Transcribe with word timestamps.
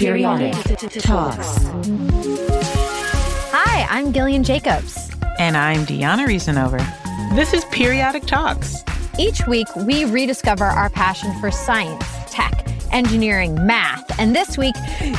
Periodic 0.00 0.54
Talks. 1.02 1.58
Hi, 3.52 3.86
I'm 3.90 4.14
Gillian 4.14 4.42
Jacobs. 4.42 5.10
And 5.38 5.58
I'm 5.58 5.84
Diona 5.84 6.26
Reasonover. 6.26 6.80
This 7.36 7.52
is 7.52 7.66
Periodic 7.66 8.24
Talks. 8.24 8.82
Each 9.18 9.46
week, 9.46 9.66
we 9.76 10.06
rediscover 10.06 10.64
our 10.64 10.88
passion 10.88 11.38
for 11.38 11.50
science, 11.50 12.02
tech, 12.28 12.66
engineering, 12.92 13.54
math, 13.66 14.18
and 14.18 14.34
this 14.34 14.56
week, 14.56 14.74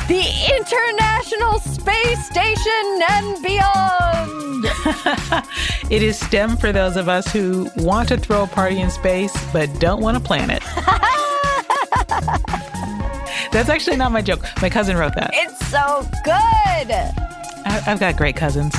the 0.08 0.24
International 0.58 1.60
Space 1.60 2.26
Station 2.26 3.02
and 3.08 3.40
beyond. 3.40 4.64
it 5.92 6.02
is 6.02 6.18
STEM 6.18 6.56
for 6.56 6.72
those 6.72 6.96
of 6.96 7.08
us 7.08 7.32
who 7.32 7.70
want 7.76 8.08
to 8.08 8.16
throw 8.16 8.42
a 8.42 8.48
party 8.48 8.80
in 8.80 8.90
space 8.90 9.32
but 9.52 9.72
don't 9.78 10.02
want 10.02 10.16
a 10.16 10.20
planet. 10.20 10.60
That's 13.52 13.68
actually 13.68 13.98
not 13.98 14.12
my 14.12 14.22
joke. 14.22 14.46
My 14.62 14.70
cousin 14.70 14.96
wrote 14.96 15.14
that. 15.14 15.30
It's 15.34 15.68
so 15.68 16.08
good. 16.24 16.90
I, 17.66 17.82
have 17.84 18.00
got 18.00 18.16
great 18.16 18.34
cousins. 18.34 18.74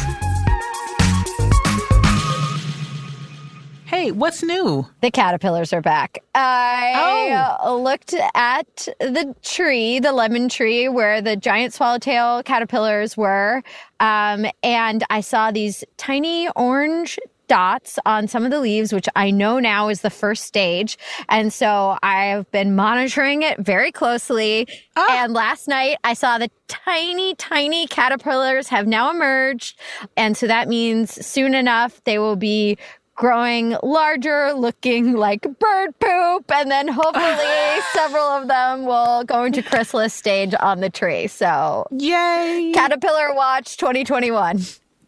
Hey, 3.86 4.10
what's 4.10 4.42
new? 4.42 4.88
The 5.02 5.12
caterpillars 5.12 5.74
are 5.74 5.82
back. 5.82 6.24
I 6.34 7.56
oh. 7.62 7.80
looked 7.80 8.16
at 8.34 8.88
the 9.00 9.36
tree, 9.44 10.00
the 10.00 10.12
lemon 10.12 10.50
tree, 10.50 10.90
where 10.90 11.22
the 11.22 11.36
giant 11.36 11.76
swallowtail 11.76 12.42
caterpillars 12.42 13.16
were, 13.16 13.62
um, 14.00 14.48
and 14.64 15.04
I 15.12 15.22
saw 15.22 15.52
these 15.52 15.84
tiny 15.98 16.50
orange 16.56 17.20
dots 17.48 18.00
on 18.06 18.28
some 18.28 18.46
of 18.46 18.52
the 18.52 18.60
leaves, 18.60 18.94
which 18.94 19.08
I 19.16 19.32
know 19.32 19.60
now 19.60 19.90
is 19.90 20.02
the 20.02 20.10
first 20.10 20.44
stage. 20.44 20.98
And 21.30 21.52
so 21.52 21.98
I've 22.04 22.50
been 22.52 22.76
monitoring 22.76 23.42
it 23.44 23.60
very 23.60 23.92
closely. 23.92 24.68
Ah. 24.96 25.24
And 25.24 25.34
last 25.34 25.68
night 25.68 25.98
I 26.04 26.14
saw 26.14 26.38
the 26.38 26.50
tiny, 26.68 27.36
tiny 27.36 27.88
caterpillars 27.88 28.68
have 28.70 28.88
now 28.88 29.10
emerged. 29.10 29.80
And 30.18 30.36
so 30.36 30.48
that 30.48 30.68
means 30.68 31.26
soon 31.26 31.54
enough 31.54 32.04
they 32.04 32.20
will 32.20 32.36
be 32.36 32.78
growing 33.16 33.78
larger, 33.84 34.54
looking 34.54 35.14
like 35.14 35.44
bird 35.60 35.98
poop, 36.00 36.52
and 36.52 36.72
then 36.72 36.88
hopefully 36.88 37.82
several 37.94 38.26
of 38.26 38.48
them 38.48 38.86
will 38.86 39.24
go 39.24 39.44
into 39.44 39.62
chrysalis 39.62 40.14
stage 40.14 40.54
on 40.60 40.80
the 40.80 40.90
tree. 40.90 41.28
So, 41.28 41.86
yay! 41.92 42.72
Caterpillar 42.74 43.34
Watch 43.34 43.78
2021. 43.78 44.62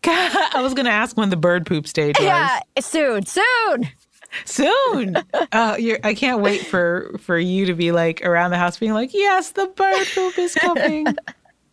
I 0.54 0.62
was 0.62 0.74
going 0.74 0.86
to 0.86 0.92
ask 0.92 1.18
when 1.18 1.30
the 1.30 1.38
bird 1.38 1.66
poop 1.66 1.88
stage 1.88 2.18
was. 2.20 2.26
Yeah, 2.26 2.60
soon, 2.80 3.26
soon. 3.26 3.90
Soon. 4.44 5.16
uh, 5.16 5.78
I 6.04 6.14
can't 6.16 6.42
wait 6.42 6.66
for 6.66 7.16
for 7.20 7.38
you 7.38 7.66
to 7.68 7.74
be 7.74 7.92
like 7.92 8.22
around 8.26 8.52
the 8.52 8.58
house 8.58 8.78
being 8.78 8.94
like, 8.94 9.14
"Yes, 9.14 9.52
the 9.52 9.68
bird 9.68 10.08
poop 10.14 10.38
is 10.38 10.54
coming." 10.56 11.06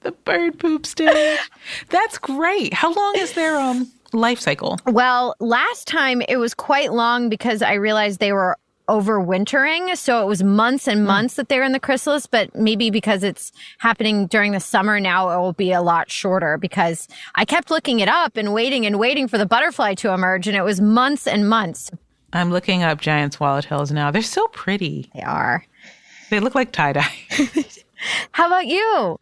the 0.03 0.13
bird 0.13 0.59
poop 0.59 0.87
stage. 0.87 1.39
That's 1.89 2.19
great. 2.19 2.75
How 2.75 2.93
long 2.93 3.15
is 3.17 3.33
their 3.33 3.57
um 3.57 3.91
life 4.13 4.39
cycle? 4.41 4.79
Well, 4.87 5.35
last 5.41 5.87
time 5.87 6.23
it 6.29 6.37
was 6.37 6.55
quite 6.55 6.93
long 6.93 7.29
because 7.29 7.63
I 7.63 7.75
realized 7.75 8.21
they 8.21 8.33
were 8.33 8.57
overwintering. 8.89 9.97
So 9.97 10.23
it 10.23 10.27
was 10.27 10.43
months 10.43 10.89
and 10.89 11.01
hmm. 11.01 11.07
months 11.07 11.35
mm. 11.35 11.37
that 11.37 11.49
they're 11.49 11.63
in 11.63 11.73
the 11.73 11.81
chrysalis, 11.81 12.27
but 12.27 12.55
maybe 12.55 12.91
because 12.91 13.23
it's 13.23 13.53
happening 13.79 14.27
during 14.27 14.53
the 14.53 14.61
summer 14.61 15.01
now, 15.01 15.31
it 15.31 15.41
will 15.41 15.53
be 15.53 15.73
a 15.73 15.83
lot 15.83 16.11
shorter 16.11 16.59
because 16.59 17.09
I 17.37 17.45
kept 17.45 17.71
looking 17.71 18.01
it 18.01 18.09
up 18.09 18.37
and 18.37 18.53
waiting 18.53 18.87
and 18.87 18.99
waiting 18.99 19.29
for 19.29 19.39
the 19.39 19.47
butterfly 19.47 19.95
to 19.95 20.13
emerge. 20.13 20.47
And 20.49 20.57
it 20.57 20.63
was 20.63 20.81
months 20.81 21.27
and 21.27 21.49
months. 21.49 21.91
I'm 22.33 22.51
looking 22.51 22.83
up 22.83 23.01
giant 23.01 23.39
swallowtails 23.39 23.93
now. 23.93 24.11
They're 24.11 24.23
so 24.23 24.47
pretty. 24.49 25.11
They 25.15 25.23
are. 25.23 25.65
They 26.31 26.41
look 26.41 26.55
like 26.55 26.73
tie 26.73 26.95
dye. 26.95 27.15
How 28.33 28.47
about 28.47 28.67
you? 28.67 29.19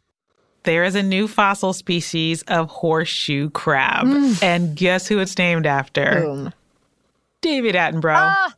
There 0.63 0.85
is 0.85 0.95
a 0.95 1.03
new 1.03 1.27
fossil 1.27 1.73
species 1.73 2.43
of 2.43 2.69
horseshoe 2.69 3.51
crab. 3.51 4.07
Mm. 4.07 4.43
And 4.43 4.77
guess 4.77 5.09
who 5.09 5.19
it's 5.19 5.37
named 5.39 5.67
after? 5.67 6.23
Boom. 6.23 6.53
David 7.41 7.75
Attenborough. 7.75 8.17
Ah, 8.17 8.55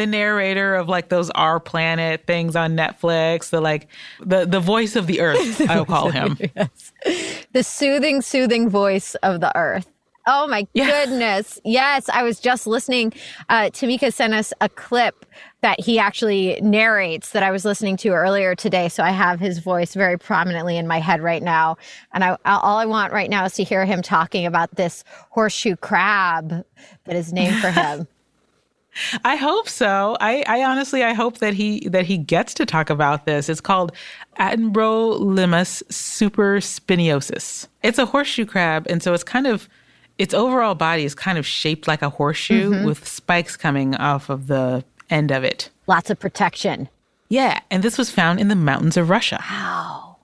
the 0.00 0.06
narrator 0.06 0.74
of 0.74 0.88
like 0.88 1.10
those 1.10 1.28
Our 1.30 1.60
Planet 1.60 2.26
things 2.26 2.56
on 2.56 2.74
Netflix, 2.76 3.50
the 3.50 3.60
like 3.60 3.88
the 4.20 4.46
the 4.46 4.60
voice 4.60 4.96
of 4.96 5.06
the 5.06 5.20
earth, 5.20 5.60
I'll 5.68 5.84
call 5.84 6.10
him. 6.10 6.38
yes. 6.56 6.92
The 7.52 7.62
soothing, 7.62 8.22
soothing 8.22 8.70
voice 8.70 9.14
of 9.16 9.40
the 9.40 9.54
earth. 9.56 9.86
Oh 10.26 10.46
my 10.46 10.66
yeah. 10.74 10.86
goodness. 10.86 11.60
Yes, 11.64 12.08
I 12.08 12.22
was 12.22 12.40
just 12.40 12.66
listening. 12.66 13.12
Uh, 13.48 13.64
Tamika 13.64 14.12
sent 14.12 14.32
us 14.32 14.52
a 14.60 14.68
clip 14.68 15.26
that 15.60 15.80
he 15.80 15.98
actually 15.98 16.58
narrates 16.62 17.32
that 17.32 17.42
I 17.42 17.50
was 17.50 17.64
listening 17.64 17.96
to 17.98 18.10
earlier 18.10 18.54
today. 18.54 18.88
So 18.88 19.02
I 19.02 19.10
have 19.10 19.40
his 19.40 19.58
voice 19.58 19.94
very 19.94 20.18
prominently 20.18 20.76
in 20.76 20.86
my 20.86 21.00
head 21.00 21.20
right 21.20 21.42
now. 21.42 21.76
And 22.12 22.22
I, 22.22 22.36
all 22.44 22.78
I 22.78 22.86
want 22.86 23.12
right 23.12 23.28
now 23.28 23.44
is 23.44 23.54
to 23.54 23.64
hear 23.64 23.84
him 23.84 24.02
talking 24.02 24.46
about 24.46 24.76
this 24.76 25.04
horseshoe 25.30 25.76
crab 25.76 26.64
that 27.04 27.16
is 27.16 27.32
named 27.32 27.56
for 27.56 27.70
him. 27.70 28.06
I 29.24 29.36
hope 29.36 29.68
so. 29.68 30.16
I, 30.20 30.44
I 30.46 30.64
honestly 30.64 31.04
I 31.04 31.12
hope 31.12 31.38
that 31.38 31.54
he 31.54 31.88
that 31.88 32.06
he 32.06 32.18
gets 32.18 32.54
to 32.54 32.66
talk 32.66 32.90
about 32.90 33.24
this. 33.24 33.48
It's 33.48 33.60
called 33.60 33.92
Attenborough 34.38 35.20
superspinosus. 35.90 37.68
It's 37.82 37.98
a 37.98 38.06
horseshoe 38.06 38.46
crab, 38.46 38.86
and 38.88 39.02
so 39.02 39.14
it's 39.14 39.24
kind 39.24 39.46
of 39.46 39.68
its 40.18 40.34
overall 40.34 40.74
body 40.74 41.04
is 41.04 41.14
kind 41.14 41.38
of 41.38 41.46
shaped 41.46 41.88
like 41.88 42.02
a 42.02 42.10
horseshoe 42.10 42.70
mm-hmm. 42.70 42.84
with 42.84 43.06
spikes 43.08 43.56
coming 43.56 43.94
off 43.94 44.28
of 44.28 44.48
the 44.48 44.84
end 45.08 45.30
of 45.30 45.44
it. 45.44 45.70
Lots 45.86 46.10
of 46.10 46.18
protection. 46.18 46.88
Yeah, 47.28 47.60
and 47.70 47.82
this 47.82 47.96
was 47.96 48.10
found 48.10 48.40
in 48.40 48.48
the 48.48 48.56
mountains 48.56 48.96
of 48.96 49.08
Russia. 49.08 49.42
Wow. 49.48 50.16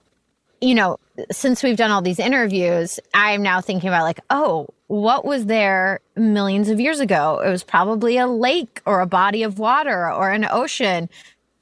You 0.61 0.75
know, 0.75 0.99
since 1.31 1.63
we've 1.63 1.77
done 1.77 1.91
all 1.91 2.01
these 2.01 2.19
interviews, 2.19 2.99
I'm 3.13 3.41
now 3.41 3.61
thinking 3.61 3.87
about 3.87 4.03
like, 4.03 4.19
oh, 4.29 4.67
what 4.87 5.25
was 5.25 5.45
there 5.45 5.99
millions 6.15 6.69
of 6.69 6.79
years 6.79 6.99
ago? 6.99 7.41
It 7.45 7.49
was 7.49 7.63
probably 7.63 8.17
a 8.17 8.27
lake 8.27 8.81
or 8.85 9.01
a 9.01 9.05
body 9.05 9.43
of 9.43 9.59
water 9.59 10.11
or 10.11 10.31
an 10.31 10.47
ocean. 10.49 11.09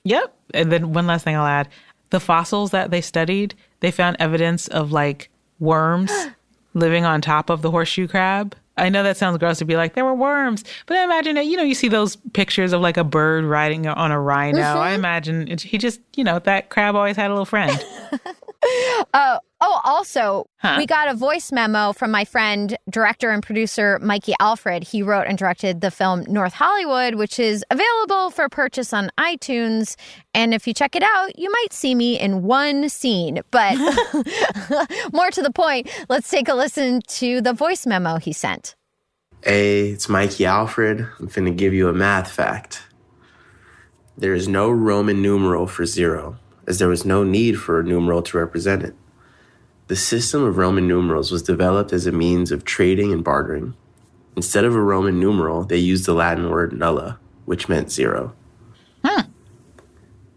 Yep. 0.03 0.33
And 0.53 0.71
then 0.71 0.93
one 0.93 1.07
last 1.07 1.23
thing 1.23 1.35
I'll 1.35 1.45
add 1.45 1.67
the 2.11 2.19
fossils 2.19 2.71
that 2.71 2.91
they 2.91 3.01
studied, 3.01 3.55
they 3.79 3.91
found 3.91 4.15
evidence 4.19 4.67
of 4.67 4.91
like 4.91 5.29
worms 5.59 6.11
living 6.73 7.03
on 7.03 7.21
top 7.21 7.49
of 7.49 7.61
the 7.61 7.71
horseshoe 7.71 8.07
crab. 8.07 8.55
I 8.77 8.89
know 8.89 9.03
that 9.03 9.17
sounds 9.17 9.37
gross 9.37 9.59
to 9.59 9.65
be 9.65 9.77
like, 9.77 9.93
there 9.93 10.03
were 10.03 10.13
worms, 10.13 10.63
but 10.85 10.97
I 10.97 11.03
imagine 11.05 11.35
that, 11.35 11.45
you 11.45 11.55
know, 11.55 11.63
you 11.63 11.75
see 11.75 11.87
those 11.87 12.17
pictures 12.33 12.73
of 12.73 12.81
like 12.81 12.97
a 12.97 13.05
bird 13.05 13.45
riding 13.45 13.87
on 13.87 14.11
a 14.11 14.19
rhino. 14.19 14.59
Mm-hmm. 14.59 14.79
I 14.79 14.91
imagine 14.91 15.47
it, 15.47 15.61
he 15.61 15.77
just, 15.77 16.01
you 16.15 16.25
know, 16.25 16.39
that 16.39 16.69
crab 16.69 16.93
always 16.95 17.15
had 17.15 17.27
a 17.27 17.33
little 17.33 17.45
friend. 17.45 17.71
uh, 19.13 19.39
oh, 19.65 19.81
also, 19.83 20.45
huh? 20.57 20.75
we 20.77 20.85
got 20.85 21.07
a 21.07 21.13
voice 21.13 21.51
memo 21.51 21.91
from 21.91 22.11
my 22.11 22.23
friend, 22.23 22.77
director 22.89 23.31
and 23.31 23.41
producer 23.41 23.99
Mikey 24.01 24.33
Alfred. 24.39 24.83
He 24.83 25.01
wrote 25.01 25.25
and 25.27 25.37
directed 25.37 25.81
the 25.81 25.91
film 25.91 26.23
North 26.27 26.53
Hollywood, 26.53 27.15
which 27.15 27.39
is 27.39 27.65
available 27.71 28.29
for 28.29 28.47
purchase 28.47 28.93
on 28.93 29.09
iTunes. 29.17 29.95
And 30.33 30.53
if 30.53 30.67
you 30.67 30.73
check 30.73 30.95
it 30.95 31.03
out, 31.03 31.37
you 31.37 31.51
might 31.51 31.73
see 31.73 31.95
me 31.95 32.19
in 32.19 32.43
one 32.43 32.89
scene. 32.89 33.41
But 33.51 33.75
more 35.13 35.31
to 35.31 35.41
the 35.41 35.51
point, 35.53 35.89
let's 36.09 36.29
take 36.29 36.47
a 36.47 36.53
listen 36.53 37.01
to 37.07 37.41
the 37.41 37.53
voice 37.53 37.85
memo 37.85 38.17
he 38.17 38.33
sent. 38.33 38.75
Hey, 39.43 39.89
it's 39.89 40.09
Mikey 40.09 40.45
Alfred. 40.45 41.01
I'm 41.19 41.27
finna 41.27 41.55
give 41.55 41.73
you 41.73 41.89
a 41.89 41.93
math 41.93 42.31
fact. 42.31 42.83
There 44.17 44.33
is 44.33 44.47
no 44.47 44.69
Roman 44.69 45.21
numeral 45.21 45.67
for 45.67 45.85
zero 45.85 46.37
as 46.67 46.79
there 46.79 46.87
was 46.87 47.05
no 47.05 47.23
need 47.23 47.59
for 47.59 47.79
a 47.79 47.83
numeral 47.83 48.21
to 48.23 48.37
represent 48.37 48.83
it. 48.83 48.95
The 49.87 49.95
system 49.95 50.43
of 50.43 50.57
Roman 50.57 50.87
numerals 50.87 51.31
was 51.31 51.43
developed 51.43 51.93
as 51.93 52.07
a 52.07 52.11
means 52.11 52.51
of 52.51 52.65
trading 52.65 53.13
and 53.13 53.23
bartering. 53.23 53.75
Instead 54.35 54.65
of 54.65 54.73
a 54.73 54.81
Roman 54.81 55.19
numeral, 55.19 55.63
they 55.63 55.77
used 55.77 56.07
the 56.07 56.13
Latin 56.13 56.49
word 56.49 56.73
nulla, 56.73 57.19
which 57.45 57.69
meant 57.69 57.91
zero. 57.91 58.33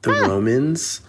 The 0.03 0.13
Romans 0.13 1.01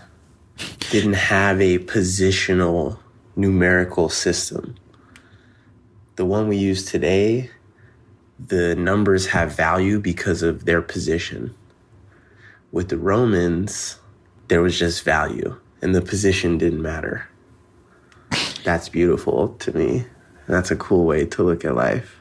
didn't 0.89 1.13
have 1.13 1.61
a 1.61 1.79
positional 1.79 2.99
numerical 3.35 4.09
system. 4.09 4.75
The 6.15 6.25
one 6.25 6.47
we 6.47 6.57
use 6.57 6.85
today, 6.85 7.51
the 8.39 8.75
numbers 8.75 9.27
have 9.27 9.55
value 9.55 9.99
because 9.99 10.41
of 10.43 10.65
their 10.65 10.81
position. 10.81 11.53
With 12.71 12.89
the 12.89 12.97
Romans, 12.97 13.99
there 14.47 14.61
was 14.61 14.79
just 14.79 15.03
value, 15.03 15.59
and 15.81 15.93
the 15.93 16.01
position 16.01 16.57
didn't 16.57 16.81
matter. 16.81 17.29
That's 18.63 18.89
beautiful 18.89 19.49
to 19.59 19.77
me. 19.77 20.05
That's 20.47 20.71
a 20.71 20.75
cool 20.75 21.05
way 21.05 21.25
to 21.25 21.43
look 21.43 21.63
at 21.63 21.75
life. 21.75 22.15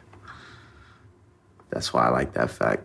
That's 1.71 1.93
why 1.93 2.07
I 2.07 2.11
like 2.11 2.35
that 2.35 2.51
fact. 2.51 2.85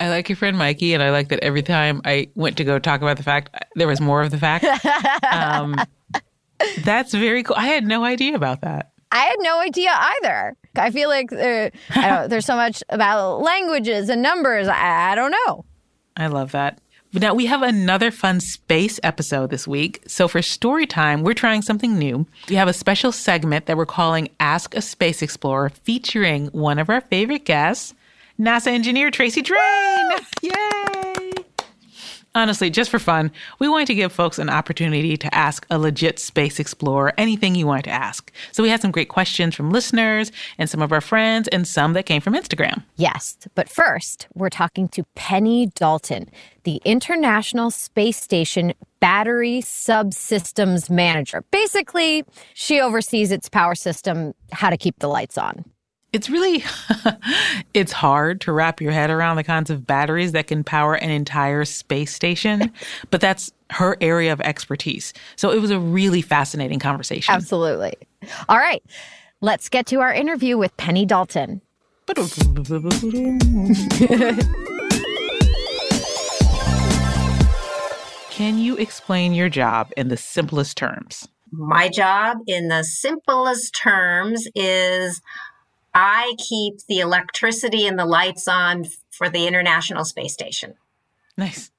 I 0.00 0.08
like 0.08 0.28
your 0.28 0.36
friend 0.36 0.58
Mikey, 0.58 0.94
and 0.94 1.02
I 1.02 1.10
like 1.10 1.28
that 1.28 1.40
every 1.40 1.62
time 1.62 2.00
I 2.04 2.28
went 2.34 2.56
to 2.56 2.64
go 2.64 2.78
talk 2.78 3.02
about 3.02 3.16
the 3.16 3.22
fact, 3.22 3.54
there 3.76 3.86
was 3.86 4.00
more 4.00 4.22
of 4.22 4.30
the 4.30 4.38
fact. 4.38 4.64
um, 5.32 5.76
that's 6.82 7.14
very 7.14 7.42
cool. 7.42 7.56
I 7.56 7.66
had 7.66 7.84
no 7.84 8.04
idea 8.04 8.34
about 8.34 8.62
that. 8.62 8.90
I 9.12 9.18
had 9.18 9.36
no 9.38 9.60
idea 9.60 9.90
either. 9.94 10.56
I 10.74 10.90
feel 10.90 11.08
like 11.08 11.30
there, 11.30 11.70
I 11.90 12.08
don't, 12.08 12.30
there's 12.30 12.46
so 12.46 12.56
much 12.56 12.82
about 12.88 13.42
languages 13.42 14.08
and 14.08 14.22
numbers. 14.22 14.66
I, 14.66 15.12
I 15.12 15.14
don't 15.14 15.34
know. 15.46 15.64
I 16.16 16.26
love 16.26 16.52
that. 16.52 16.80
But 17.12 17.22
now 17.22 17.34
we 17.34 17.46
have 17.46 17.62
another 17.62 18.10
fun 18.10 18.40
space 18.40 18.98
episode 19.02 19.50
this 19.50 19.68
week. 19.68 20.02
So 20.06 20.28
for 20.28 20.40
story 20.40 20.86
time, 20.86 21.22
we're 21.22 21.34
trying 21.34 21.60
something 21.62 21.98
new. 21.98 22.26
We 22.48 22.54
have 22.56 22.68
a 22.68 22.72
special 22.72 23.12
segment 23.12 23.66
that 23.66 23.76
we're 23.76 23.84
calling 23.86 24.30
Ask 24.40 24.74
a 24.74 24.80
Space 24.80 25.20
Explorer 25.20 25.68
featuring 25.70 26.46
one 26.48 26.78
of 26.78 26.88
our 26.88 27.02
favorite 27.02 27.44
guests, 27.44 27.94
NASA 28.40 28.68
engineer 28.68 29.10
Tracy 29.10 29.42
Drain. 29.42 30.10
Yay! 30.42 30.91
Honestly, 32.34 32.70
just 32.70 32.90
for 32.90 32.98
fun, 32.98 33.30
we 33.58 33.68
wanted 33.68 33.86
to 33.88 33.94
give 33.94 34.10
folks 34.10 34.38
an 34.38 34.48
opportunity 34.48 35.18
to 35.18 35.34
ask 35.34 35.66
a 35.68 35.78
legit 35.78 36.18
space 36.18 36.58
explorer 36.58 37.12
anything 37.18 37.54
you 37.54 37.66
wanted 37.66 37.84
to 37.84 37.90
ask. 37.90 38.32
So 38.52 38.62
we 38.62 38.70
had 38.70 38.80
some 38.80 38.90
great 38.90 39.10
questions 39.10 39.54
from 39.54 39.70
listeners 39.70 40.32
and 40.56 40.70
some 40.70 40.80
of 40.80 40.92
our 40.92 41.02
friends 41.02 41.46
and 41.48 41.68
some 41.68 41.92
that 41.92 42.06
came 42.06 42.22
from 42.22 42.32
Instagram. 42.32 42.84
Yes, 42.96 43.36
but 43.54 43.68
first, 43.68 44.28
we're 44.32 44.48
talking 44.48 44.88
to 44.88 45.04
Penni 45.14 45.66
Dalton, 45.74 46.30
the 46.64 46.80
International 46.86 47.70
Space 47.70 48.16
Station 48.16 48.72
Battery 49.00 49.60
Subsystems 49.60 50.88
Manager. 50.88 51.44
Basically, 51.50 52.24
she 52.54 52.80
oversees 52.80 53.30
its 53.30 53.50
power 53.50 53.74
system, 53.74 54.32
how 54.52 54.70
to 54.70 54.78
keep 54.78 54.98
the 55.00 55.08
lights 55.08 55.36
on. 55.36 55.66
It's 56.12 56.28
really 56.28 56.62
it's 57.74 57.92
hard 57.92 58.42
to 58.42 58.52
wrap 58.52 58.82
your 58.82 58.92
head 58.92 59.10
around 59.10 59.36
the 59.36 59.44
kinds 59.44 59.70
of 59.70 59.86
batteries 59.86 60.32
that 60.32 60.46
can 60.46 60.62
power 60.62 60.94
an 60.94 61.10
entire 61.10 61.64
space 61.64 62.14
station, 62.14 62.70
but 63.10 63.22
that's 63.22 63.50
her 63.70 63.96
area 64.02 64.30
of 64.32 64.40
expertise. 64.42 65.14
So 65.36 65.50
it 65.50 65.60
was 65.60 65.70
a 65.70 65.80
really 65.80 66.20
fascinating 66.20 66.78
conversation. 66.80 67.34
Absolutely. 67.34 67.94
All 68.50 68.58
right, 68.58 68.82
let's 69.40 69.70
get 69.70 69.86
to 69.86 70.00
our 70.00 70.12
interview 70.12 70.58
with 70.58 70.76
Penni 70.76 71.06
Dalton. 71.06 71.62
Can 78.30 78.58
you 78.58 78.76
explain 78.76 79.32
your 79.32 79.48
job 79.48 79.92
in 79.96 80.08
the 80.08 80.18
simplest 80.18 80.76
terms? 80.76 81.26
My 81.52 81.88
job, 81.88 82.38
in 82.46 82.68
the 82.68 82.82
simplest 82.82 83.74
terms, 83.74 84.48
is 84.54 85.22
I 85.94 86.34
keep 86.38 86.78
the 86.88 87.00
electricity 87.00 87.86
and 87.86 87.98
the 87.98 88.06
lights 88.06 88.48
on 88.48 88.86
for 89.10 89.28
the 89.28 89.46
International 89.46 90.04
Space 90.04 90.32
Station. 90.32 90.74
Nice. 91.36 91.70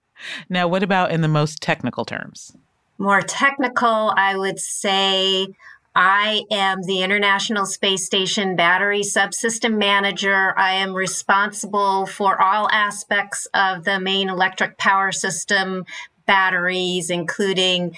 Now, 0.50 0.68
what 0.68 0.84
about 0.84 1.12
in 1.12 1.22
the 1.22 1.28
most 1.28 1.62
technical 1.62 2.06
terms? 2.06 2.56
More 2.98 3.22
technical, 3.22 4.14
I 4.16 4.38
would 4.38 4.60
say 4.60 5.48
I 5.96 6.44
am 6.50 6.84
the 6.84 7.04
International 7.04 7.66
Space 7.66 8.06
Station 8.06 8.56
Battery 8.56 9.02
Subsystem 9.02 9.78
Manager. 9.78 10.58
I 10.58 10.74
am 10.74 10.94
responsible 10.94 12.08
for 12.08 12.42
all 12.42 12.70
aspects 12.72 13.48
of 13.54 13.84
the 13.84 14.00
main 14.00 14.30
electric 14.30 14.78
power 14.78 15.12
system 15.12 15.86
batteries, 16.26 17.10
including 17.10 17.96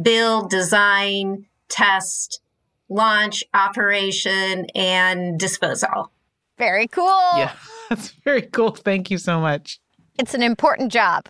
build, 0.00 0.50
design, 0.50 1.46
test, 1.68 2.40
launch, 2.88 3.44
operation, 3.54 4.66
and 4.74 5.38
disposal. 5.38 6.10
Very 6.58 6.86
cool. 6.86 7.30
Yeah, 7.36 7.52
that's 7.88 8.10
very 8.24 8.42
cool. 8.42 8.70
Thank 8.70 9.10
you 9.10 9.18
so 9.18 9.40
much. 9.40 9.78
It's 10.18 10.34
an 10.34 10.42
important 10.42 10.92
job. 10.92 11.28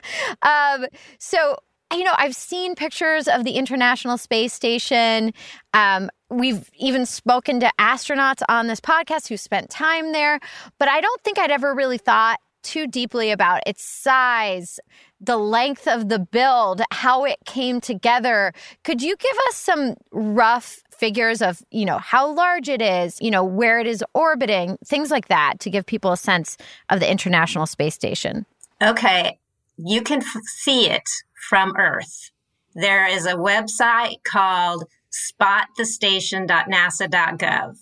um, 0.42 0.86
so, 1.18 1.56
you 1.92 2.04
know, 2.04 2.14
I've 2.16 2.36
seen 2.36 2.76
pictures 2.76 3.26
of 3.26 3.44
the 3.44 3.52
International 3.52 4.16
Space 4.16 4.52
Station. 4.52 5.32
Um, 5.74 6.08
we've 6.30 6.70
even 6.78 7.04
spoken 7.04 7.58
to 7.60 7.72
astronauts 7.80 8.42
on 8.48 8.68
this 8.68 8.80
podcast 8.80 9.28
who 9.28 9.36
spent 9.36 9.70
time 9.70 10.12
there, 10.12 10.38
but 10.78 10.88
I 10.88 11.00
don't 11.00 11.20
think 11.22 11.38
I'd 11.38 11.50
ever 11.50 11.74
really 11.74 11.98
thought 11.98 12.38
too 12.62 12.86
deeply 12.86 13.30
about 13.30 13.62
its 13.66 13.82
size, 13.82 14.78
the 15.20 15.36
length 15.36 15.88
of 15.88 16.08
the 16.08 16.18
build, 16.18 16.80
how 16.90 17.24
it 17.24 17.38
came 17.44 17.80
together. 17.80 18.52
Could 18.84 19.02
you 19.02 19.16
give 19.16 19.36
us 19.48 19.56
some 19.56 19.96
rough 20.10 20.82
figures 20.90 21.42
of, 21.42 21.62
you 21.70 21.84
know, 21.84 21.98
how 21.98 22.32
large 22.32 22.68
it 22.68 22.82
is, 22.82 23.20
you 23.20 23.30
know, 23.30 23.44
where 23.44 23.78
it 23.78 23.86
is 23.86 24.02
orbiting, 24.14 24.78
things 24.84 25.10
like 25.10 25.28
that 25.28 25.60
to 25.60 25.70
give 25.70 25.86
people 25.86 26.12
a 26.12 26.16
sense 26.16 26.56
of 26.88 26.98
the 27.00 27.10
International 27.10 27.66
Space 27.66 27.94
Station? 27.94 28.46
Okay, 28.82 29.38
you 29.76 30.02
can 30.02 30.22
f- 30.22 30.42
see 30.44 30.88
it 30.88 31.08
from 31.48 31.76
Earth. 31.76 32.30
There 32.74 33.08
is 33.08 33.26
a 33.26 33.34
website 33.34 34.22
called 34.24 34.84
spotthestation.nasa.gov 35.10 37.76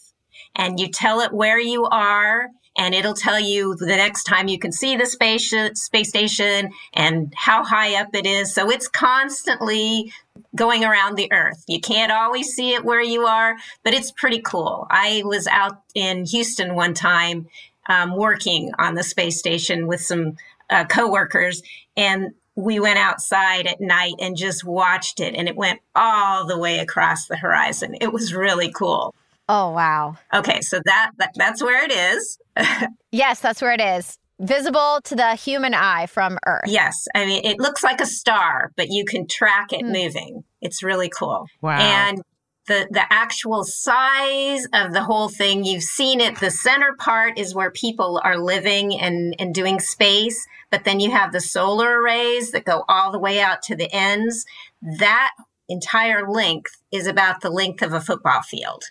and 0.55 0.81
you 0.81 0.89
tell 0.89 1.21
it 1.21 1.33
where 1.33 1.61
you 1.61 1.85
are 1.87 2.49
and 2.77 2.95
it'll 2.95 3.15
tell 3.15 3.41
you 3.41 3.75
the 3.75 3.87
next 3.87 4.25
time 4.25 4.49
you 4.49 4.59
can 4.59 4.73
see 4.73 4.97
the 4.97 5.07
space 5.07 5.53
space 5.75 6.09
station 6.09 6.71
and 6.93 7.33
how 7.35 7.65
high 7.65 8.01
up 8.01 8.09
it 8.15 8.27
is. 8.27 8.55
So 8.55 8.71
it's 8.71 8.89
constantly 8.89 10.13
going 10.55 10.85
around 10.85 11.17
the 11.17 11.33
earth. 11.33 11.65
You 11.67 11.81
can't 11.81 12.13
always 12.13 12.53
see 12.53 12.75
it 12.75 12.85
where 12.85 13.03
you 13.03 13.23
are, 13.23 13.57
but 13.83 13.95
it's 13.95 14.11
pretty 14.11 14.41
cool. 14.41 14.87
I 14.91 15.23
was 15.25 15.47
out 15.47 15.83
in 15.95 16.25
Houston 16.27 16.75
one 16.75 16.95
time 16.95 17.49
um, 17.89 18.17
working 18.17 18.73
on 18.79 18.95
the 18.95 19.03
space 19.03 19.39
station 19.39 19.87
with 19.87 20.01
some 20.01 20.37
uh, 20.71 20.85
coworkers 20.85 21.63
and 21.97 22.35
we 22.57 22.81
went 22.81 22.99
outside 22.99 23.67
at 23.67 23.81
night 23.81 24.15
and 24.19 24.37
just 24.37 24.65
watched 24.65 25.21
it 25.21 25.35
and 25.35 25.47
it 25.47 25.57
went 25.57 25.81
all 25.95 26.47
the 26.47 26.59
way 26.59 26.79
across 26.79 27.27
the 27.27 27.37
horizon. 27.37 27.95
It 28.01 28.13
was 28.13 28.35
really 28.35 28.73
cool. 28.73 29.15
Oh, 29.49 29.71
wow. 29.71 30.17
Okay, 30.35 30.61
so 30.61 30.81
that, 30.85 31.13
that 31.19 31.31
that's 31.37 31.63
where 31.63 31.85
it 31.85 31.93
is. 31.93 32.39
yes, 33.13 33.41
that's 33.41 33.63
where 33.63 33.73
it 33.73 33.81
is. 33.81 34.19
Visible 34.41 35.01
to 35.05 35.15
the 35.15 35.35
human 35.35 35.73
eye 35.73 36.07
from 36.07 36.39
Earth. 36.47 36.65
Yes. 36.67 37.07
I 37.15 37.25
mean, 37.25 37.45
it 37.45 37.59
looks 37.59 37.83
like 37.83 38.01
a 38.01 38.07
star, 38.07 38.73
but 38.77 38.89
you 38.91 39.05
can 39.05 39.27
track 39.27 39.73
it 39.73 39.83
mm. 39.83 39.93
moving. 39.93 40.45
It's 40.61 40.83
really 40.83 41.09
cool. 41.09 41.47
Wow. 41.63 41.79
And 41.79 42.21
the, 42.67 42.87
the 42.91 43.11
actual 43.11 43.65
size 43.65 44.67
of 44.75 44.93
the 44.93 45.05
whole 45.05 45.29
thing, 45.29 45.65
you've 45.65 45.83
seen 45.83 46.21
it. 46.21 46.39
The 46.39 46.51
center 46.51 46.95
part 46.99 47.39
is 47.39 47.55
where 47.55 47.71
people 47.71 48.21
are 48.25 48.37
living 48.37 48.99
and, 48.99 49.35
and 49.39 49.55
doing 49.55 49.79
space, 49.79 50.47
but 50.71 50.85
then 50.85 51.01
you 51.01 51.13
have 51.13 51.33
the 51.33 51.41
solar 51.41 52.03
arrays 52.03 52.51
that 52.51 52.65
go 52.65 52.85
all 52.89 53.13
the 53.13 53.19
way 53.19 53.41
out 53.41 53.63
to 53.63 53.77
the 53.77 53.91
ends. 53.95 54.45
That 54.83 55.31
entire 55.69 56.29
length 56.29 56.83
is 56.93 57.07
about 57.07 57.41
the 57.41 57.51
length 57.51 57.83
of 57.83 57.93
a 57.93 58.01
football 58.01 58.43
field. 58.43 58.85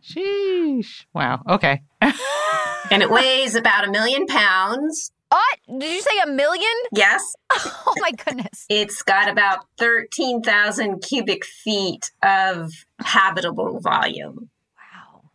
Sheesh. 0.00 1.04
Wow. 1.14 1.42
Okay. 1.48 1.82
and 2.00 3.02
it 3.02 3.10
weighs 3.10 3.54
about 3.54 3.86
a 3.86 3.90
million 3.90 4.26
pounds. 4.26 5.12
What? 5.28 5.58
Did 5.80 5.92
you 5.92 6.00
say 6.00 6.18
a 6.24 6.28
million? 6.28 6.72
Yes. 6.94 7.34
oh 7.50 7.94
my 8.00 8.12
goodness. 8.12 8.64
It's 8.68 9.02
got 9.02 9.28
about 9.28 9.66
13,000 9.78 11.00
cubic 11.00 11.44
feet 11.44 12.12
of 12.22 12.72
habitable 13.00 13.80
volume. 13.80 14.50
Wow. 14.76 15.30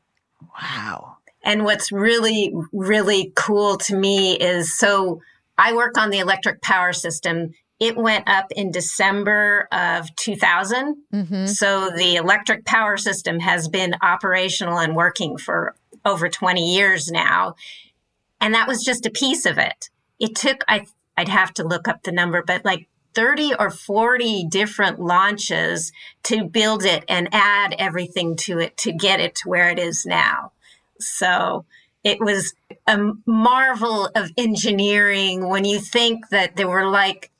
Wow. 0.62 1.18
And 1.44 1.66
what's 1.66 1.92
really, 1.92 2.54
really 2.72 3.34
cool 3.36 3.78
to 3.80 3.96
me 3.96 4.38
is 4.38 4.78
so 4.78 5.22
I 5.58 5.74
work 5.74 5.98
on 5.98 6.10
the 6.10 6.20
electric 6.20 6.62
power 6.62 6.94
system 6.94 7.52
it 7.82 7.98
went 7.98 8.30
up 8.30 8.52
in 8.52 8.72
December 8.72 9.68
of 9.72 10.16
2000. 10.16 10.98
Mm-hmm. 11.12 11.46
So 11.48 11.90
the 11.90 12.16
electric 12.16 12.64
power 12.64 12.96
system 12.96 13.40
has 13.40 13.68
been 13.68 13.96
operational 14.04 14.78
and 14.78 14.96
working 14.96 15.36
for 15.36 15.76
over 16.06 16.30
20 16.30 16.76
years 16.76 17.10
now. 17.10 17.56
And 18.40 18.54
that 18.54 18.68
was 18.68 18.84
just 18.84 19.08
a 19.08 19.10
piece 19.10 19.48
of 19.48 19.58
it. 19.58 19.90
It 20.20 20.36
took, 20.36 20.64
I, 20.68 20.86
I'd 21.18 21.28
have 21.28 21.56
to 21.56 21.68
look 21.68 21.88
up 21.88 22.04
the 22.04 22.12
number, 22.12 22.44
but 22.44 22.64
like 22.64 22.88
30 23.16 23.56
or 23.60 23.72
40 23.72 24.46
different 24.48 25.00
launches 25.00 25.92
to 26.26 26.44
build 26.44 26.86
it 26.86 27.04
and 27.10 27.30
add 27.32 27.74
everything 27.80 28.36
to 28.38 28.60
it 28.60 28.78
to 28.78 28.94
get 28.94 29.20
it 29.20 29.34
to 29.38 29.50
where 29.50 29.72
it 29.72 29.80
is 29.80 30.06
now. 30.06 30.52
So 31.00 31.66
it 32.04 32.20
was 32.20 32.54
a 32.86 33.14
marvel 33.26 34.08
of 34.16 34.30
engineering 34.38 35.50
when 35.50 35.66
you 35.66 35.80
think 35.80 36.30
that 36.30 36.56
there 36.56 36.70
were 36.70 36.88
like 36.88 37.31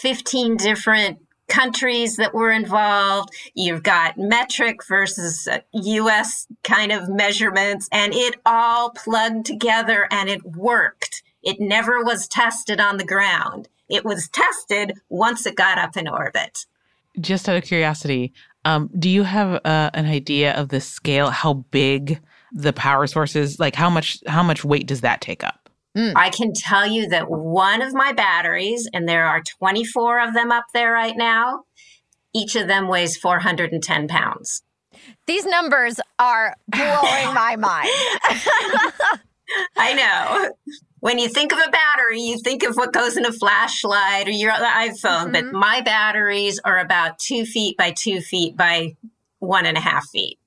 15 0.00 0.56
different 0.56 1.18
countries 1.48 2.16
that 2.16 2.34
were 2.34 2.50
involved. 2.50 3.30
You've 3.54 3.82
got 3.82 4.18
metric 4.18 4.80
versus 4.86 5.48
US 5.72 6.46
kind 6.64 6.92
of 6.92 7.08
measurements, 7.08 7.88
and 7.92 8.12
it 8.14 8.36
all 8.44 8.90
plugged 8.90 9.46
together 9.46 10.08
and 10.10 10.28
it 10.28 10.44
worked. 10.44 11.22
It 11.42 11.60
never 11.60 12.02
was 12.02 12.26
tested 12.26 12.80
on 12.80 12.96
the 12.96 13.04
ground. 13.04 13.68
It 13.88 14.04
was 14.04 14.28
tested 14.28 14.94
once 15.08 15.46
it 15.46 15.54
got 15.54 15.78
up 15.78 15.96
in 15.96 16.08
orbit. 16.08 16.66
Just 17.20 17.48
out 17.48 17.56
of 17.56 17.62
curiosity, 17.64 18.32
um, 18.64 18.90
do 18.98 19.08
you 19.08 19.22
have 19.22 19.60
uh, 19.64 19.90
an 19.94 20.06
idea 20.06 20.52
of 20.54 20.70
the 20.70 20.80
scale, 20.80 21.30
how 21.30 21.54
big 21.70 22.20
the 22.52 22.72
power 22.72 23.06
sources, 23.06 23.60
like 23.60 23.76
how 23.76 23.88
much 23.88 24.18
how 24.26 24.42
much 24.42 24.64
weight 24.64 24.86
does 24.86 25.02
that 25.02 25.20
take 25.20 25.44
up? 25.44 25.65
Mm. 25.96 26.12
I 26.14 26.28
can 26.28 26.52
tell 26.52 26.86
you 26.86 27.08
that 27.08 27.30
one 27.30 27.80
of 27.80 27.94
my 27.94 28.12
batteries, 28.12 28.88
and 28.92 29.08
there 29.08 29.24
are 29.24 29.42
24 29.42 30.20
of 30.20 30.34
them 30.34 30.52
up 30.52 30.66
there 30.74 30.92
right 30.92 31.16
now, 31.16 31.64
each 32.34 32.54
of 32.54 32.68
them 32.68 32.88
weighs 32.88 33.16
410 33.16 34.08
pounds. 34.08 34.62
These 35.26 35.46
numbers 35.46 35.98
are 36.18 36.54
blowing 36.68 37.34
my 37.34 37.56
mind. 37.58 37.88
I 39.76 39.94
know. 39.94 40.52
When 41.00 41.18
you 41.18 41.28
think 41.28 41.52
of 41.52 41.58
a 41.58 41.70
battery, 41.70 42.20
you 42.20 42.38
think 42.38 42.62
of 42.62 42.76
what 42.76 42.92
goes 42.92 43.16
in 43.16 43.24
a 43.24 43.32
flashlight 43.32 44.28
or 44.28 44.32
your 44.32 44.52
iPhone, 44.52 45.30
mm-hmm. 45.30 45.32
but 45.32 45.44
my 45.46 45.80
batteries 45.80 46.60
are 46.64 46.78
about 46.78 47.18
two 47.18 47.46
feet 47.46 47.76
by 47.76 47.92
two 47.92 48.20
feet 48.20 48.56
by 48.56 48.96
one 49.38 49.66
and 49.66 49.76
a 49.76 49.80
half 49.80 50.08
feet. 50.08 50.38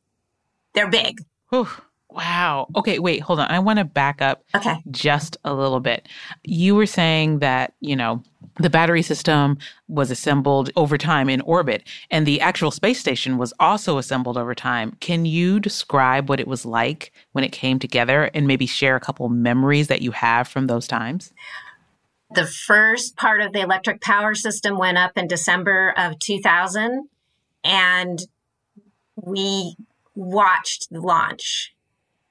They're 0.74 0.89
big. 0.89 1.24
Whew. 1.50 1.68
Wow. 2.12 2.68
Okay, 2.75 2.98
wait, 2.98 3.20
hold 3.20 3.39
on. 3.39 3.51
I 3.51 3.60
want 3.60 3.78
to 3.78 3.86
back 3.86 4.20
up 4.20 4.44
okay. 4.56 4.82
just 4.89 5.38
a 5.44 5.54
little 5.54 5.80
bit. 5.80 6.08
You 6.44 6.74
were 6.74 6.88
saying 6.88 7.39
that, 7.39 7.74
you 7.82 7.96
know, 7.96 8.24
the 8.60 8.70
battery 8.70 9.04
system 9.04 9.60
was 9.88 10.10
assembled 10.10 10.72
over 10.75 10.98
time 10.98 11.30
in 11.30 11.39
orbit, 11.42 11.84
and 12.10 12.25
the 12.25 12.42
actual 12.42 12.72
space 12.72 13.00
station 13.00 13.38
was 13.38 13.54
also 13.60 14.00
assembled 14.00 14.38
over 14.38 14.56
time. 14.56 14.98
Can 15.00 15.25
you 15.25 15.60
describe 15.60 16.30
what 16.30 16.39
it 16.39 16.48
was 16.48 16.66
like 16.66 17.13
when 17.34 17.44
it 17.44 17.51
came 17.51 17.78
together 17.78 18.32
and 18.34 18.48
maybe 18.48 18.66
share 18.66 18.96
a 18.96 19.00
couple 19.00 19.30
memories 19.30 19.88
that 19.88 20.01
you 20.01 20.12
have 20.12 20.48
from 20.48 20.66
those 20.66 20.88
times? 20.88 21.32
The 22.32 22.48
first 22.48 23.18
part 23.18 23.42
of 23.42 23.54
the 23.54 23.62
electric 23.62 24.01
power 24.01 24.34
system 24.34 24.78
went 24.78 24.98
up 24.98 25.12
in 25.16 25.28
December 25.28 25.94
of 25.96 26.18
2000, 26.20 27.08
and 27.63 28.20
we 29.16 29.75
watched 30.16 30.89
the 30.89 31.01
launch 31.01 31.74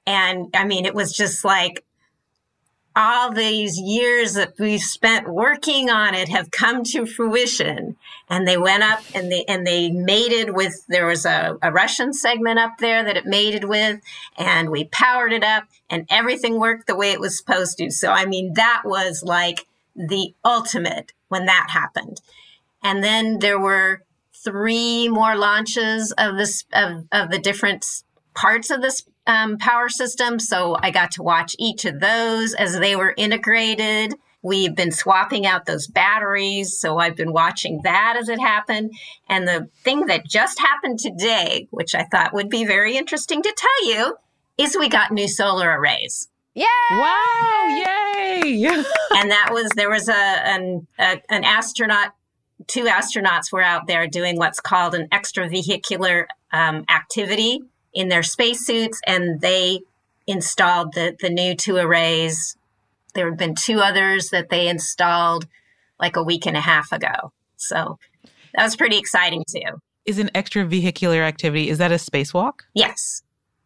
and 0.08 0.48
I 0.54 0.64
mean, 0.64 0.86
it 0.86 0.94
was 0.94 1.12
just 1.12 1.44
like 1.44 1.84
all 2.96 3.30
these 3.30 3.78
years 3.78 4.32
that 4.32 4.54
we've 4.58 4.80
spent 4.80 5.28
working 5.28 5.90
on 5.90 6.14
it 6.14 6.30
have 6.30 6.50
come 6.50 6.82
to 6.82 7.04
fruition. 7.04 7.94
And 8.30 8.48
they 8.48 8.56
went 8.56 8.82
up 8.82 9.02
and 9.14 9.30
they 9.30 9.44
and 9.44 9.66
they 9.66 9.90
mated 9.90 10.54
with 10.54 10.86
there 10.88 11.04
was 11.04 11.26
a, 11.26 11.58
a 11.60 11.70
Russian 11.70 12.14
segment 12.14 12.58
up 12.58 12.78
there 12.78 13.04
that 13.04 13.18
it 13.18 13.26
mated 13.26 13.64
with, 13.64 14.00
and 14.38 14.70
we 14.70 14.84
powered 14.84 15.34
it 15.34 15.44
up 15.44 15.64
and 15.90 16.06
everything 16.08 16.58
worked 16.58 16.86
the 16.86 16.96
way 16.96 17.12
it 17.12 17.20
was 17.20 17.36
supposed 17.36 17.76
to. 17.76 17.90
So 17.90 18.10
I 18.10 18.24
mean 18.24 18.54
that 18.54 18.84
was 18.86 19.22
like 19.22 19.66
the 19.94 20.32
ultimate 20.42 21.12
when 21.28 21.44
that 21.44 21.66
happened. 21.68 22.22
And 22.82 23.04
then 23.04 23.40
there 23.40 23.60
were 23.60 24.04
three 24.32 25.06
more 25.08 25.36
launches 25.36 26.12
of 26.12 26.38
this 26.38 26.64
of, 26.72 27.04
of 27.12 27.30
the 27.30 27.38
different 27.38 27.84
parts 28.32 28.70
of 28.70 28.80
this 28.80 29.04
um, 29.28 29.58
power 29.58 29.88
system. 29.88 30.40
So 30.40 30.76
I 30.82 30.90
got 30.90 31.12
to 31.12 31.22
watch 31.22 31.54
each 31.58 31.84
of 31.84 32.00
those 32.00 32.54
as 32.54 32.78
they 32.78 32.96
were 32.96 33.14
integrated. 33.16 34.14
We've 34.42 34.74
been 34.74 34.92
swapping 34.92 35.46
out 35.46 35.66
those 35.66 35.86
batteries. 35.86 36.80
So 36.80 36.98
I've 36.98 37.16
been 37.16 37.32
watching 37.32 37.82
that 37.84 38.16
as 38.18 38.28
it 38.28 38.40
happened. 38.40 38.92
And 39.28 39.46
the 39.46 39.68
thing 39.84 40.06
that 40.06 40.26
just 40.26 40.58
happened 40.58 40.98
today, 40.98 41.68
which 41.70 41.94
I 41.94 42.04
thought 42.04 42.32
would 42.32 42.48
be 42.48 42.64
very 42.64 42.96
interesting 42.96 43.42
to 43.42 43.54
tell 43.56 43.88
you, 43.88 44.16
is 44.56 44.76
we 44.76 44.88
got 44.88 45.12
new 45.12 45.28
solar 45.28 45.78
arrays. 45.78 46.28
Yay! 46.54 46.64
Wow! 46.90 47.66
Yay! 47.68 48.64
and 49.16 49.30
that 49.30 49.50
was 49.52 49.68
there 49.76 49.90
was 49.90 50.08
a 50.08 50.14
an, 50.14 50.86
a, 50.98 51.20
an 51.28 51.44
astronaut. 51.44 52.14
Two 52.66 52.84
astronauts 52.84 53.52
were 53.52 53.62
out 53.62 53.86
there 53.86 54.08
doing 54.08 54.36
what's 54.36 54.58
called 54.58 54.94
an 54.94 55.08
extravehicular 55.10 56.26
um, 56.52 56.84
activity, 56.88 57.62
in 57.98 58.08
their 58.08 58.22
spacesuits 58.22 59.00
and 59.08 59.40
they 59.40 59.80
installed 60.28 60.94
the, 60.94 61.16
the 61.20 61.28
new 61.28 61.56
two 61.56 61.76
arrays. 61.76 62.56
There 63.14 63.28
have 63.28 63.36
been 63.36 63.56
two 63.56 63.80
others 63.80 64.30
that 64.30 64.50
they 64.50 64.68
installed 64.68 65.48
like 65.98 66.14
a 66.14 66.22
week 66.22 66.46
and 66.46 66.56
a 66.56 66.60
half 66.60 66.92
ago. 66.92 67.32
So 67.56 67.98
that 68.54 68.62
was 68.62 68.76
pretty 68.76 68.98
exciting 68.98 69.44
too. 69.52 69.80
Is 70.06 70.20
an 70.20 70.30
extravehicular 70.32 71.22
activity, 71.22 71.68
is 71.68 71.78
that 71.78 71.90
a 71.90 71.96
spacewalk? 71.96 72.60
Yes. 72.72 73.22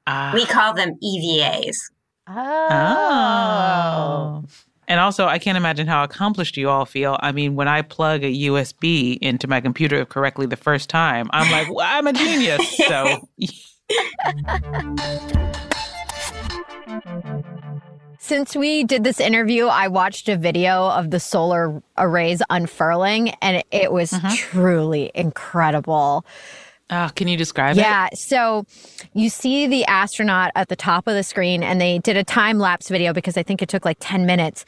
Uh, 0.06 0.32
we 0.32 0.46
call 0.46 0.72
them 0.72 0.96
EVAs. 1.04 1.76
Oh. 2.26 2.68
oh. 2.70 4.44
And 4.88 4.98
also, 4.98 5.26
I 5.26 5.38
can't 5.38 5.58
imagine 5.58 5.86
how 5.86 6.04
accomplished 6.04 6.56
you 6.56 6.70
all 6.70 6.86
feel. 6.86 7.18
I 7.20 7.32
mean, 7.32 7.54
when 7.54 7.68
I 7.68 7.82
plug 7.82 8.24
a 8.24 8.32
USB 8.32 9.18
into 9.18 9.46
my 9.46 9.60
computer 9.60 10.06
correctly 10.06 10.46
the 10.46 10.56
first 10.56 10.88
time, 10.88 11.28
I'm 11.32 11.52
like, 11.52 11.72
well, 11.72 11.86
I'm 11.88 12.06
a 12.06 12.14
genius. 12.14 12.80
So 12.88 13.28
Since 18.18 18.54
we 18.54 18.84
did 18.84 19.04
this 19.04 19.18
interview, 19.20 19.66
I 19.66 19.88
watched 19.88 20.28
a 20.28 20.36
video 20.36 20.88
of 20.88 21.10
the 21.10 21.18
solar 21.20 21.82
arrays 21.98 22.40
unfurling, 22.50 23.30
and 23.42 23.64
it 23.70 23.92
was 23.92 24.12
mm-hmm. 24.12 24.34
truly 24.34 25.10
incredible. 25.14 26.24
Uh, 26.88 27.08
can 27.08 27.26
you 27.26 27.36
describe 27.36 27.76
yeah, 27.76 28.06
it? 28.06 28.10
Yeah. 28.12 28.18
So 28.18 28.66
you 29.14 29.28
see 29.30 29.66
the 29.66 29.84
astronaut 29.86 30.52
at 30.54 30.68
the 30.68 30.76
top 30.76 31.06
of 31.06 31.14
the 31.14 31.22
screen, 31.22 31.62
and 31.62 31.80
they 31.80 31.98
did 31.98 32.16
a 32.16 32.24
time 32.24 32.58
lapse 32.58 32.88
video 32.88 33.12
because 33.12 33.36
I 33.36 33.42
think 33.42 33.62
it 33.62 33.68
took 33.68 33.84
like 33.84 33.96
10 33.98 34.26
minutes. 34.26 34.64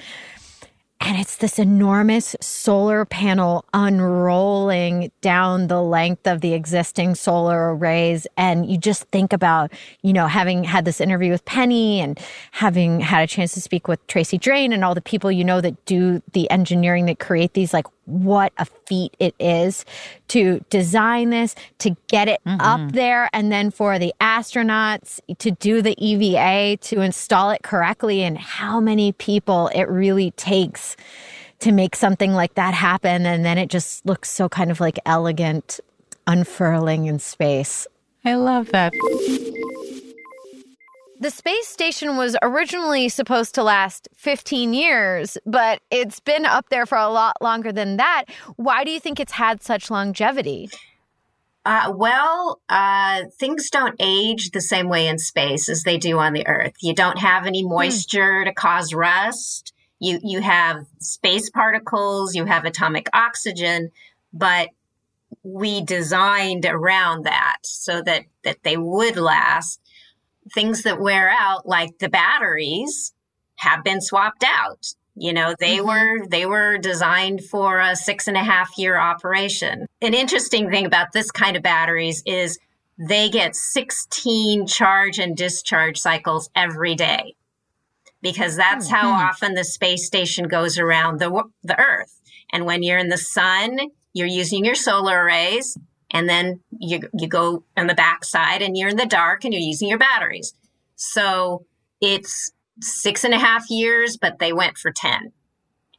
And 1.01 1.21
it's 1.21 1.37
this 1.37 1.59
enormous 1.59 2.35
solar 2.41 3.05
panel 3.05 3.67
unrolling 3.75 5.13
down 5.21 5.67
the 5.67 5.83
length 5.83 6.27
of 6.27 6.41
the 6.41 6.55
existing 6.55 7.15
solar 7.15 7.75
arrays. 7.75 8.27
And 8.39 8.71
you 8.71 8.79
just 8.79 9.05
think 9.09 9.33
about, 9.33 9.71
you 10.03 10.15
know, 10.15 10.27
having 10.27 10.65
had 10.65 10.87
this 10.87 11.03
interview 11.03 11.31
with 11.31 11.45
Penni 11.45 11.99
and 11.99 12.19
having 12.53 13.01
had 13.01 13.23
a 13.23 13.27
chance 13.27 13.53
to 13.53 13.61
speak 13.61 13.87
with 13.87 14.05
Tracy 14.07 14.39
Drain 14.39 14.73
and 14.73 14.83
all 14.83 14.95
the 14.95 15.03
people 15.03 15.31
you 15.31 15.45
know 15.45 15.61
that 15.61 15.85
do 15.85 16.23
the 16.33 16.51
engineering 16.51 17.05
that 17.07 17.19
create 17.19 17.53
these 17.53 17.75
like 17.75 17.87
what 18.07 18.53
a 18.59 18.65
feat 18.65 19.17
it 19.19 19.35
is 19.39 19.85
to 20.29 20.65
design 20.71 21.31
this, 21.31 21.55
to 21.79 21.97
get 22.09 22.29
it 22.29 22.41
mm-hmm. 22.47 22.61
up 22.61 22.93
there, 22.93 23.29
and 23.33 23.53
then 23.53 23.71
for 23.71 23.99
the 23.99 24.13
astronauts 24.21 25.21
to 25.39 25.51
do 25.51 25.83
the 25.83 25.95
EVA, 25.99 26.77
to 26.79 27.01
install 27.01 27.51
it 27.51 27.63
correctly, 27.63 28.23
and 28.23 28.39
how 28.39 28.81
many 28.81 29.13
people 29.13 29.69
it 29.75 29.85
really 29.85 30.31
takes 30.33 30.97
to 31.61 31.73
make 31.73 31.97
something 31.97 32.33
like 32.33 32.55
that 32.55 32.75
happen. 32.75 33.27
And 33.27 33.45
then 33.45 33.59
it 33.59 33.71
just 33.71 34.05
looks 34.05 34.31
so 34.31 34.49
kind 34.49 34.71
of 34.71 34.81
like 34.81 34.99
elegant, 35.07 35.81
unfurling 36.27 37.07
in 37.07 37.19
space. 37.19 37.87
I 38.25 38.35
love 38.35 38.71
that. 38.73 38.93
The 41.21 41.31
space 41.31 41.69
station 41.69 42.17
was 42.17 42.37
originally 42.43 43.09
supposed 43.09 43.55
to 43.55 43.63
last 43.63 44.09
15 44.17 44.75
years, 44.75 45.39
but 45.47 45.81
it's 45.91 46.19
been 46.21 46.45
up 46.45 46.69
there 46.71 46.87
for 46.87 46.99
a 46.99 47.09
lot 47.09 47.41
longer 47.41 47.71
than 47.71 47.97
that. 47.99 48.25
Why 48.57 48.85
do 48.85 48.91
you 48.91 48.99
think 48.99 49.21
it's 49.21 49.33
had 49.33 49.63
such 49.63 49.91
longevity? 49.91 50.71
Uh, 51.65 51.93
well, 51.95 52.61
uh, 52.69 53.23
things 53.39 53.71
don't 53.71 53.95
age 53.99 54.51
the 54.51 54.61
same 54.61 54.89
way 54.89 55.07
in 55.07 55.19
space 55.19 55.69
as 55.69 55.83
they 55.83 55.97
do 55.97 56.19
on 56.19 56.35
the 56.35 56.47
Earth. 56.47 56.75
You 56.83 56.95
don't 56.95 57.19
have 57.19 57.47
any 57.47 57.63
hmm. 57.63 57.71
moisture 57.71 58.43
mm. 58.43 58.45
to 58.47 58.53
cause 58.53 58.93
rust. 58.93 59.73
You 59.99 60.19
you 60.23 60.43
have 60.43 60.85
space 60.99 61.49
particles. 61.49 62.35
You 62.35 62.45
have 62.45 62.67
atomic 62.67 63.09
oxygen, 63.15 63.93
but 64.33 64.69
we 65.43 65.83
designed 65.83 66.67
around 66.67 67.25
that 67.25 67.59
so 67.63 68.03
that 68.03 68.25
that 68.43 68.63
they 68.63 68.77
would 68.77 69.17
last 69.17 69.81
things 70.53 70.83
that 70.83 71.01
wear 71.01 71.29
out, 71.29 71.67
like 71.67 71.99
the 71.99 72.09
batteries, 72.09 73.13
have 73.57 73.85
been 73.85 74.01
swapped 74.01 74.45
out. 74.45 74.95
You 75.17 75.33
know, 75.33 75.55
they 75.59 75.79
mm-hmm. 75.79 75.87
were 75.87 76.27
they 76.27 76.45
were 76.45 76.79
designed 76.79 77.45
for 77.45 77.79
a 77.79 77.95
six 77.95 78.27
and 78.27 78.37
a 78.37 78.43
half 78.43 78.77
year 78.77 78.99
operation. 78.99 79.87
An 80.03 80.13
interesting 80.13 80.71
thing 80.71 80.87
about 80.87 81.13
this 81.13 81.31
kind 81.31 81.57
of 81.57 81.63
batteries 81.63 82.23
is 82.27 82.59
they 82.99 83.29
get 83.29 83.55
16 83.57 84.67
charge 84.67 85.19
and 85.19 85.37
discharge 85.37 85.99
cycles 85.99 86.51
every 86.55 86.95
day 86.95 87.35
because 88.23 88.57
that's 88.57 88.87
mm-hmm. 88.87 88.97
how 88.97 89.29
often 89.29 89.55
the 89.55 89.65
space 89.65 90.07
station 90.07 90.49
goes 90.49 90.79
around 90.79 91.21
the 91.21 91.45
the 91.63 91.79
earth. 91.79 92.21
And 92.53 92.67
when 92.67 92.83
you're 92.83 92.99
in 92.99 93.09
the 93.09 93.19
sun, 93.19 93.79
you're 94.13 94.27
using 94.27 94.65
your 94.65 94.75
solar 94.75 95.25
arrays, 95.25 95.77
and 96.15 96.29
then 96.29 96.61
you, 96.79 97.01
you 97.13 97.27
go 97.27 97.65
on 97.77 97.89
the 97.89 97.95
back 97.95 98.25
side 98.25 98.63
and 98.63 98.79
you're 98.79 98.89
in 98.89 98.97
the 98.97 99.05
dark 99.05 99.45
and 99.45 99.53
you're 99.53 99.61
using 99.61 99.89
your 99.89 99.99
batteries. 99.99 100.55
So 100.95 101.67
it's 102.01 102.53
six 102.81 103.25
and 103.25 103.35
a 103.35 103.39
half 103.39 103.69
years, 103.69 104.17
but 104.17 104.39
they 104.39 104.53
went 104.53 104.79
for 104.79 104.93
10. 104.93 105.33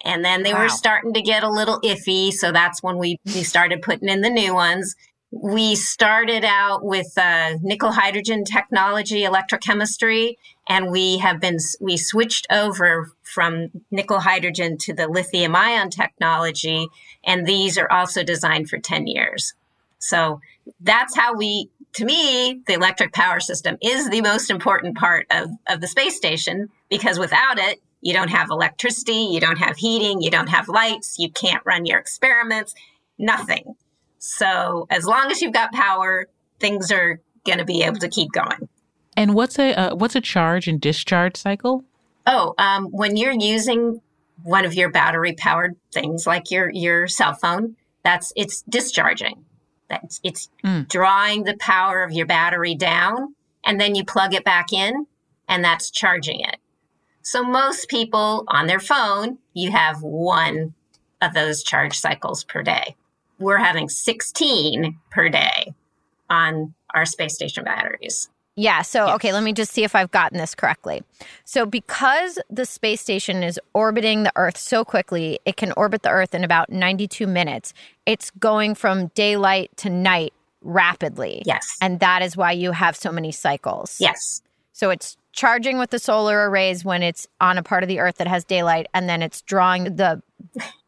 And 0.05 0.23
then 0.23 0.43
they 0.43 0.53
wow. 0.53 0.63
were 0.63 0.69
starting 0.69 1.13
to 1.13 1.21
get 1.21 1.43
a 1.43 1.49
little 1.49 1.81
iffy. 1.81 2.31
So 2.31 2.53
that's 2.53 2.81
when 2.81 2.97
we, 2.97 3.19
we 3.25 3.43
started 3.43 3.81
putting 3.81 4.07
in 4.07 4.21
the 4.21 4.29
new 4.29 4.53
ones. 4.53 4.95
We 5.31 5.75
started 5.75 6.45
out 6.45 6.85
with 6.85 7.11
uh, 7.17 7.57
nickel 7.61 7.91
hydrogen 7.91 8.45
technology, 8.45 9.23
electrochemistry, 9.23 10.35
and 10.69 10.91
we 10.91 11.17
have 11.17 11.41
been, 11.41 11.57
we 11.81 11.97
switched 11.97 12.47
over 12.49 13.11
from 13.21 13.69
nickel 13.91 14.19
hydrogen 14.19 14.77
to 14.77 14.93
the 14.93 15.09
lithium 15.09 15.57
ion 15.57 15.89
technology. 15.89 16.87
And 17.25 17.45
these 17.45 17.77
are 17.77 17.91
also 17.91 18.23
designed 18.23 18.69
for 18.69 18.77
10 18.77 19.07
years. 19.07 19.53
So 19.99 20.39
that's 20.79 21.15
how 21.15 21.35
we, 21.35 21.69
to 21.93 22.05
me, 22.05 22.61
the 22.67 22.73
electric 22.73 23.13
power 23.13 23.39
system 23.39 23.77
is 23.81 24.09
the 24.09 24.21
most 24.21 24.49
important 24.49 24.97
part 24.97 25.27
of, 25.31 25.49
of 25.67 25.81
the 25.81 25.87
space 25.87 26.15
station 26.15 26.69
because 26.89 27.19
without 27.19 27.57
it, 27.57 27.81
you 28.01 28.13
don't 28.13 28.29
have 28.29 28.49
electricity, 28.51 29.29
you 29.31 29.39
don't 29.39 29.57
have 29.57 29.77
heating, 29.77 30.21
you 30.21 30.29
don't 30.29 30.49
have 30.49 30.67
lights, 30.67 31.17
you 31.17 31.31
can't 31.31 31.65
run 31.65 31.85
your 31.85 31.97
experiments, 31.97 32.75
nothing. 33.17 33.75
So 34.19 34.87
as 34.89 35.05
long 35.05 35.31
as 35.31 35.41
you've 35.41 35.53
got 35.53 35.71
power, 35.71 36.27
things 36.59 36.91
are 36.91 37.19
going 37.45 37.59
to 37.59 37.65
be 37.65 37.83
able 37.83 37.97
to 37.99 38.09
keep 38.09 38.31
going. 38.31 38.69
And 39.17 39.33
what's 39.33 39.57
a 39.57 39.73
uh, 39.73 39.95
what's 39.95 40.15
a 40.15 40.21
charge 40.21 40.67
and 40.67 40.79
discharge 40.81 41.37
cycle? 41.37 41.85
Oh, 42.27 42.53
um, 42.57 42.87
when 42.87 43.15
you're 43.17 43.31
using 43.31 44.01
one 44.43 44.65
of 44.65 44.73
your 44.73 44.89
battery 44.89 45.33
powered 45.33 45.75
things 45.93 46.27
like 46.27 46.51
your 46.51 46.69
your 46.69 47.07
cell 47.07 47.33
phone, 47.33 47.75
that's 48.03 48.33
it's 48.35 48.61
discharging. 48.63 49.44
That's 49.89 50.19
it's 50.23 50.49
mm. 50.63 50.87
drawing 50.87 51.43
the 51.43 51.57
power 51.57 52.03
of 52.03 52.11
your 52.11 52.25
battery 52.25 52.75
down 52.75 53.35
and 53.63 53.79
then 53.79 53.95
you 53.95 54.03
plug 54.03 54.33
it 54.33 54.43
back 54.43 54.73
in 54.73 55.07
and 55.47 55.63
that's 55.63 55.91
charging 55.91 56.39
it. 56.41 56.57
So 57.21 57.43
most 57.43 57.89
people 57.89 58.45
on 58.47 58.67
their 58.67 58.79
phone, 58.79 59.39
you 59.53 59.71
have 59.71 60.01
one 60.01 60.73
of 61.21 61.33
those 61.33 61.63
charge 61.63 61.97
cycles 61.97 62.43
per 62.43 62.61
day. 62.61 62.95
We're 63.39 63.57
having 63.57 63.89
16 63.89 64.99
per 65.11 65.29
day 65.29 65.73
on 66.29 66.73
our 66.93 67.05
space 67.05 67.35
station 67.35 67.63
batteries. 67.63 68.29
Yeah. 68.55 68.83
So, 68.83 69.09
okay, 69.15 69.33
let 69.33 69.43
me 69.43 69.53
just 69.53 69.73
see 69.73 69.83
if 69.83 69.95
I've 69.95 70.11
gotten 70.11 70.37
this 70.37 70.55
correctly. 70.55 71.03
So, 71.43 71.65
because 71.65 72.39
the 72.49 72.65
space 72.65 73.01
station 73.01 73.43
is 73.43 73.59
orbiting 73.73 74.23
the 74.23 74.31
Earth 74.35 74.57
so 74.57 74.85
quickly, 74.85 75.39
it 75.45 75.57
can 75.57 75.73
orbit 75.75 76.03
the 76.03 76.09
Earth 76.09 76.33
in 76.33 76.43
about 76.43 76.69
92 76.69 77.27
minutes. 77.27 77.73
It's 78.05 78.31
going 78.31 78.75
from 78.75 79.07
daylight 79.07 79.75
to 79.77 79.89
night 79.89 80.33
rapidly. 80.61 81.43
Yes. 81.45 81.77
And 81.81 81.99
that 81.99 82.21
is 82.21 82.37
why 82.37 82.53
you 82.53 82.71
have 82.71 82.95
so 82.95 83.11
many 83.11 83.31
cycles. 83.31 83.97
Yes. 83.99 84.41
So, 84.71 84.89
it's 84.89 85.17
charging 85.33 85.77
with 85.77 85.89
the 85.89 85.99
solar 85.99 86.49
arrays 86.49 86.85
when 86.85 87.03
it's 87.03 87.27
on 87.41 87.57
a 87.57 87.63
part 87.63 87.83
of 87.83 87.89
the 87.89 87.99
Earth 87.99 88.15
that 88.17 88.27
has 88.27 88.45
daylight, 88.45 88.87
and 88.93 89.09
then 89.09 89.21
it's 89.21 89.41
drawing 89.41 89.97
the 89.97 90.21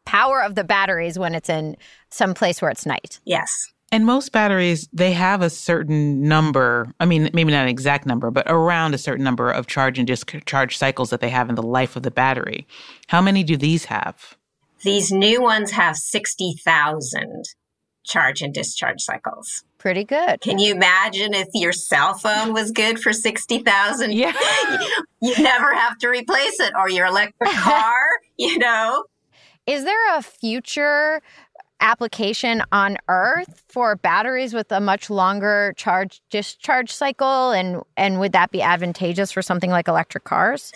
power 0.06 0.42
of 0.42 0.54
the 0.54 0.64
batteries 0.64 1.18
when 1.18 1.34
it's 1.34 1.50
in 1.50 1.76
some 2.08 2.32
place 2.32 2.62
where 2.62 2.70
it's 2.70 2.86
night. 2.86 3.20
Yes. 3.26 3.50
And 3.90 4.04
most 4.04 4.32
batteries, 4.32 4.88
they 4.92 5.12
have 5.12 5.40
a 5.40 5.48
certain 5.48 6.20
number. 6.20 6.92
I 7.00 7.06
mean, 7.06 7.30
maybe 7.32 7.52
not 7.52 7.62
an 7.62 7.68
exact 7.68 8.04
number, 8.04 8.30
but 8.30 8.46
around 8.46 8.94
a 8.94 8.98
certain 8.98 9.24
number 9.24 9.50
of 9.50 9.66
charge 9.66 9.98
and 9.98 10.06
discharge 10.06 10.76
cycles 10.76 11.10
that 11.10 11.20
they 11.20 11.30
have 11.30 11.48
in 11.48 11.54
the 11.54 11.62
life 11.62 11.96
of 11.96 12.02
the 12.02 12.10
battery. 12.10 12.66
How 13.06 13.22
many 13.22 13.42
do 13.42 13.56
these 13.56 13.86
have? 13.86 14.36
These 14.82 15.10
new 15.10 15.40
ones 15.40 15.70
have 15.70 15.96
60,000 15.96 17.44
charge 18.04 18.42
and 18.42 18.52
discharge 18.52 19.00
cycles. 19.00 19.64
Pretty 19.78 20.04
good. 20.04 20.40
Can 20.40 20.58
you 20.58 20.74
imagine 20.74 21.34
if 21.34 21.48
your 21.54 21.72
cell 21.72 22.14
phone 22.14 22.52
was 22.52 22.72
good 22.72 22.98
for 23.00 23.12
60,000? 23.12 24.12
Yeah. 24.12 24.32
you 25.22 25.34
never 25.38 25.74
have 25.74 25.98
to 25.98 26.08
replace 26.08 26.60
it 26.60 26.72
or 26.76 26.90
your 26.90 27.06
electric 27.06 27.50
car, 27.54 27.94
you 28.36 28.58
know? 28.58 29.04
Is 29.66 29.84
there 29.84 30.16
a 30.16 30.22
future 30.22 31.20
application 31.80 32.62
on 32.72 32.96
Earth 33.08 33.62
for 33.68 33.96
batteries 33.96 34.54
with 34.54 34.70
a 34.72 34.80
much 34.80 35.10
longer 35.10 35.74
charge 35.76 36.20
discharge 36.30 36.92
cycle, 36.92 37.52
and 37.52 37.82
and 37.96 38.20
would 38.20 38.32
that 38.32 38.50
be 38.50 38.62
advantageous 38.62 39.32
for 39.32 39.42
something 39.42 39.70
like 39.70 39.88
electric 39.88 40.24
cars? 40.24 40.72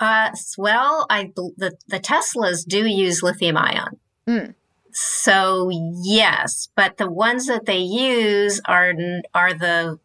Uh, 0.00 0.30
well, 0.58 1.06
I 1.10 1.32
the 1.36 1.72
the 1.88 2.00
Teslas 2.00 2.66
do 2.66 2.86
use 2.86 3.22
lithium 3.22 3.56
ion. 3.56 3.98
Mm. 4.26 4.54
So 4.92 5.70
yes, 6.02 6.68
but 6.76 6.96
the 6.96 7.10
ones 7.10 7.46
that 7.46 7.66
they 7.66 7.78
use 7.78 8.60
are 8.66 8.92
are 9.34 9.54
the 9.54 9.98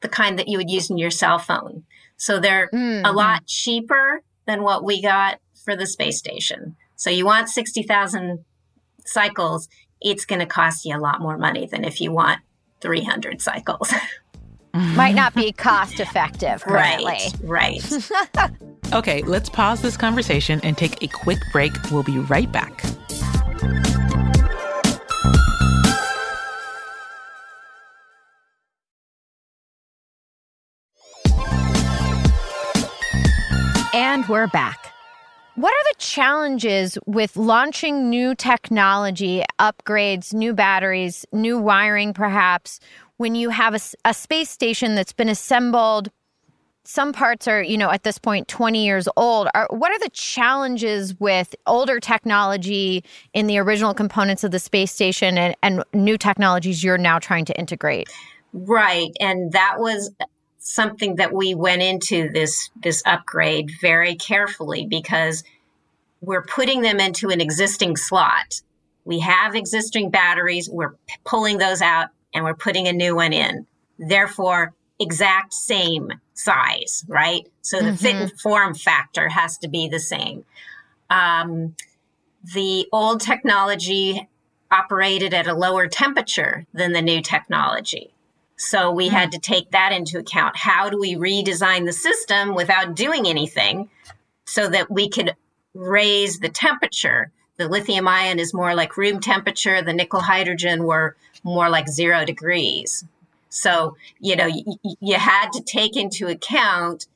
the 0.00 0.08
kind 0.08 0.38
that 0.38 0.48
you 0.48 0.58
would 0.58 0.70
use 0.70 0.90
in 0.90 0.98
your 0.98 1.10
cell 1.10 1.38
phone. 1.38 1.84
So 2.16 2.38
they're 2.38 2.68
mm-hmm. 2.72 3.04
a 3.06 3.12
lot 3.12 3.46
cheaper 3.46 4.22
than 4.46 4.62
what 4.62 4.84
we 4.84 5.02
got 5.02 5.40
for 5.64 5.74
the 5.74 5.86
space 5.86 6.18
station. 6.18 6.76
So 6.96 7.10
you 7.10 7.24
want 7.24 7.48
60,000 7.48 8.44
cycles, 9.04 9.68
it's 10.00 10.24
going 10.24 10.40
to 10.40 10.46
cost 10.46 10.84
you 10.84 10.96
a 10.96 10.98
lot 10.98 11.20
more 11.20 11.38
money 11.38 11.66
than 11.66 11.84
if 11.84 12.00
you 12.00 12.12
want 12.12 12.40
300 12.80 13.40
cycles. 13.40 13.92
Might 14.74 15.14
not 15.14 15.34
be 15.34 15.52
cost 15.52 16.00
effective 16.00 16.62
currently. 16.64 17.18
Right, 17.44 17.80
right. 17.82 18.52
okay, 18.92 19.22
let's 19.22 19.48
pause 19.48 19.80
this 19.82 19.96
conversation 19.96 20.60
and 20.64 20.76
take 20.76 21.00
a 21.02 21.06
quick 21.06 21.38
break. 21.52 21.72
We'll 21.92 22.02
be 22.02 22.18
right 22.18 22.50
back. 22.50 22.84
And 33.94 34.28
we're 34.28 34.48
back. 34.48 34.93
What 35.56 35.72
are 35.72 35.92
the 35.92 35.98
challenges 35.98 36.98
with 37.06 37.36
launching 37.36 38.10
new 38.10 38.34
technology, 38.34 39.44
upgrades, 39.60 40.34
new 40.34 40.52
batteries, 40.52 41.24
new 41.32 41.58
wiring, 41.60 42.12
perhaps, 42.12 42.80
when 43.18 43.36
you 43.36 43.50
have 43.50 43.72
a, 43.72 43.80
a, 44.04 44.14
space 44.14 44.50
station 44.50 44.96
that's 44.96 45.12
been 45.12 45.28
assembled? 45.28 46.10
Some 46.82 47.12
parts 47.12 47.46
are, 47.46 47.62
you 47.62 47.78
know, 47.78 47.90
at 47.90 48.02
this 48.02 48.18
point, 48.18 48.48
20 48.48 48.84
years 48.84 49.08
old. 49.16 49.46
Are, 49.54 49.68
what 49.70 49.92
are 49.92 49.98
the 50.00 50.10
challenges 50.10 51.18
with 51.20 51.54
older 51.68 52.00
technology 52.00 53.04
in 53.32 53.46
the 53.46 53.58
original 53.58 53.94
components 53.94 54.42
of 54.42 54.50
the 54.50 54.58
space 54.58 54.90
station 54.90 55.38
and, 55.38 55.54
and 55.62 55.84
new 55.92 56.18
technologies 56.18 56.82
you're 56.82 56.98
now 56.98 57.20
trying 57.20 57.44
to 57.44 57.56
integrate? 57.56 58.08
Right. 58.52 59.12
And 59.20 59.52
that 59.52 59.76
was 59.78 60.12
something 60.64 61.16
that 61.16 61.32
we 61.32 61.54
went 61.54 61.82
into 61.82 62.30
this 62.30 62.70
this 62.82 63.02
upgrade 63.06 63.70
very 63.80 64.16
carefully 64.16 64.86
because 64.86 65.44
we're 66.22 66.42
putting 66.42 66.80
them 66.80 66.98
into 66.98 67.28
an 67.28 67.40
existing 67.40 67.96
slot. 67.96 68.62
We 69.04 69.20
have 69.20 69.54
existing 69.54 70.10
batteries, 70.10 70.68
we're 70.70 70.92
p- 71.06 71.16
pulling 71.24 71.58
those 71.58 71.82
out 71.82 72.08
and 72.32 72.44
we're 72.44 72.54
putting 72.54 72.88
a 72.88 72.92
new 72.92 73.14
one 73.14 73.34
in. 73.34 73.66
Therefore, 73.98 74.72
exact 74.98 75.52
same 75.52 76.10
size, 76.32 77.04
right? 77.08 77.46
So 77.60 77.78
the 77.78 77.90
mm-hmm. 77.90 77.96
fit 77.96 78.14
and 78.14 78.40
form 78.40 78.74
factor 78.74 79.28
has 79.28 79.58
to 79.58 79.68
be 79.68 79.88
the 79.88 80.00
same. 80.00 80.46
Um, 81.10 81.76
the 82.54 82.88
old 82.90 83.20
technology 83.20 84.28
operated 84.70 85.34
at 85.34 85.46
a 85.46 85.54
lower 85.54 85.88
temperature 85.88 86.64
than 86.72 86.92
the 86.92 87.02
new 87.02 87.20
technology. 87.20 88.13
So 88.64 88.90
we 88.90 89.08
had 89.08 89.30
mm-hmm. 89.30 89.40
to 89.40 89.50
take 89.50 89.70
that 89.72 89.92
into 89.92 90.18
account. 90.18 90.56
How 90.56 90.88
do 90.88 90.98
we 90.98 91.16
redesign 91.16 91.84
the 91.84 91.92
system 91.92 92.54
without 92.54 92.94
doing 92.94 93.26
anything 93.26 93.90
so 94.46 94.68
that 94.68 94.90
we 94.90 95.08
could 95.08 95.36
raise 95.74 96.38
the 96.38 96.48
temperature? 96.48 97.30
The 97.56 97.68
lithium 97.68 98.08
ion 98.08 98.38
is 98.38 98.54
more 98.54 98.74
like 98.74 98.96
room 98.96 99.20
temperature, 99.20 99.82
the 99.82 99.92
nickel 99.92 100.20
hydrogen 100.20 100.84
were 100.84 101.14
more 101.44 101.68
like 101.68 101.88
zero 101.88 102.24
degrees. 102.24 103.04
So, 103.48 103.96
you 104.18 104.34
know, 104.34 104.46
you, 104.46 104.64
you 105.00 105.14
had 105.14 105.50
to 105.52 105.62
take 105.62 105.96
into 105.96 106.26
account 106.26 107.06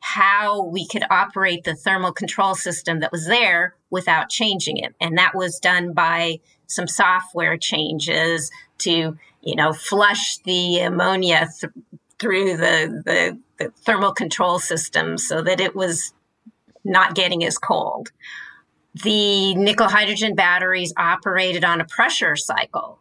how 0.00 0.64
we 0.64 0.88
could 0.88 1.04
operate 1.10 1.62
the 1.64 1.76
thermal 1.76 2.12
control 2.12 2.54
system 2.54 3.00
that 3.00 3.12
was 3.12 3.26
there 3.26 3.74
without 3.90 4.30
changing 4.30 4.78
it. 4.78 4.94
And 5.00 5.18
that 5.18 5.34
was 5.34 5.60
done 5.60 5.92
by 5.92 6.40
some 6.66 6.88
software 6.88 7.56
changes 7.56 8.50
to 8.78 9.18
you 9.42 9.56
know, 9.56 9.72
flush 9.72 10.38
the 10.38 10.80
ammonia 10.80 11.48
th- 11.60 11.72
through 12.18 12.56
the, 12.56 13.02
the, 13.04 13.38
the 13.58 13.70
thermal 13.84 14.12
control 14.12 14.58
system 14.58 15.16
so 15.16 15.42
that 15.42 15.60
it 15.60 15.74
was 15.74 16.12
not 16.84 17.14
getting 17.14 17.44
as 17.44 17.58
cold. 17.58 18.10
The 19.02 19.54
nickel 19.54 19.88
hydrogen 19.88 20.34
batteries 20.34 20.92
operated 20.96 21.64
on 21.64 21.80
a 21.80 21.84
pressure 21.84 22.36
cycle. 22.36 22.98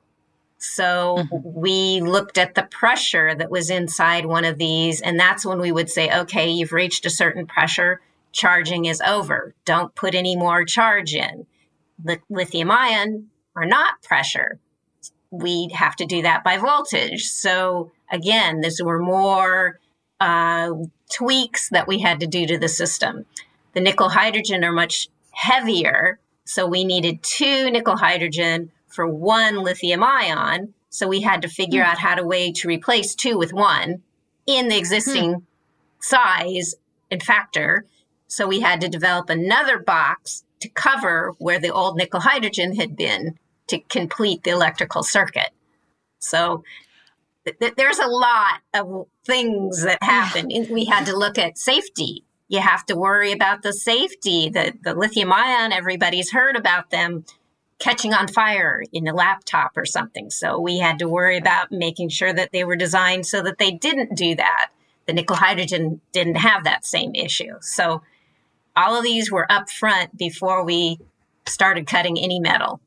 So 0.58 1.18
mm-hmm. 1.20 1.60
we 1.60 2.02
looked 2.02 2.38
at 2.38 2.56
the 2.56 2.64
pressure 2.64 3.34
that 3.34 3.50
was 3.50 3.70
inside 3.70 4.26
one 4.26 4.46
of 4.46 4.58
these, 4.58 5.02
and 5.02 5.20
that's 5.20 5.46
when 5.46 5.60
we 5.60 5.72
would 5.72 5.90
say, 5.90 6.12
okay, 6.22 6.50
you've 6.50 6.74
reached 6.74 7.06
a 7.06 7.10
certain 7.10 7.48
pressure, 7.48 8.02
charging 8.32 8.86
is 8.86 9.02
over. 9.02 9.56
Don't 9.66 9.96
put 9.96 10.14
any 10.14 10.36
more 10.36 10.66
charge 10.66 11.16
in. 11.16 11.48
The 12.04 12.20
lithium 12.30 12.72
ion 12.72 13.28
are 13.56 13.66
not 13.66 14.02
pressure. 14.04 14.60
We 15.32 15.70
have 15.74 15.96
to 15.98 16.06
do 16.06 16.24
that 16.24 16.44
by 16.44 16.58
voltage. 16.58 17.26
So 17.28 17.92
again, 18.12 18.62
there 18.62 18.72
were 18.86 19.00
more 19.00 19.80
uh, 20.20 20.72
tweaks 21.14 21.70
that 21.70 21.88
we 21.88 22.00
had 22.00 22.20
to 22.22 22.28
do 22.28 22.46
to 22.48 22.58
the 22.58 22.68
system. 22.68 23.26
The 23.74 23.82
nickel 23.82 24.10
hydrogen 24.10 24.64
are 24.64 24.72
much 24.72 25.08
heavier, 25.32 26.20
so 26.46 26.66
we 26.66 26.84
needed 26.84 27.22
two 27.22 27.70
nickel 27.70 27.98
hydrogen 27.98 28.72
for 28.88 29.08
one 29.08 29.58
lithium 29.58 30.04
ion. 30.04 30.74
So 30.90 31.08
we 31.08 31.22
had 31.22 31.44
to 31.44 31.48
figure 31.48 31.84
Hmm. 31.84 31.92
out 31.92 31.98
how 32.00 32.16
to 32.16 32.24
way 32.24 32.52
to 32.54 32.68
replace 32.68 33.14
two 33.14 33.38
with 33.38 33.54
one 33.54 34.02
in 34.48 34.68
the 34.68 34.78
existing 34.78 35.46
size 36.00 36.74
and 37.12 37.22
factor. 37.22 37.86
So 38.28 38.48
we 38.48 38.62
had 38.62 38.82
to 38.82 38.90
develop 38.90 39.30
another 39.30 39.78
box 39.78 40.44
to 40.62 40.70
cover 40.70 41.34
where 41.38 41.60
the 41.60 41.70
old 41.72 41.96
nickel 41.98 42.22
hydrogen 42.22 42.76
had 42.76 42.96
been 42.96 43.38
to 43.70 43.80
complete 43.80 44.44
the 44.44 44.52
electrical 44.52 45.04
circuit. 45.04 45.50
So 46.20 46.64
th- 47.46 47.58
th- 47.60 47.76
there's 47.76 48.00
a 48.00 48.08
lot 48.08 48.62
of 48.74 49.08
things 49.26 49.84
that 49.84 50.02
happen. 50.02 50.50
we 50.72 50.86
had 50.86 51.06
to 51.06 51.18
look 51.18 51.38
at 51.38 51.58
safety. 51.58 52.24
You 52.48 52.60
have 52.60 52.86
to 52.88 52.96
worry 52.96 53.32
about 53.32 53.62
the 53.62 53.74
safety. 53.74 54.50
The, 54.50 54.74
the 54.82 54.94
lithium 54.94 55.32
ion, 55.32 55.72
everybody's 55.72 56.32
heard 56.32 56.56
about 56.56 56.90
them 56.90 57.26
catching 57.80 58.14
on 58.14 58.28
fire 58.28 58.84
in 58.92 59.08
a 59.08 59.14
laptop 59.14 59.72
or 59.78 59.86
something. 59.86 60.30
So 60.30 60.60
we 60.60 60.80
had 60.80 61.00
to 61.00 61.08
worry 61.08 61.38
about 61.38 61.72
making 61.72 62.10
sure 62.10 62.34
that 62.34 62.52
they 62.52 62.64
were 62.64 62.76
designed 62.76 63.26
so 63.26 63.42
that 63.42 63.58
they 63.58 63.72
didn't 63.72 64.16
do 64.16 64.36
that. 64.36 64.72
The 65.06 65.14
nickel 65.14 65.38
hydrogen 65.38 66.02
didn't 66.12 66.36
have 66.36 66.66
that 66.66 66.86
same 66.86 67.16
issue. 67.16 67.56
So 67.62 68.04
all 68.76 68.98
of 68.98 69.04
these 69.04 69.32
were 69.32 69.50
up 69.52 69.70
front 69.70 70.16
before 70.18 70.64
we 70.64 71.00
started 71.48 71.88
cutting 71.88 72.20
any 72.20 72.40
metal. 72.40 72.82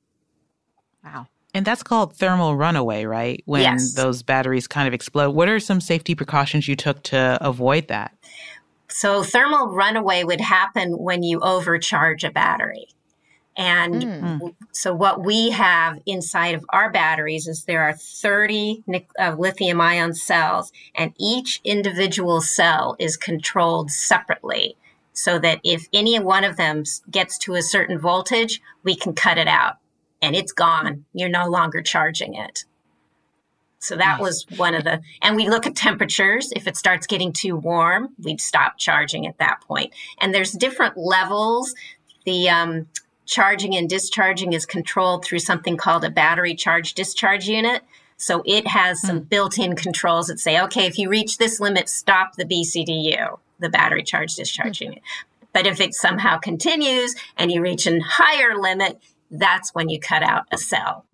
Wow. 1.04 1.26
And 1.54 1.66
that's 1.66 1.82
called 1.82 2.16
thermal 2.16 2.56
runaway, 2.56 3.04
right? 3.04 3.42
When 3.44 3.62
Yes. 3.62 3.92
those 3.92 4.22
batteries 4.22 4.66
kind 4.66 4.88
of 4.88 4.94
explode. 4.94 5.30
What 5.30 5.48
are 5.48 5.60
some 5.60 5.80
safety 5.80 6.14
precautions 6.14 6.66
you 6.66 6.76
took 6.76 7.02
to 7.04 7.38
avoid 7.40 7.88
that? 7.88 8.16
So 8.88 9.22
thermal 9.22 9.68
runaway 9.68 10.24
would 10.24 10.40
happen 10.40 10.98
when 10.98 11.22
you 11.22 11.40
overcharge 11.40 12.24
a 12.24 12.30
battery. 12.30 12.86
And 13.54 14.02
so 14.72 14.94
what 14.94 15.22
we 15.24 15.50
have 15.50 15.98
inside 16.06 16.54
of 16.54 16.64
our 16.70 16.90
batteries 16.90 17.46
is 17.46 17.64
there 17.64 17.82
are 17.82 17.92
30 17.92 18.82
uh, 19.18 19.34
lithium 19.38 19.80
ion 19.80 20.14
cells 20.14 20.72
and 20.94 21.12
each 21.18 21.60
individual 21.62 22.40
cell 22.40 22.96
is 22.98 23.18
controlled 23.18 23.90
separately 23.90 24.76
so 25.12 25.38
that 25.38 25.60
if 25.64 25.86
any 25.92 26.18
one 26.18 26.44
of 26.44 26.56
them 26.56 26.84
gets 27.10 27.36
to 27.38 27.54
a 27.54 27.62
certain 27.62 27.98
voltage, 27.98 28.62
we 28.84 28.96
can 28.96 29.12
cut 29.12 29.36
it 29.36 29.48
out 29.48 29.76
and 30.22 30.34
it's 30.36 30.52
gone. 30.52 31.04
You're 31.12 31.28
no 31.28 31.48
longer 31.48 31.82
charging 31.82 32.34
it. 32.34 32.64
So 33.80 33.96
that 33.96 34.20
was 34.20 34.46
one 34.56 34.76
of 34.76 34.84
the, 34.84 35.02
and 35.20 35.34
we 35.34 35.48
look 35.48 35.66
at 35.66 35.74
temperatures. 35.74 36.52
If 36.54 36.68
it 36.68 36.76
starts 36.76 37.08
getting 37.08 37.32
too 37.32 37.56
warm, 37.56 38.10
we'd 38.22 38.40
stop 38.40 38.78
charging 38.78 39.26
at 39.26 39.38
that 39.38 39.60
point. 39.62 39.92
And 40.20 40.32
there's 40.32 40.52
different 40.52 40.96
levels. 40.96 41.74
The 42.24 42.48
um, 42.48 42.86
charging 43.26 43.74
and 43.74 43.88
discharging 43.88 44.52
is 44.52 44.66
controlled 44.66 45.24
through 45.24 45.40
something 45.40 45.76
called 45.76 46.04
a 46.04 46.10
battery 46.10 46.54
charge 46.54 46.94
discharge 46.94 47.48
unit. 47.48 47.82
So 48.16 48.44
it 48.46 48.68
has 48.68 49.00
some 49.00 49.18
built 49.18 49.58
in 49.58 49.74
controls 49.74 50.28
that 50.28 50.38
say, 50.38 50.60
okay, 50.60 50.86
if 50.86 50.96
you 50.96 51.08
reach 51.08 51.38
this 51.38 51.58
limit, 51.58 51.88
stop 51.88 52.36
the 52.36 52.44
BCDU, 52.44 53.40
the 53.58 53.68
battery 53.68 54.04
charge 54.04 54.36
discharge 54.36 54.80
unit. 54.80 55.02
But 55.52 55.66
if 55.66 55.80
it 55.80 55.94
somehow 55.94 56.38
continues 56.38 57.16
and 57.36 57.50
you 57.50 57.60
reach 57.60 57.86
a 57.88 57.98
higher 57.98 58.56
limit, 58.56 59.00
that's 59.32 59.74
when 59.74 59.88
you 59.88 59.98
cut 59.98 60.22
out 60.22 60.44
a 60.52 60.58
cell. 60.58 61.06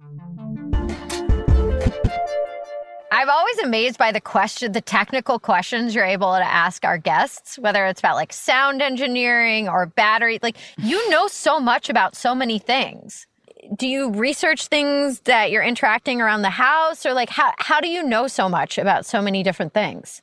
I'm 3.10 3.30
always 3.30 3.58
amazed 3.60 3.96
by 3.98 4.12
the 4.12 4.20
question, 4.20 4.72
the 4.72 4.80
technical 4.80 5.38
questions 5.38 5.94
you're 5.94 6.04
able 6.04 6.32
to 6.34 6.44
ask 6.44 6.84
our 6.84 6.98
guests, 6.98 7.58
whether 7.58 7.86
it's 7.86 8.00
about 8.00 8.16
like 8.16 8.32
sound 8.32 8.82
engineering 8.82 9.68
or 9.68 9.86
battery. 9.86 10.38
Like, 10.42 10.56
you 10.76 11.08
know 11.10 11.26
so 11.26 11.58
much 11.58 11.88
about 11.88 12.14
so 12.14 12.34
many 12.34 12.58
things. 12.58 13.26
Do 13.74 13.88
you 13.88 14.10
research 14.10 14.66
things 14.66 15.20
that 15.20 15.50
you're 15.50 15.62
interacting 15.62 16.20
around 16.20 16.42
the 16.42 16.50
house, 16.50 17.04
or 17.04 17.12
like 17.12 17.28
how 17.28 17.52
how 17.58 17.80
do 17.80 17.88
you 17.88 18.02
know 18.02 18.26
so 18.26 18.48
much 18.48 18.78
about 18.78 19.04
so 19.04 19.20
many 19.20 19.42
different 19.42 19.74
things? 19.74 20.22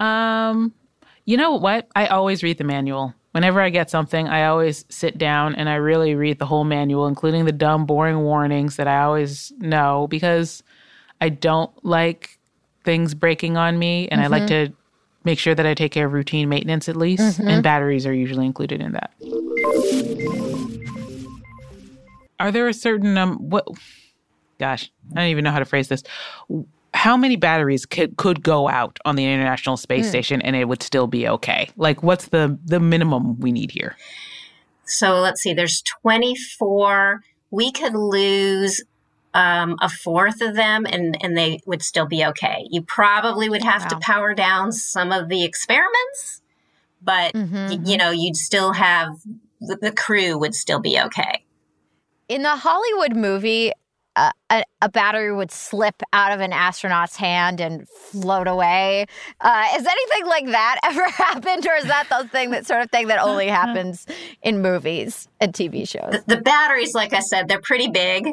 Um, 0.00 0.72
you 1.24 1.36
know 1.36 1.52
what? 1.52 1.86
I 1.94 2.06
always 2.06 2.42
read 2.42 2.58
the 2.58 2.64
manual. 2.64 3.14
Whenever 3.36 3.60
I 3.60 3.68
get 3.68 3.90
something, 3.90 4.26
I 4.28 4.46
always 4.46 4.86
sit 4.88 5.18
down 5.18 5.54
and 5.56 5.68
I 5.68 5.74
really 5.74 6.14
read 6.14 6.38
the 6.38 6.46
whole 6.46 6.64
manual, 6.64 7.06
including 7.06 7.44
the 7.44 7.52
dumb, 7.52 7.84
boring 7.84 8.22
warnings 8.22 8.76
that 8.76 8.88
I 8.88 9.02
always 9.02 9.52
know 9.58 10.06
because 10.08 10.62
I 11.20 11.28
don't 11.28 11.70
like 11.84 12.38
things 12.82 13.12
breaking 13.12 13.58
on 13.58 13.78
me 13.78 14.08
and 14.08 14.22
I 14.22 14.28
like 14.28 14.46
to 14.46 14.72
make 15.24 15.38
sure 15.38 15.54
that 15.54 15.66
I 15.66 15.74
take 15.74 15.92
care 15.92 16.06
of 16.06 16.14
routine 16.14 16.48
maintenance 16.48 16.88
at 16.88 16.96
least, 16.96 17.38
and 17.38 17.62
batteries 17.62 18.06
are 18.06 18.14
usually 18.14 18.46
included 18.46 18.80
in 18.80 18.92
that. 18.92 19.12
Are 22.40 22.50
there 22.50 22.68
a 22.68 22.72
certain 22.72 23.18
um 23.18 23.36
what 23.50 23.68
gosh, 24.58 24.90
I 25.12 25.16
don't 25.16 25.28
even 25.28 25.44
know 25.44 25.50
how 25.50 25.58
to 25.58 25.66
phrase 25.66 25.88
this. 25.88 26.02
How 26.96 27.16
many 27.16 27.36
batteries 27.36 27.84
could 27.86 28.16
could 28.16 28.42
go 28.42 28.68
out 28.68 28.98
on 29.04 29.16
the 29.16 29.24
International 29.24 29.76
Space 29.76 30.06
hmm. 30.06 30.10
Station 30.10 30.42
and 30.42 30.56
it 30.56 30.64
would 30.64 30.82
still 30.82 31.06
be 31.06 31.28
okay? 31.28 31.68
Like 31.76 32.02
what's 32.02 32.26
the 32.28 32.58
the 32.64 32.80
minimum 32.80 33.38
we 33.38 33.52
need 33.52 33.70
here? 33.70 33.96
So 34.86 35.20
let's 35.20 35.42
see, 35.42 35.52
there's 35.52 35.82
24. 35.82 37.20
We 37.50 37.72
could 37.72 37.94
lose 37.94 38.82
um, 39.34 39.76
a 39.82 39.88
fourth 39.88 40.40
of 40.40 40.54
them 40.54 40.86
and, 40.86 41.22
and 41.22 41.36
they 41.36 41.60
would 41.66 41.82
still 41.82 42.06
be 42.06 42.24
okay. 42.24 42.66
You 42.70 42.82
probably 42.82 43.50
would 43.50 43.62
have 43.62 43.86
to 43.88 43.98
power 43.98 44.32
down 44.32 44.72
some 44.72 45.12
of 45.12 45.28
the 45.28 45.44
experiments, 45.44 46.40
but 47.02 47.34
y- 47.34 47.40
mm-hmm, 47.42 47.72
you 47.72 47.78
mm-hmm. 47.78 47.96
know, 47.96 48.10
you'd 48.10 48.36
still 48.36 48.72
have 48.72 49.18
the, 49.60 49.76
the 49.76 49.92
crew 49.92 50.38
would 50.38 50.54
still 50.54 50.80
be 50.80 50.98
okay. 50.98 51.44
In 52.28 52.42
the 52.42 52.56
Hollywood 52.56 53.14
movie, 53.14 53.72
a, 54.16 54.62
a 54.80 54.88
battery 54.88 55.34
would 55.34 55.50
slip 55.50 56.02
out 56.12 56.32
of 56.32 56.40
an 56.40 56.52
astronaut's 56.52 57.16
hand 57.16 57.60
and 57.60 57.88
float 57.88 58.48
away. 58.48 59.06
Uh, 59.40 59.62
has 59.62 59.86
anything 59.86 60.26
like 60.26 60.46
that 60.46 60.78
ever 60.84 61.08
happened, 61.10 61.66
or 61.66 61.74
is 61.74 61.84
that 61.84 62.08
the 62.08 62.28
thing 62.28 62.50
that 62.50 62.66
sort 62.66 62.80
of 62.80 62.90
thing 62.90 63.08
that 63.08 63.20
only 63.20 63.46
happens 63.60 64.06
in 64.42 64.62
movies 64.62 65.28
and 65.40 65.52
TV 65.52 65.88
shows? 65.88 66.22
The 66.26 66.38
batteries, 66.38 66.94
like 66.94 67.12
I 67.12 67.20
said, 67.20 67.48
they're 67.48 67.60
pretty 67.60 67.88
big. 67.88 68.28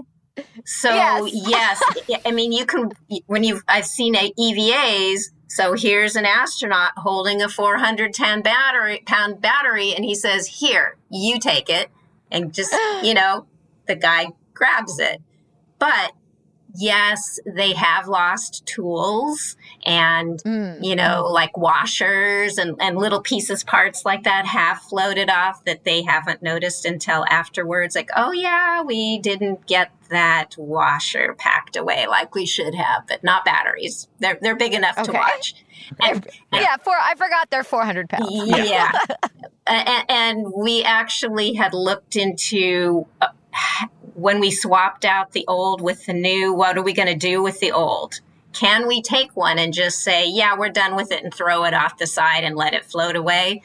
So 0.66 0.90
Yes. 0.90 1.32
yes, 2.08 2.22
I 2.26 2.32
mean 2.32 2.52
you 2.52 2.66
can 2.66 2.92
when 3.28 3.44
you've 3.44 3.64
I've 3.68 3.86
seen 3.86 4.16
a 4.16 4.32
EVAs. 4.32 5.20
So 5.48 5.74
here's 5.74 6.16
an 6.16 6.26
astronaut 6.26 6.94
holding 6.98 7.44
a 7.44 7.48
410 7.48 8.42
battery 8.42 9.04
pound 9.06 9.40
battery, 9.40 9.94
and 9.94 10.04
he 10.04 10.16
says, 10.16 10.48
"Here, 10.48 10.98
you 11.12 11.40
take 11.40 11.70
it," 11.70 11.92
and 12.32 12.52
just 12.52 12.74
you 13.04 13.14
know, 13.14 13.46
the 13.88 13.96
guy 13.96 14.28
grabs 14.56 14.98
it. 14.98 15.22
But 15.84 16.14
yes, 16.76 17.42
they 17.46 17.74
have 17.74 18.08
lost 18.08 18.66
tools 18.66 19.58
and 19.86 20.42
you 20.82 20.96
know, 20.96 21.28
like 21.30 21.58
washers 21.58 22.58
and, 22.58 22.78
and 22.80 22.98
little 22.98 23.20
pieces, 23.20 23.66
parts 23.66 24.06
like 24.06 24.24
that 24.24 24.46
have 24.46 24.80
floated 24.80 25.30
off 25.30 25.66
that 25.66 25.84
they 25.84 26.04
haven't 26.04 26.42
noticed 26.42 26.86
until 26.86 27.26
afterwards. 27.30 27.96
Like, 27.96 28.10
oh 28.16 28.32
yeah, 28.32 28.82
we 28.82 29.20
didn't 29.20 29.68
get 29.68 29.92
that 30.10 30.56
washer 30.58 31.36
packed 31.38 31.76
away 31.76 32.08
like 32.08 32.34
we 32.34 32.46
should 32.46 32.76
have, 32.76 33.08
but 33.10 33.26
not 33.26 33.44
batteries. 33.44 34.08
They're 34.20 34.40
they're 34.42 34.56
big 34.56 34.74
enough 34.74 34.96
to 35.04 35.12
watch. 35.12 35.56
And, 36.02 36.26
Yeah, 36.54 36.78
for 36.78 36.94
I 36.94 37.14
forgot 37.16 37.50
they're 37.52 37.66
400 37.66 38.08
pounds. 38.08 38.32
yeah. 38.32 38.90
and, 39.68 40.06
and 40.08 40.54
we 40.56 40.82
actually 40.82 41.56
had 41.56 41.74
looked 41.74 42.16
into 42.16 43.06
uh, 43.20 43.28
when 44.16 44.40
we 44.40 44.52
swapped 44.52 45.06
out 45.06 45.32
the 45.32 45.46
old 45.48 45.82
with 45.82 46.06
the 46.06 46.14
new, 46.14 46.54
what 46.54 46.78
are 46.78 46.84
we 46.84 46.94
going 46.94 47.08
to 47.08 47.16
do 47.16 47.42
with 47.42 47.60
the 47.60 47.72
old? 47.72 48.20
Can 48.54 48.88
we 48.88 49.02
take 49.02 49.36
one 49.36 49.58
and 49.58 49.74
just 49.74 50.00
say, 50.00 50.28
yeah, 50.28 50.56
we're 50.58 50.70
done 50.70 50.96
with 50.96 51.12
it 51.12 51.24
and 51.24 51.34
throw 51.34 51.66
it 51.66 51.74
off 51.74 51.98
the 51.98 52.06
side 52.06 52.44
and 52.44 52.56
let 52.56 52.74
it 52.74 52.86
float 52.86 53.16
away? 53.16 53.62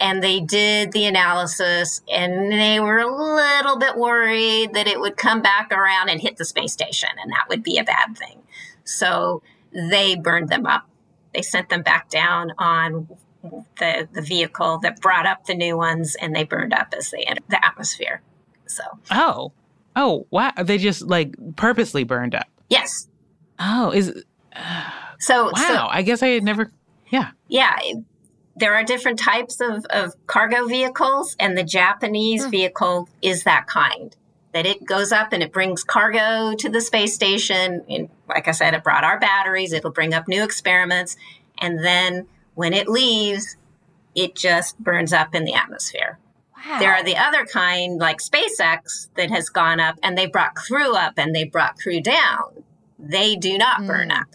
And 0.00 0.22
they 0.22 0.40
did 0.40 0.92
the 0.92 1.04
analysis 1.04 2.00
and 2.10 2.50
they 2.50 2.80
were 2.80 2.98
a 2.98 3.06
little 3.06 3.78
bit 3.78 3.96
worried 3.96 4.74
that 4.74 4.86
it 4.86 4.98
would 4.98 5.16
come 5.16 5.42
back 5.42 5.70
around 5.72 6.08
and 6.08 6.20
hit 6.20 6.36
the 6.36 6.44
space 6.44 6.72
station 6.72 7.10
and 7.22 7.30
that 7.32 7.48
would 7.48 7.62
be 7.62 7.78
a 7.78 7.84
bad 7.84 8.16
thing. 8.16 8.42
So 8.84 9.42
they 9.72 10.16
burned 10.16 10.48
them 10.48 10.66
up. 10.66 10.88
They 11.34 11.42
sent 11.42 11.68
them 11.68 11.82
back 11.82 12.08
down 12.08 12.52
on 12.58 13.08
the, 13.78 14.08
the 14.12 14.22
vehicle 14.22 14.78
that 14.78 15.00
brought 15.00 15.26
up 15.26 15.44
the 15.44 15.54
new 15.54 15.76
ones 15.76 16.16
and 16.16 16.34
they 16.34 16.44
burned 16.44 16.72
up 16.72 16.94
as 16.96 17.10
they 17.10 17.24
entered 17.24 17.44
the 17.48 17.64
atmosphere. 17.64 18.22
So, 18.66 18.82
Oh. 19.10 19.52
Oh, 19.96 20.26
wow. 20.30 20.52
They 20.62 20.78
just 20.78 21.02
like 21.02 21.34
purposely 21.56 22.04
burned 22.04 22.34
up. 22.34 22.48
yes. 22.68 23.08
Oh, 23.58 23.90
is 23.90 24.24
So, 25.20 25.46
wow. 25.46 25.52
so 25.54 25.86
I 25.88 26.02
guess 26.02 26.22
I 26.22 26.28
had 26.28 26.42
never 26.42 26.70
yeah. 27.10 27.30
yeah, 27.48 27.76
there 28.56 28.74
are 28.74 28.84
different 28.84 29.18
types 29.18 29.60
of, 29.60 29.84
of 29.90 30.14
cargo 30.26 30.66
vehicles, 30.66 31.36
and 31.38 31.56
the 31.56 31.64
Japanese 31.64 32.44
hmm. 32.44 32.50
vehicle 32.50 33.08
is 33.22 33.44
that 33.44 33.66
kind. 33.66 34.14
that 34.52 34.66
it 34.66 34.84
goes 34.84 35.12
up 35.12 35.32
and 35.32 35.42
it 35.42 35.52
brings 35.52 35.82
cargo 35.82 36.54
to 36.56 36.68
the 36.68 36.80
space 36.80 37.14
station. 37.14 37.84
And 37.88 38.08
like 38.28 38.46
I 38.46 38.52
said, 38.52 38.74
it 38.74 38.84
brought 38.84 39.02
our 39.04 39.18
batteries, 39.18 39.72
it'll 39.72 39.90
bring 39.90 40.14
up 40.14 40.28
new 40.28 40.44
experiments. 40.44 41.16
And 41.58 41.84
then 41.84 42.26
when 42.54 42.72
it 42.72 42.88
leaves, 42.88 43.56
it 44.14 44.36
just 44.36 44.78
burns 44.78 45.12
up 45.12 45.34
in 45.34 45.44
the 45.44 45.54
atmosphere. 45.54 46.18
Wow. 46.66 46.78
There 46.78 46.92
are 46.92 47.04
the 47.04 47.16
other 47.16 47.44
kind, 47.44 47.98
like 47.98 48.18
SpaceX, 48.18 49.08
that 49.16 49.30
has 49.30 49.48
gone 49.48 49.80
up 49.80 49.98
and 50.02 50.16
they 50.16 50.26
brought 50.26 50.54
crew 50.54 50.94
up 50.94 51.14
and 51.18 51.34
they 51.34 51.44
brought 51.44 51.76
crew 51.78 52.00
down. 52.00 52.64
They 52.98 53.36
do 53.36 53.58
not 53.58 53.82
mm. 53.82 53.86
burn 53.86 54.10
up. 54.10 54.26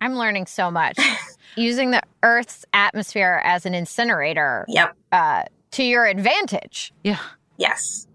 I'm 0.00 0.16
learning 0.16 0.46
so 0.46 0.70
much. 0.70 0.98
Using 1.56 1.90
the 1.90 2.02
Earth's 2.22 2.64
atmosphere 2.72 3.40
as 3.44 3.66
an 3.66 3.74
incinerator. 3.74 4.64
Yep. 4.68 4.96
Uh, 5.12 5.42
to 5.72 5.82
your 5.82 6.06
advantage. 6.06 6.92
Yeah. 7.02 7.18
Yes. 7.56 8.06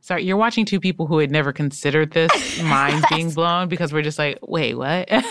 Sorry, 0.00 0.22
you're 0.22 0.36
watching 0.36 0.64
two 0.64 0.78
people 0.78 1.06
who 1.06 1.18
had 1.18 1.32
never 1.32 1.52
considered 1.52 2.12
this 2.12 2.62
mind 2.62 3.04
being 3.10 3.30
blown 3.32 3.68
because 3.68 3.92
we're 3.92 4.02
just 4.02 4.20
like, 4.20 4.38
wait, 4.42 4.74
what? 4.74 5.10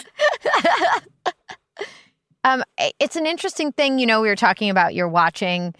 um, 2.44 2.62
it's 3.00 3.16
an 3.16 3.26
interesting 3.26 3.72
thing. 3.72 4.00
You 4.00 4.06
know, 4.06 4.22
we 4.22 4.28
were 4.28 4.36
talking 4.36 4.70
about 4.70 4.94
you're 4.94 5.08
watching 5.08 5.74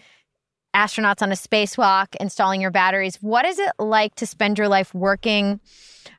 astronauts 0.76 1.22
on 1.22 1.32
a 1.32 1.34
spacewalk, 1.34 2.14
installing 2.20 2.60
your 2.60 2.70
batteries. 2.70 3.16
What 3.16 3.46
is 3.46 3.58
it 3.58 3.72
like 3.78 4.14
to 4.16 4.26
spend 4.26 4.58
your 4.58 4.68
life 4.68 4.94
working 4.94 5.58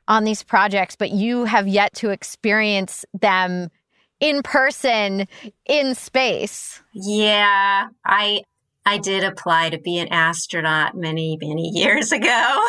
on 0.08 0.24
these 0.24 0.42
projects, 0.42 0.96
but 0.96 1.10
you 1.10 1.44
have 1.44 1.68
yet 1.68 1.94
to 1.94 2.10
experience 2.10 3.04
them 3.14 3.70
in 4.20 4.42
person 4.42 5.28
in 5.66 5.94
space? 5.94 6.82
Yeah, 6.92 7.86
I 8.04 8.42
I 8.84 8.98
did 8.98 9.22
apply 9.22 9.70
to 9.70 9.78
be 9.78 9.98
an 9.98 10.08
astronaut 10.08 10.96
many, 10.96 11.38
many 11.40 11.68
years 11.74 12.10
ago. 12.10 12.62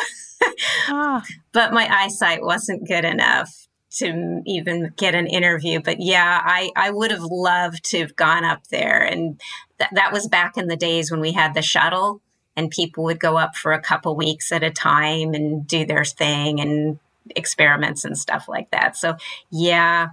ah. 0.88 1.24
But 1.52 1.72
my 1.72 1.88
eyesight 1.88 2.42
wasn't 2.42 2.86
good 2.86 3.04
enough 3.04 3.50
to 3.90 4.42
even 4.46 4.92
get 4.96 5.14
an 5.14 5.26
interview. 5.26 5.80
But 5.80 6.00
yeah, 6.00 6.40
I, 6.44 6.70
I 6.76 6.90
would 6.90 7.10
have 7.10 7.24
loved 7.24 7.84
to 7.90 7.98
have 7.98 8.16
gone 8.16 8.44
up 8.44 8.66
there. 8.68 9.02
And 9.02 9.40
th- 9.78 9.90
that 9.92 10.12
was 10.12 10.28
back 10.28 10.56
in 10.56 10.68
the 10.68 10.76
days 10.76 11.10
when 11.10 11.20
we 11.20 11.32
had 11.32 11.54
the 11.54 11.62
shuttle 11.62 12.20
and 12.56 12.70
people 12.70 13.04
would 13.04 13.20
go 13.20 13.36
up 13.36 13.56
for 13.56 13.72
a 13.72 13.80
couple 13.80 14.14
weeks 14.14 14.52
at 14.52 14.62
a 14.62 14.70
time 14.70 15.34
and 15.34 15.66
do 15.66 15.84
their 15.84 16.04
thing 16.04 16.60
and 16.60 16.98
experiments 17.34 18.04
and 18.04 18.16
stuff 18.16 18.48
like 18.48 18.70
that. 18.70 18.96
So 18.96 19.16
yeah, 19.50 20.08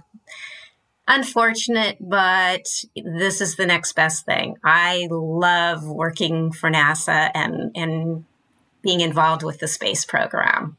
unfortunate, 1.06 1.96
but 2.00 2.84
this 2.96 3.40
is 3.40 3.56
the 3.56 3.66
next 3.66 3.94
best 3.94 4.24
thing. 4.24 4.56
I 4.64 5.08
love 5.10 5.84
working 5.86 6.52
for 6.52 6.70
NASA 6.70 7.30
and, 7.34 7.72
and 7.76 8.24
being 8.82 9.00
involved 9.00 9.42
with 9.42 9.58
the 9.58 9.68
space 9.68 10.04
program. 10.04 10.76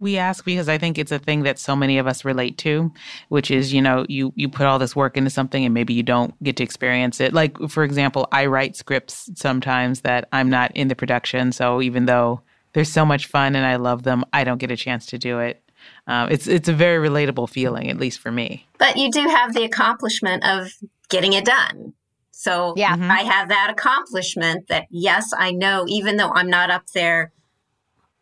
We 0.00 0.16
ask 0.16 0.44
because 0.44 0.68
I 0.68 0.78
think 0.78 0.96
it's 0.96 1.10
a 1.10 1.18
thing 1.18 1.42
that 1.42 1.58
so 1.58 1.74
many 1.74 1.98
of 1.98 2.06
us 2.06 2.24
relate 2.24 2.56
to, 2.58 2.92
which 3.28 3.50
is, 3.50 3.72
you 3.72 3.82
know, 3.82 4.06
you 4.08 4.32
you 4.36 4.48
put 4.48 4.66
all 4.66 4.78
this 4.78 4.94
work 4.94 5.16
into 5.16 5.30
something 5.30 5.64
and 5.64 5.74
maybe 5.74 5.92
you 5.92 6.02
don't 6.02 6.40
get 6.42 6.56
to 6.58 6.62
experience 6.62 7.20
it. 7.20 7.32
Like 7.32 7.58
for 7.68 7.82
example, 7.82 8.28
I 8.30 8.46
write 8.46 8.76
scripts 8.76 9.28
sometimes 9.34 10.02
that 10.02 10.28
I'm 10.32 10.50
not 10.50 10.70
in 10.76 10.88
the 10.88 10.94
production, 10.94 11.52
so 11.52 11.82
even 11.82 12.06
though 12.06 12.42
they're 12.72 12.84
so 12.84 13.04
much 13.04 13.26
fun 13.26 13.56
and 13.56 13.66
I 13.66 13.76
love 13.76 14.04
them, 14.04 14.24
I 14.32 14.44
don't 14.44 14.58
get 14.58 14.70
a 14.70 14.76
chance 14.76 15.06
to 15.06 15.18
do 15.18 15.40
it. 15.40 15.62
Um, 16.06 16.30
it's 16.30 16.46
it's 16.46 16.68
a 16.68 16.72
very 16.72 17.08
relatable 17.08 17.48
feeling, 17.48 17.90
at 17.90 17.98
least 17.98 18.20
for 18.20 18.30
me. 18.30 18.66
But 18.78 18.96
you 18.96 19.10
do 19.10 19.28
have 19.28 19.54
the 19.54 19.64
accomplishment 19.64 20.44
of 20.44 20.72
getting 21.08 21.32
it 21.32 21.44
done. 21.44 21.94
So 22.30 22.74
yeah. 22.76 22.94
Mm-hmm. 22.94 23.10
I 23.10 23.22
have 23.22 23.48
that 23.48 23.70
accomplishment 23.70 24.68
that 24.68 24.86
yes, 24.90 25.32
I 25.36 25.50
know 25.50 25.86
even 25.88 26.16
though 26.16 26.30
I'm 26.30 26.48
not 26.48 26.70
up 26.70 26.86
there 26.94 27.32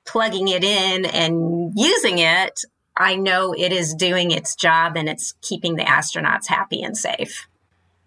plugging 0.07 0.49
it 0.49 0.65
in 0.65 1.05
and 1.05 1.73
using 1.77 2.19
it, 2.19 2.63
I 2.97 3.17
know 3.17 3.53
it 3.53 3.73
is 3.73 3.95
doing 3.95 4.31
its 4.31 4.55
job 4.55 4.97
and 4.97 5.09
it's 5.09 5.35
keeping 5.43 5.77
the 5.77 5.85
astronauts 5.85 6.47
happy 6.47 6.83
and 6.83 6.97
safe. 6.97 7.47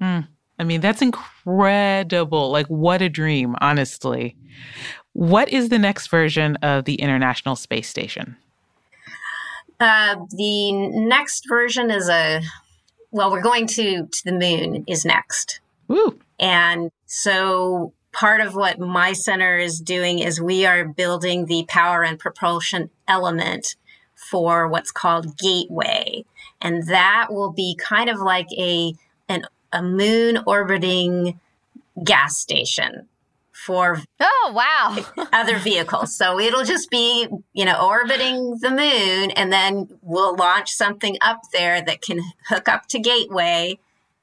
Mm. 0.02 0.28
I 0.58 0.64
mean, 0.64 0.82
that's 0.82 1.02
incredible. 1.02 2.52
Like, 2.52 2.68
what 2.68 3.02
a 3.02 3.10
dream, 3.10 3.56
honestly. 3.62 4.36
What 5.14 5.50
is 5.50 5.70
the 5.70 5.80
next 5.80 6.08
version 6.08 6.58
of 6.58 6.86
the 6.86 6.96
International 6.96 7.56
Space 7.56 7.88
Station? 7.88 8.36
Uh, 9.80 10.16
the 10.32 10.72
next 10.74 11.46
version 11.48 11.90
is 11.90 12.10
a 12.10 12.42
well, 13.12 13.32
we're 13.32 13.42
going 13.42 13.66
to 13.68 14.06
to 14.06 14.26
the 14.26 14.32
moon 14.32 14.84
is 14.88 15.06
next. 15.06 15.62
Woo. 15.88 16.20
And 16.40 16.92
so 17.06 17.94
part 18.12 18.42
of 18.42 18.56
what 18.56 18.80
my 18.80 19.14
center 19.14 19.58
is 19.58 19.80
doing 19.80 20.20
is 20.20 20.42
we 20.42 20.66
are 20.66 20.86
building 20.86 21.46
the 21.46 21.66
power 21.68 22.04
and 22.04 22.20
propulsion 22.20 22.90
element 23.08 23.76
for 24.16 24.68
what's 24.68 24.92
called 24.92 25.38
Gateway. 25.38 26.26
And 26.62 26.88
that 26.88 27.28
will 27.30 27.52
be 27.52 27.78
kind 27.80 28.10
of 28.10 28.20
like 28.20 28.48
a 28.58 28.94
an, 29.28 29.44
a 29.72 29.82
moon 29.82 30.40
orbiting 30.46 31.40
gas 32.04 32.38
station 32.38 33.08
for 33.52 34.02
oh 34.20 34.52
wow 34.56 35.26
other 35.34 35.58
vehicles 35.58 36.16
so 36.16 36.40
it'll 36.40 36.64
just 36.64 36.90
be 36.90 37.28
you 37.54 37.66
know 37.66 37.86
orbiting 37.86 38.58
the 38.62 38.70
moon 38.70 39.32
and 39.32 39.52
then 39.52 39.88
we'll 40.02 40.36
launch 40.38 40.72
something 40.72 41.18
up 41.22 41.42
there 41.52 41.82
that 41.82 42.02
can 42.02 42.22
hook 42.48 42.70
up 42.70 42.88
to 42.88 43.00
gateway 43.00 43.78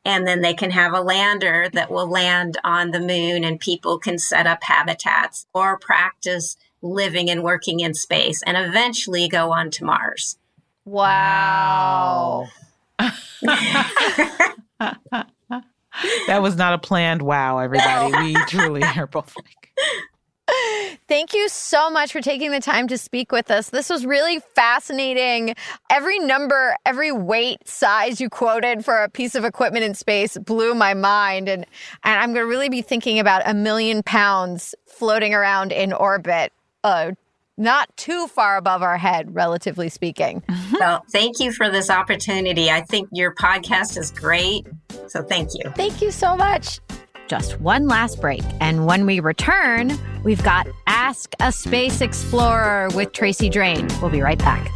and 0.06 0.26
then 0.26 0.40
they 0.40 0.54
can 0.54 0.70
have 0.70 0.94
a 0.94 1.00
lander 1.00 1.68
that 1.72 1.90
will 1.90 2.08
land 2.08 2.56
on 2.62 2.92
the 2.92 3.00
moon 3.00 3.42
and 3.44 3.58
people 3.60 3.98
can 3.98 4.18
set 4.18 4.46
up 4.46 4.62
habitats 4.62 5.46
or 5.52 5.78
practice 5.78 6.56
living 6.80 7.28
and 7.28 7.42
working 7.42 7.80
in 7.80 7.92
space 7.92 8.42
and 8.44 8.56
eventually 8.56 9.28
go 9.28 9.50
on 9.50 9.70
to 9.70 9.84
mars 9.84 10.38
wow, 10.84 12.46
wow. 12.98 13.06
that 16.26 16.42
was 16.42 16.56
not 16.56 16.74
a 16.74 16.78
planned 16.78 17.22
wow, 17.22 17.58
everybody. 17.58 18.12
We 18.18 18.34
truly 18.46 18.82
are 18.82 19.06
both 19.06 19.34
like. 19.36 19.72
Thank 21.08 21.34
you 21.34 21.48
so 21.48 21.88
much 21.88 22.12
for 22.12 22.20
taking 22.20 22.50
the 22.50 22.60
time 22.60 22.88
to 22.88 22.98
speak 22.98 23.30
with 23.30 23.50
us. 23.50 23.70
This 23.70 23.88
was 23.88 24.04
really 24.04 24.40
fascinating. 24.54 25.54
Every 25.88 26.18
number, 26.18 26.76
every 26.84 27.12
weight, 27.12 27.68
size 27.68 28.20
you 28.20 28.28
quoted 28.28 28.84
for 28.84 29.02
a 29.02 29.08
piece 29.08 29.36
of 29.36 29.44
equipment 29.44 29.84
in 29.84 29.94
space 29.94 30.36
blew 30.36 30.74
my 30.74 30.94
mind. 30.94 31.48
And, 31.48 31.64
and 32.02 32.20
I'm 32.20 32.34
going 32.34 32.44
to 32.44 32.50
really 32.50 32.68
be 32.68 32.82
thinking 32.82 33.20
about 33.20 33.42
a 33.46 33.54
million 33.54 34.02
pounds 34.02 34.74
floating 34.86 35.32
around 35.32 35.70
in 35.70 35.92
orbit 35.92 36.52
uh, 36.82 37.12
not 37.56 37.94
too 37.96 38.26
far 38.26 38.56
above 38.56 38.82
our 38.82 38.98
head, 38.98 39.34
relatively 39.34 39.88
speaking. 39.88 40.42
Well, 40.72 41.04
thank 41.10 41.38
you 41.38 41.52
for 41.52 41.70
this 41.70 41.88
opportunity. 41.88 42.70
I 42.70 42.82
think 42.82 43.08
your 43.12 43.34
podcast 43.34 43.96
is 43.96 44.10
great. 44.10 44.66
So 45.06 45.22
thank 45.22 45.50
you. 45.54 45.70
Thank 45.70 46.02
you 46.02 46.10
so 46.10 46.36
much. 46.36 46.80
Just 47.28 47.60
one 47.60 47.88
last 47.88 48.20
break. 48.20 48.42
And 48.60 48.86
when 48.86 49.06
we 49.06 49.20
return, 49.20 49.98
we've 50.22 50.42
got 50.42 50.66
Ask 50.86 51.34
a 51.40 51.50
Space 51.50 52.00
Explorer 52.00 52.88
with 52.94 53.12
Tracy 53.12 53.48
Drain. 53.48 53.88
We'll 54.00 54.10
be 54.10 54.20
right 54.20 54.38
back. 54.38 54.70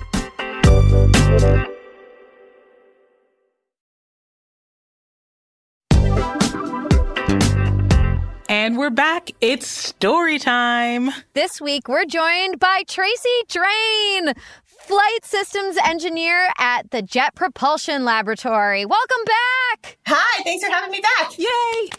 And 8.49 8.77
we're 8.77 8.91
back. 8.91 9.31
It's 9.41 9.67
story 9.67 10.41
time. 10.41 11.11
This 11.35 11.61
week, 11.61 11.89
we're 11.89 12.05
joined 12.05 12.59
by 12.59 12.83
Tracy 12.89 13.29
Drain, 13.49 14.35
flight 14.65 15.25
systems 15.25 15.77
engineer 15.85 16.49
at 16.59 16.91
the 16.91 17.01
Jet 17.01 17.37
Propulsion 17.37 18.05
Laboratory. 18.05 18.85
Welcome 18.85 19.25
back. 19.25 19.99
Hi, 20.07 20.43
thanks 20.43 20.65
for 20.65 20.71
having 20.71 20.91
me 20.91 21.01
back. 21.01 21.39
Yay. 21.39 21.91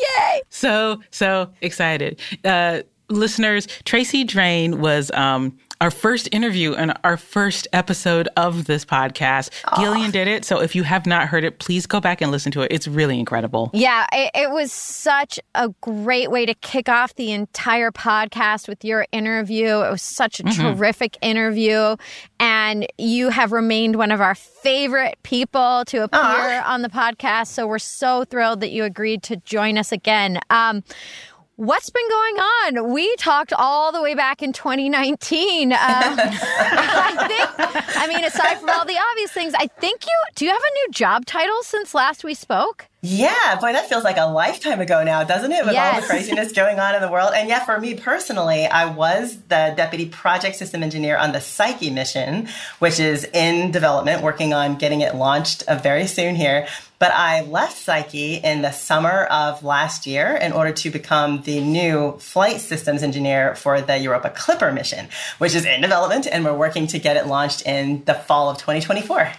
Yay. 0.00 0.42
So, 0.50 1.00
so 1.10 1.50
excited. 1.60 2.20
Uh, 2.44 2.82
listeners, 3.08 3.66
Tracy 3.84 4.24
Drain 4.24 4.80
was 4.80 5.10
um, 5.12 5.56
our 5.80 5.90
first 5.90 6.28
interview 6.30 6.74
and 6.74 6.92
our 7.04 7.16
first 7.16 7.66
episode 7.72 8.28
of 8.36 8.66
this 8.66 8.84
podcast. 8.84 9.50
Oh. 9.72 9.80
Gillian 9.80 10.10
did 10.10 10.28
it. 10.28 10.44
So 10.44 10.60
if 10.60 10.74
you 10.74 10.82
have 10.82 11.06
not 11.06 11.28
heard 11.28 11.42
it, 11.42 11.58
please 11.58 11.86
go 11.86 12.00
back 12.00 12.20
and 12.20 12.30
listen 12.30 12.52
to 12.52 12.62
it. 12.62 12.68
It's 12.70 12.86
really 12.86 13.18
incredible. 13.18 13.70
Yeah, 13.72 14.06
it, 14.12 14.30
it 14.34 14.50
was 14.50 14.72
such 14.72 15.40
a 15.54 15.70
great 15.80 16.30
way 16.30 16.44
to 16.44 16.54
kick 16.54 16.88
off 16.88 17.14
the 17.14 17.32
entire 17.32 17.90
podcast 17.90 18.68
with 18.68 18.84
your 18.84 19.06
interview. 19.10 19.66
It 19.66 19.90
was 19.90 20.02
such 20.02 20.40
a 20.40 20.44
mm-hmm. 20.44 20.76
terrific 20.76 21.16
interview. 21.22 21.96
And 22.38 22.86
you 22.98 23.30
have 23.30 23.52
remained 23.52 23.96
one 23.96 24.10
of 24.12 24.20
our 24.20 24.34
favorite 24.34 25.18
people 25.22 25.84
to 25.86 26.04
appear 26.04 26.20
Aww. 26.20 26.66
on 26.66 26.82
the 26.82 26.88
podcast. 26.88 27.48
So 27.48 27.66
we're 27.66 27.78
so 27.78 28.24
thrilled 28.24 28.60
that 28.60 28.70
you 28.70 28.84
agreed 28.84 29.22
to 29.24 29.36
join 29.36 29.78
us 29.78 29.92
again. 29.92 30.40
Um, 30.50 30.82
What's 31.60 31.90
been 31.90 32.08
going 32.08 32.36
on? 32.38 32.90
We 32.90 33.14
talked 33.16 33.52
all 33.52 33.92
the 33.92 34.00
way 34.00 34.14
back 34.14 34.42
in 34.42 34.54
2019. 34.54 35.72
Um, 35.72 35.78
I 35.78 37.26
think, 37.28 37.96
I 37.98 38.06
mean, 38.06 38.24
aside 38.24 38.58
from 38.60 38.70
all 38.70 38.86
the 38.86 38.96
obvious 39.10 39.30
things, 39.30 39.52
I 39.52 39.66
think 39.66 40.06
you 40.06 40.12
do 40.36 40.46
you 40.46 40.52
have 40.52 40.62
a 40.62 40.72
new 40.72 40.88
job 40.90 41.26
title 41.26 41.62
since 41.62 41.94
last 41.94 42.24
we 42.24 42.32
spoke? 42.32 42.86
Yeah, 43.02 43.58
boy, 43.60 43.72
that 43.74 43.90
feels 43.90 44.04
like 44.04 44.16
a 44.16 44.24
lifetime 44.24 44.80
ago 44.80 45.04
now, 45.04 45.22
doesn't 45.22 45.52
it? 45.52 45.66
With 45.66 45.76
all 45.76 46.00
the 46.00 46.06
craziness 46.06 46.52
going 46.52 46.80
on 46.80 46.94
in 46.94 47.02
the 47.02 47.10
world. 47.10 47.32
And 47.34 47.46
yeah, 47.46 47.62
for 47.62 47.78
me 47.78 47.94
personally, 47.94 48.64
I 48.64 48.86
was 48.86 49.36
the 49.48 49.74
deputy 49.76 50.06
project 50.06 50.56
system 50.56 50.82
engineer 50.82 51.18
on 51.18 51.32
the 51.32 51.42
Psyche 51.42 51.90
mission, 51.90 52.48
which 52.78 52.98
is 52.98 53.24
in 53.34 53.70
development, 53.70 54.22
working 54.22 54.54
on 54.54 54.76
getting 54.76 55.02
it 55.02 55.14
launched 55.14 55.64
uh, 55.68 55.76
very 55.76 56.06
soon 56.06 56.36
here. 56.36 56.66
But 57.00 57.12
I 57.12 57.40
left 57.40 57.78
Psyche 57.78 58.34
in 58.34 58.60
the 58.60 58.72
summer 58.72 59.24
of 59.24 59.64
last 59.64 60.06
year 60.06 60.36
in 60.36 60.52
order 60.52 60.70
to 60.70 60.90
become 60.90 61.40
the 61.42 61.58
new 61.62 62.18
flight 62.18 62.60
systems 62.60 63.02
engineer 63.02 63.54
for 63.54 63.80
the 63.80 63.96
Europa 63.96 64.28
Clipper 64.28 64.70
mission, 64.70 65.08
which 65.38 65.54
is 65.54 65.64
in 65.64 65.80
development, 65.80 66.26
and 66.30 66.44
we're 66.44 66.52
working 66.52 66.86
to 66.88 66.98
get 66.98 67.16
it 67.16 67.26
launched 67.26 67.62
in 67.66 68.04
the 68.04 68.12
fall 68.12 68.50
of 68.50 68.58
2024. 68.58 69.32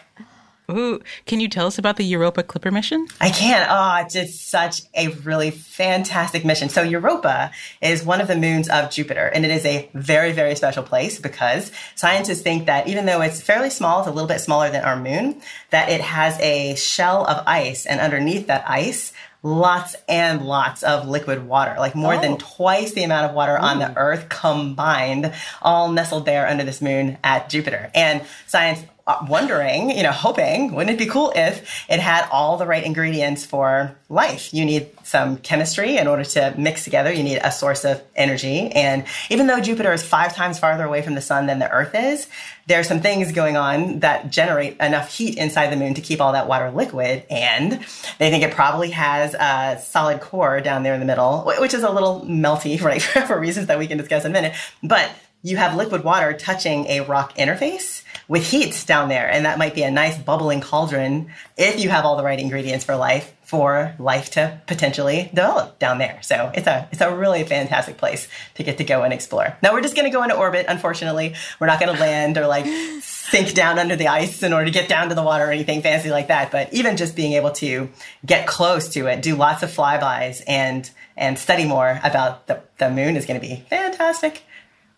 Ooh, 0.72 1.00
can 1.26 1.40
you 1.40 1.48
tell 1.48 1.68
us 1.68 1.78
about 1.78 1.98
the 1.98 2.04
Europa 2.04 2.44
Clipper 2.44 2.72
mission? 2.72 3.08
I 3.20 3.30
can. 3.30 3.68
Oh, 3.70 4.04
it's 4.04 4.14
just 4.14 4.50
such 4.50 4.82
a 4.96 5.10
really 5.10 5.52
fantastic 5.52 6.46
mission. 6.46 6.70
So 6.70 6.82
Europa 6.82 7.52
is 7.82 8.04
one 8.04 8.22
of 8.22 8.28
the 8.28 8.38
moons 8.38 8.70
of 8.70 8.92
Jupiter, 8.92 9.28
and 9.28 9.46
it 9.46 9.52
is 9.52 9.66
a 9.66 9.90
very, 9.94 10.32
very 10.32 10.56
special 10.56 10.84
place 10.84 11.20
because 11.20 11.72
scientists 11.96 12.42
think 12.42 12.66
that 12.66 12.88
even 12.88 13.06
though 13.06 13.22
it's 13.22 13.42
fairly 13.42 13.70
small, 13.70 14.00
it's 14.00 14.08
a 14.08 14.12
little 14.12 14.28
bit 14.28 14.42
smaller 14.42 14.70
than 14.70 14.84
our 14.84 14.96
moon, 14.96 15.42
that 15.70 15.90
it 15.90 16.02
has 16.02 16.40
a 16.40 16.76
shell 16.76 17.26
of 17.26 17.44
ice, 17.48 17.86
and 17.86 18.00
underneath 18.00 18.48
that 18.48 18.64
ice, 18.70 19.14
lots 19.44 19.96
and 20.08 20.46
lots 20.46 20.84
of 20.84 21.08
liquid 21.08 21.48
water, 21.48 21.76
like 21.80 21.96
more 21.96 22.18
than 22.18 22.34
oh. 22.34 22.38
twice 22.38 22.94
the 22.94 23.04
amount 23.04 23.30
of 23.30 23.36
water 23.36 23.58
on 23.58 23.80
the 23.80 23.96
Earth 23.98 24.30
combined, 24.30 25.34
all 25.62 25.92
nestled 25.92 26.26
there 26.26 26.48
under 26.48 26.64
this 26.64 26.82
moon 26.82 27.18
at 27.24 27.50
Jupiter. 27.50 27.90
And 27.96 28.24
science 28.48 28.84
Uh, 29.08 29.26
wondering, 29.28 29.90
you 29.90 30.04
know, 30.04 30.12
hoping, 30.12 30.74
wouldn't 30.76 30.94
it 30.96 31.04
be 31.04 31.10
cool 31.10 31.34
if 31.36 31.86
it 31.90 32.00
had 32.00 32.28
all 32.32 32.58
the 32.58 32.68
right 32.68 32.84
ingredients 32.84 33.44
for 33.44 33.96
life? 34.10 34.54
You 34.54 34.64
need 34.64 34.92
some 35.04 35.38
chemistry 35.38 35.98
in 35.98 36.06
order 36.06 36.24
to 36.24 36.54
mix 36.56 36.84
together. 36.84 37.12
You 37.12 37.24
need 37.24 37.40
a 37.44 37.52
source 37.52 37.84
of 37.84 38.00
energy. 38.16 38.68
And 38.72 39.06
even 39.32 39.48
though 39.48 39.60
Jupiter 39.60 39.92
is 39.92 40.04
five 40.04 40.36
times 40.36 40.60
farther 40.60 40.84
away 40.84 41.02
from 41.02 41.16
the 41.16 41.22
sun 41.22 41.48
than 41.48 41.58
the 41.58 41.70
Earth 41.72 41.96
is, 41.96 42.28
there 42.68 42.80
are 42.80 42.84
some 42.84 43.02
things 43.02 43.32
going 43.32 43.58
on 43.58 44.02
that 44.02 44.30
generate 44.30 44.78
enough 44.80 45.12
heat 45.12 45.36
inside 45.36 45.72
the 45.72 45.78
moon 45.78 45.96
to 45.96 46.02
keep 46.02 46.22
all 46.22 46.34
that 46.34 46.48
water 46.48 46.70
liquid. 46.70 47.26
And 47.30 47.72
they 48.20 48.30
think 48.30 48.44
it 48.44 48.54
probably 48.54 48.92
has 48.92 49.34
a 49.34 49.82
solid 49.84 50.22
core 50.22 50.62
down 50.62 50.84
there 50.84 50.94
in 50.94 51.00
the 51.00 51.08
middle, 51.08 51.52
which 51.60 51.74
is 51.74 51.82
a 51.82 51.90
little 51.90 52.22
melty, 52.22 52.80
right, 52.84 53.02
for 53.02 53.40
reasons 53.40 53.66
that 53.66 53.80
we 53.80 53.88
can 53.88 53.98
discuss 53.98 54.26
in 54.26 54.32
a 54.32 54.34
minute. 54.34 54.54
But 54.84 55.12
you 55.44 55.58
have 55.58 55.76
liquid 55.76 56.04
water 56.04 56.34
touching 56.34 56.86
a 56.86 57.02
rock 57.02 57.36
interface 57.36 58.04
with 58.28 58.46
heat 58.46 58.84
down 58.86 59.10
there. 59.10 59.30
And 59.30 59.46
that 59.46 59.58
might 59.58 59.74
be 59.74 59.84
a 59.84 59.92
nice 59.92 60.18
bubbling 60.18 60.62
cauldron 60.62 61.32
if 61.58 61.80
you 61.80 61.90
have 61.90 62.06
all 62.06 62.16
the 62.16 62.24
right 62.24 62.40
ingredients 62.40 62.86
for 62.86 62.96
life, 62.96 63.34
for 63.44 63.96
life 63.98 64.30
to 64.32 64.62
potentially 64.68 65.30
develop 65.34 65.80
down 65.80 65.98
there. 65.98 66.20
So 66.22 66.52
it's 66.54 66.68
a, 66.68 66.88
it's 66.92 67.02
a 67.02 67.14
really 67.14 67.44
fantastic 67.44 67.98
place 67.98 68.28
to 68.56 68.64
get 68.64 68.78
to 68.78 68.84
go 68.84 69.02
and 69.02 69.12
explore. 69.12 69.58
Now 69.64 69.74
we're 69.74 69.82
just 69.82 69.96
to 70.06 70.12
go 70.12 70.24
into 70.24 70.38
orbit. 70.38 70.68
Unfortunately, 70.70 71.34
we're 71.60 71.68
not 71.68 71.80
to 71.94 72.00
land 72.00 72.38
or 72.38 72.48
like 72.48 72.66
sink 73.02 73.54
down 73.54 73.80
under 73.80 73.96
the 73.96 74.08
ice 74.08 74.44
in 74.44 74.54
order 74.54 74.66
to 74.66 74.72
get 74.72 74.88
down 74.88 75.10
to 75.10 75.16
the 75.16 75.24
water 75.24 75.46
or 75.46 75.52
anything 75.52 75.82
fancy 75.82 76.12
like 76.12 76.28
that. 76.28 76.52
But 76.52 76.72
even 76.74 76.98
just 76.98 77.16
being 77.16 77.34
able 77.34 77.52
to 77.54 77.90
get 78.26 78.46
close 78.46 78.90
to 78.90 79.08
it, 79.08 79.22
do 79.22 79.36
lots 79.36 79.64
of 79.64 79.72
flybys 79.72 80.44
and, 80.48 80.90
and 81.18 81.38
study 81.40 81.66
more 81.66 82.00
about 82.04 82.48
the, 82.48 82.62
the 82.78 82.92
moon 82.92 83.18
is 83.18 83.26
to 83.42 83.46
be 83.46 83.66
fantastic. 83.70 84.44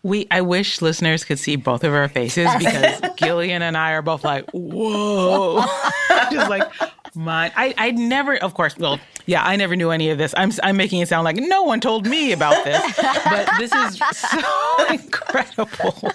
We 0.04 0.28
I 0.30 0.42
wish 0.42 0.80
listeners 0.80 1.24
could 1.24 1.40
see 1.40 1.56
both 1.56 1.82
of 1.82 1.92
our 1.92 2.08
faces 2.08 2.48
because 2.58 3.00
Gillian 3.16 3.62
and 3.62 3.76
I 3.76 3.90
are 3.92 4.02
both 4.02 4.22
like, 4.22 4.48
whoa. 4.52 5.60
Just 6.30 6.48
like 6.48 6.70
mine. 7.16 7.50
I 7.56 7.74
I 7.76 7.90
never 7.90 8.36
of 8.36 8.54
course, 8.54 8.76
well, 8.78 9.00
yeah, 9.26 9.42
I 9.42 9.56
never 9.56 9.74
knew 9.74 9.90
any 9.90 10.10
of 10.10 10.18
this. 10.18 10.32
I'm 10.36 10.52
I'm 10.62 10.76
making 10.76 11.00
it 11.00 11.08
sound 11.08 11.24
like 11.24 11.36
no 11.36 11.64
one 11.64 11.80
told 11.80 12.06
me 12.06 12.30
about 12.30 12.64
this. 12.64 12.80
But 13.24 13.50
this 13.58 13.72
is 13.72 13.98
so 13.98 14.86
incredible. 14.90 16.12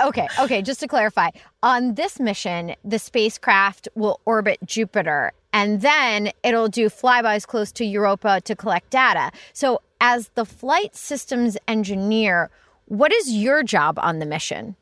Okay, 0.00 0.28
okay, 0.38 0.62
just 0.62 0.80
to 0.80 0.88
clarify, 0.88 1.30
on 1.62 1.94
this 1.94 2.20
mission, 2.20 2.74
the 2.84 2.98
spacecraft 2.98 3.88
will 3.94 4.20
orbit 4.24 4.58
Jupiter 4.64 5.32
and 5.56 5.80
then 5.80 6.32
it'll 6.42 6.68
do 6.68 6.90
flybys 6.90 7.46
close 7.46 7.72
to 7.72 7.84
Europa 7.84 8.42
to 8.42 8.54
collect 8.54 8.90
data. 8.90 9.32
So, 9.54 9.80
as 10.02 10.28
the 10.34 10.44
flight 10.44 10.94
systems 10.94 11.56
engineer, 11.66 12.50
what 12.86 13.12
is 13.12 13.32
your 13.32 13.62
job 13.62 13.98
on 14.00 14.18
the 14.18 14.26
mission? 14.26 14.76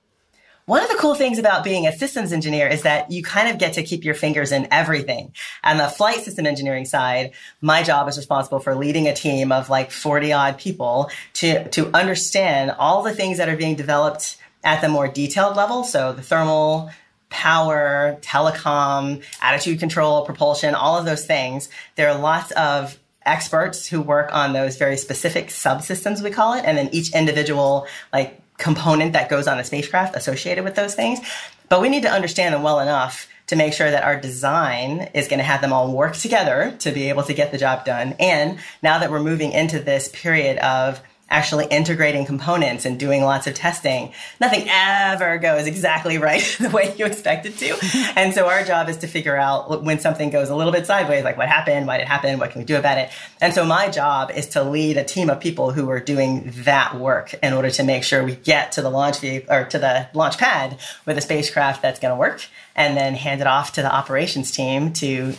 One 0.66 0.82
of 0.82 0.88
the 0.88 0.96
cool 0.96 1.14
things 1.14 1.38
about 1.38 1.62
being 1.62 1.86
a 1.86 1.92
systems 1.92 2.32
engineer 2.32 2.66
is 2.68 2.82
that 2.82 3.10
you 3.10 3.22
kind 3.22 3.48
of 3.50 3.58
get 3.58 3.74
to 3.74 3.82
keep 3.82 4.02
your 4.02 4.14
fingers 4.14 4.50
in 4.50 4.66
everything. 4.70 5.34
On 5.62 5.76
the 5.76 5.88
flight 5.88 6.24
system 6.24 6.46
engineering 6.46 6.86
side, 6.86 7.32
my 7.60 7.82
job 7.82 8.08
is 8.08 8.16
responsible 8.16 8.60
for 8.60 8.74
leading 8.74 9.06
a 9.06 9.14
team 9.14 9.52
of 9.52 9.68
like 9.68 9.90
40 9.90 10.32
odd 10.32 10.56
people 10.56 11.10
to, 11.34 11.68
to 11.70 11.94
understand 11.94 12.70
all 12.78 13.02
the 13.02 13.14
things 13.14 13.36
that 13.36 13.50
are 13.50 13.56
being 13.56 13.76
developed 13.76 14.38
at 14.62 14.80
the 14.80 14.88
more 14.88 15.06
detailed 15.06 15.54
level. 15.54 15.84
So 15.84 16.14
the 16.14 16.22
thermal, 16.22 16.90
power, 17.28 18.16
telecom, 18.22 19.22
attitude 19.42 19.80
control, 19.80 20.24
propulsion, 20.24 20.74
all 20.74 20.96
of 20.96 21.04
those 21.04 21.26
things. 21.26 21.68
There 21.96 22.08
are 22.08 22.18
lots 22.18 22.52
of 22.52 22.98
experts 23.26 23.86
who 23.86 24.00
work 24.00 24.30
on 24.32 24.52
those 24.52 24.76
very 24.76 24.96
specific 24.96 25.48
subsystems, 25.48 26.22
we 26.22 26.30
call 26.30 26.54
it, 26.54 26.64
and 26.64 26.76
then 26.76 26.88
each 26.92 27.14
individual 27.14 27.86
like 28.12 28.40
component 28.58 29.12
that 29.12 29.28
goes 29.28 29.46
on 29.46 29.58
a 29.58 29.64
spacecraft 29.64 30.16
associated 30.16 30.64
with 30.64 30.74
those 30.74 30.94
things. 30.94 31.20
But 31.68 31.80
we 31.80 31.88
need 31.88 32.02
to 32.02 32.10
understand 32.10 32.54
them 32.54 32.62
well 32.62 32.80
enough 32.80 33.28
to 33.46 33.56
make 33.56 33.72
sure 33.72 33.90
that 33.90 34.04
our 34.04 34.18
design 34.18 35.10
is 35.14 35.28
going 35.28 35.38
to 35.38 35.44
have 35.44 35.60
them 35.60 35.72
all 35.72 35.92
work 35.92 36.14
together 36.14 36.74
to 36.80 36.92
be 36.92 37.08
able 37.08 37.22
to 37.24 37.34
get 37.34 37.52
the 37.52 37.58
job 37.58 37.84
done. 37.84 38.14
And 38.18 38.58
now 38.82 38.98
that 38.98 39.10
we're 39.10 39.22
moving 39.22 39.52
into 39.52 39.80
this 39.80 40.08
period 40.08 40.58
of 40.58 41.00
actually 41.34 41.66
integrating 41.66 42.24
components 42.24 42.84
and 42.84 42.98
doing 42.98 43.22
lots 43.22 43.48
of 43.48 43.54
testing, 43.54 44.12
nothing 44.40 44.64
ever 44.70 45.36
goes 45.38 45.66
exactly 45.66 46.16
right 46.16 46.56
the 46.60 46.70
way 46.70 46.94
you 46.96 47.04
expect 47.04 47.44
it 47.44 47.58
to. 47.58 47.76
and 48.16 48.32
so 48.32 48.46
our 48.46 48.62
job 48.64 48.88
is 48.88 48.98
to 48.98 49.08
figure 49.08 49.36
out 49.36 49.82
when 49.82 49.98
something 49.98 50.30
goes 50.30 50.48
a 50.48 50.54
little 50.54 50.72
bit 50.72 50.86
sideways, 50.86 51.24
like 51.24 51.36
what 51.36 51.48
happened, 51.48 51.88
why 51.88 51.98
did 51.98 52.04
it 52.04 52.08
happen, 52.08 52.38
what 52.38 52.52
can 52.52 52.60
we 52.60 52.64
do 52.64 52.76
about 52.76 52.98
it. 52.98 53.10
And 53.40 53.52
so 53.52 53.64
my 53.64 53.90
job 53.90 54.30
is 54.30 54.46
to 54.50 54.62
lead 54.62 54.96
a 54.96 55.02
team 55.02 55.28
of 55.28 55.40
people 55.40 55.72
who 55.72 55.90
are 55.90 55.98
doing 55.98 56.52
that 56.64 56.94
work 56.94 57.34
in 57.42 57.52
order 57.52 57.70
to 57.70 57.82
make 57.82 58.04
sure 58.04 58.22
we 58.22 58.36
get 58.36 58.70
to 58.72 58.82
the 58.82 58.90
launch 58.90 59.18
vehicle 59.18 59.52
or 59.52 59.64
to 59.64 59.78
the 59.78 60.08
launch 60.14 60.38
pad 60.38 60.78
with 61.04 61.18
a 61.18 61.20
spacecraft 61.20 61.82
that's 61.82 61.98
going 61.98 62.12
to 62.12 62.16
work 62.16 62.46
and 62.76 62.96
then 62.96 63.14
hand 63.14 63.40
it 63.40 63.48
off 63.48 63.72
to 63.72 63.82
the 63.82 63.92
operations 63.92 64.52
team 64.52 64.92
to 64.92 65.34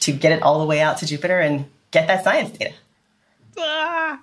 to 0.00 0.12
get 0.12 0.32
it 0.32 0.42
all 0.42 0.60
the 0.60 0.66
way 0.66 0.80
out 0.80 0.98
to 0.98 1.06
Jupiter 1.06 1.40
and 1.40 1.64
get 1.90 2.06
that 2.06 2.22
science 2.22 2.56
data. 2.56 2.74
Ah. 3.58 4.20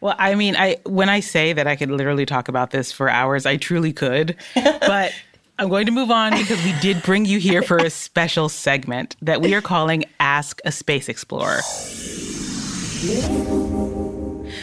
Well, 0.00 0.14
I 0.18 0.34
mean, 0.34 0.56
I 0.56 0.78
when 0.84 1.08
I 1.08 1.20
say 1.20 1.52
that 1.52 1.66
I 1.66 1.76
could 1.76 1.90
literally 1.90 2.26
talk 2.26 2.48
about 2.48 2.70
this 2.70 2.92
for 2.92 3.08
hours, 3.08 3.46
I 3.46 3.56
truly 3.56 3.92
could. 3.92 4.36
But 4.82 5.12
I'm 5.58 5.68
going 5.68 5.86
to 5.86 5.92
move 5.92 6.10
on 6.10 6.32
because 6.32 6.62
we 6.64 6.74
did 6.80 7.02
bring 7.02 7.24
you 7.24 7.38
here 7.38 7.62
for 7.62 7.76
a 7.76 7.88
special 7.88 8.48
segment 8.48 9.16
that 9.22 9.40
we 9.40 9.54
are 9.54 9.60
calling 9.62 10.04
Ask 10.18 10.60
a 10.64 10.72
Space 10.72 11.08
Explorer. 11.08 11.60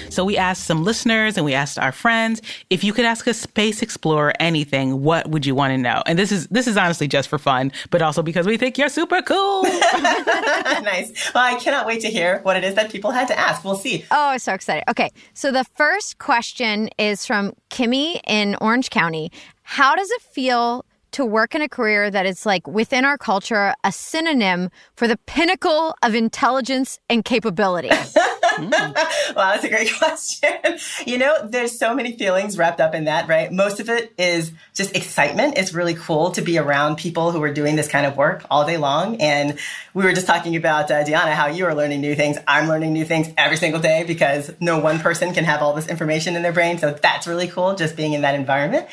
So 0.09 0.25
we 0.25 0.37
asked 0.37 0.63
some 0.65 0.83
listeners 0.83 1.37
and 1.37 1.45
we 1.45 1.53
asked 1.53 1.77
our 1.77 1.91
friends 1.91 2.41
if 2.69 2.83
you 2.83 2.93
could 2.93 3.05
ask 3.05 3.27
a 3.27 3.33
space 3.33 3.81
explorer 3.81 4.33
anything, 4.39 5.03
what 5.03 5.29
would 5.29 5.45
you 5.45 5.55
want 5.55 5.71
to 5.71 5.77
know? 5.77 6.01
And 6.05 6.17
this 6.17 6.31
is 6.31 6.47
this 6.47 6.67
is 6.67 6.77
honestly 6.77 7.07
just 7.07 7.29
for 7.29 7.37
fun, 7.37 7.71
but 7.89 8.01
also 8.01 8.21
because 8.21 8.45
we 8.45 8.57
think 8.57 8.77
you're 8.77 8.89
super 8.89 9.21
cool. 9.21 9.63
nice. 9.63 11.31
Well, 11.33 11.43
I 11.43 11.59
cannot 11.59 11.85
wait 11.85 12.01
to 12.01 12.09
hear 12.09 12.39
what 12.43 12.57
it 12.57 12.63
is 12.63 12.75
that 12.75 12.91
people 12.91 13.11
had 13.11 13.27
to 13.27 13.37
ask. 13.37 13.63
We'll 13.63 13.75
see. 13.75 14.05
Oh, 14.11 14.29
I'm 14.29 14.39
so 14.39 14.53
excited. 14.53 14.83
Okay. 14.89 15.11
So 15.33 15.51
the 15.51 15.63
first 15.63 16.17
question 16.17 16.89
is 16.97 17.25
from 17.25 17.53
Kimmy 17.69 18.19
in 18.27 18.55
Orange 18.61 18.89
County. 18.89 19.31
How 19.63 19.95
does 19.95 20.09
it 20.09 20.21
feel 20.21 20.85
to 21.11 21.25
work 21.25 21.55
in 21.55 21.61
a 21.61 21.69
career 21.69 22.11
that 22.11 22.25
is 22.25 22.45
like 22.45 22.67
within 22.67 23.05
our 23.05 23.17
culture 23.17 23.73
a 23.83 23.91
synonym 23.91 24.69
for 24.95 25.07
the 25.07 25.17
pinnacle 25.25 25.95
of 26.03 26.15
intelligence 26.15 26.99
and 27.09 27.23
capability? 27.25 27.89
wow, 28.59 28.93
that's 29.35 29.63
a 29.63 29.69
great 29.69 29.91
question. 29.97 30.77
you 31.05 31.17
know, 31.17 31.47
there's 31.47 31.77
so 31.77 31.93
many 31.93 32.17
feelings 32.17 32.57
wrapped 32.57 32.79
up 32.79 32.95
in 32.95 33.05
that, 33.05 33.27
right? 33.27 33.51
Most 33.51 33.79
of 33.79 33.89
it 33.89 34.13
is 34.17 34.51
just 34.73 34.95
excitement. 34.95 35.57
It's 35.57 35.73
really 35.73 35.93
cool 35.93 36.31
to 36.31 36.41
be 36.41 36.57
around 36.57 36.97
people 36.97 37.31
who 37.31 37.41
are 37.43 37.53
doing 37.53 37.75
this 37.75 37.87
kind 37.87 38.05
of 38.05 38.17
work 38.17 38.45
all 38.49 38.65
day 38.65 38.77
long. 38.77 39.17
And 39.21 39.57
we 39.93 40.03
were 40.03 40.13
just 40.13 40.27
talking 40.27 40.55
about, 40.55 40.91
uh, 40.91 41.03
Diona, 41.03 41.33
how 41.33 41.47
you 41.47 41.65
are 41.65 41.75
learning 41.75 42.01
new 42.01 42.15
things. 42.15 42.37
I'm 42.47 42.67
learning 42.67 42.93
new 42.93 43.05
things 43.05 43.29
every 43.37 43.57
single 43.57 43.81
day 43.81 44.03
because 44.05 44.51
no 44.59 44.79
one 44.79 44.99
person 44.99 45.33
can 45.33 45.43
have 45.45 45.61
all 45.61 45.73
this 45.73 45.87
information 45.87 46.35
in 46.35 46.41
their 46.41 46.53
brain. 46.53 46.77
So 46.77 46.91
that's 46.91 47.27
really 47.27 47.47
cool 47.47 47.75
just 47.75 47.95
being 47.95 48.13
in 48.13 48.21
that 48.21 48.35
environment 48.35 48.87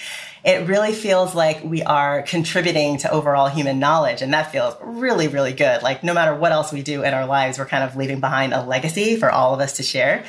it 0.45 0.69
really 0.69 0.93
feels 0.93 1.35
like 1.35 1.65
we 1.65 1.83
are 1.83 2.23
contributing 2.23 2.99
to 2.99 3.11
overall 3.11 3.49
human 3.49 3.79
knowledge. 3.79 4.23
And 4.23 4.33
that 4.33 4.53
feels 4.53 4.75
really, 4.81 5.29
really 5.29 5.53
good. 5.53 5.83
Like 5.83 6.05
no 6.05 6.15
matter 6.15 6.35
what 6.35 6.53
else 6.53 6.73
we 6.73 6.83
do 6.83 7.03
in 7.03 7.15
our 7.15 7.27
lives, 7.27 7.59
we're 7.59 7.67
kind 7.67 7.85
of 7.85 7.97
leaving 7.97 8.21
behind 8.21 8.55
a 8.55 8.63
legacy 8.63 9.17
for 9.17 9.31
all 9.31 9.55
of 9.55 9.61
us 9.61 9.75
to 9.75 9.83
share. 9.83 10.25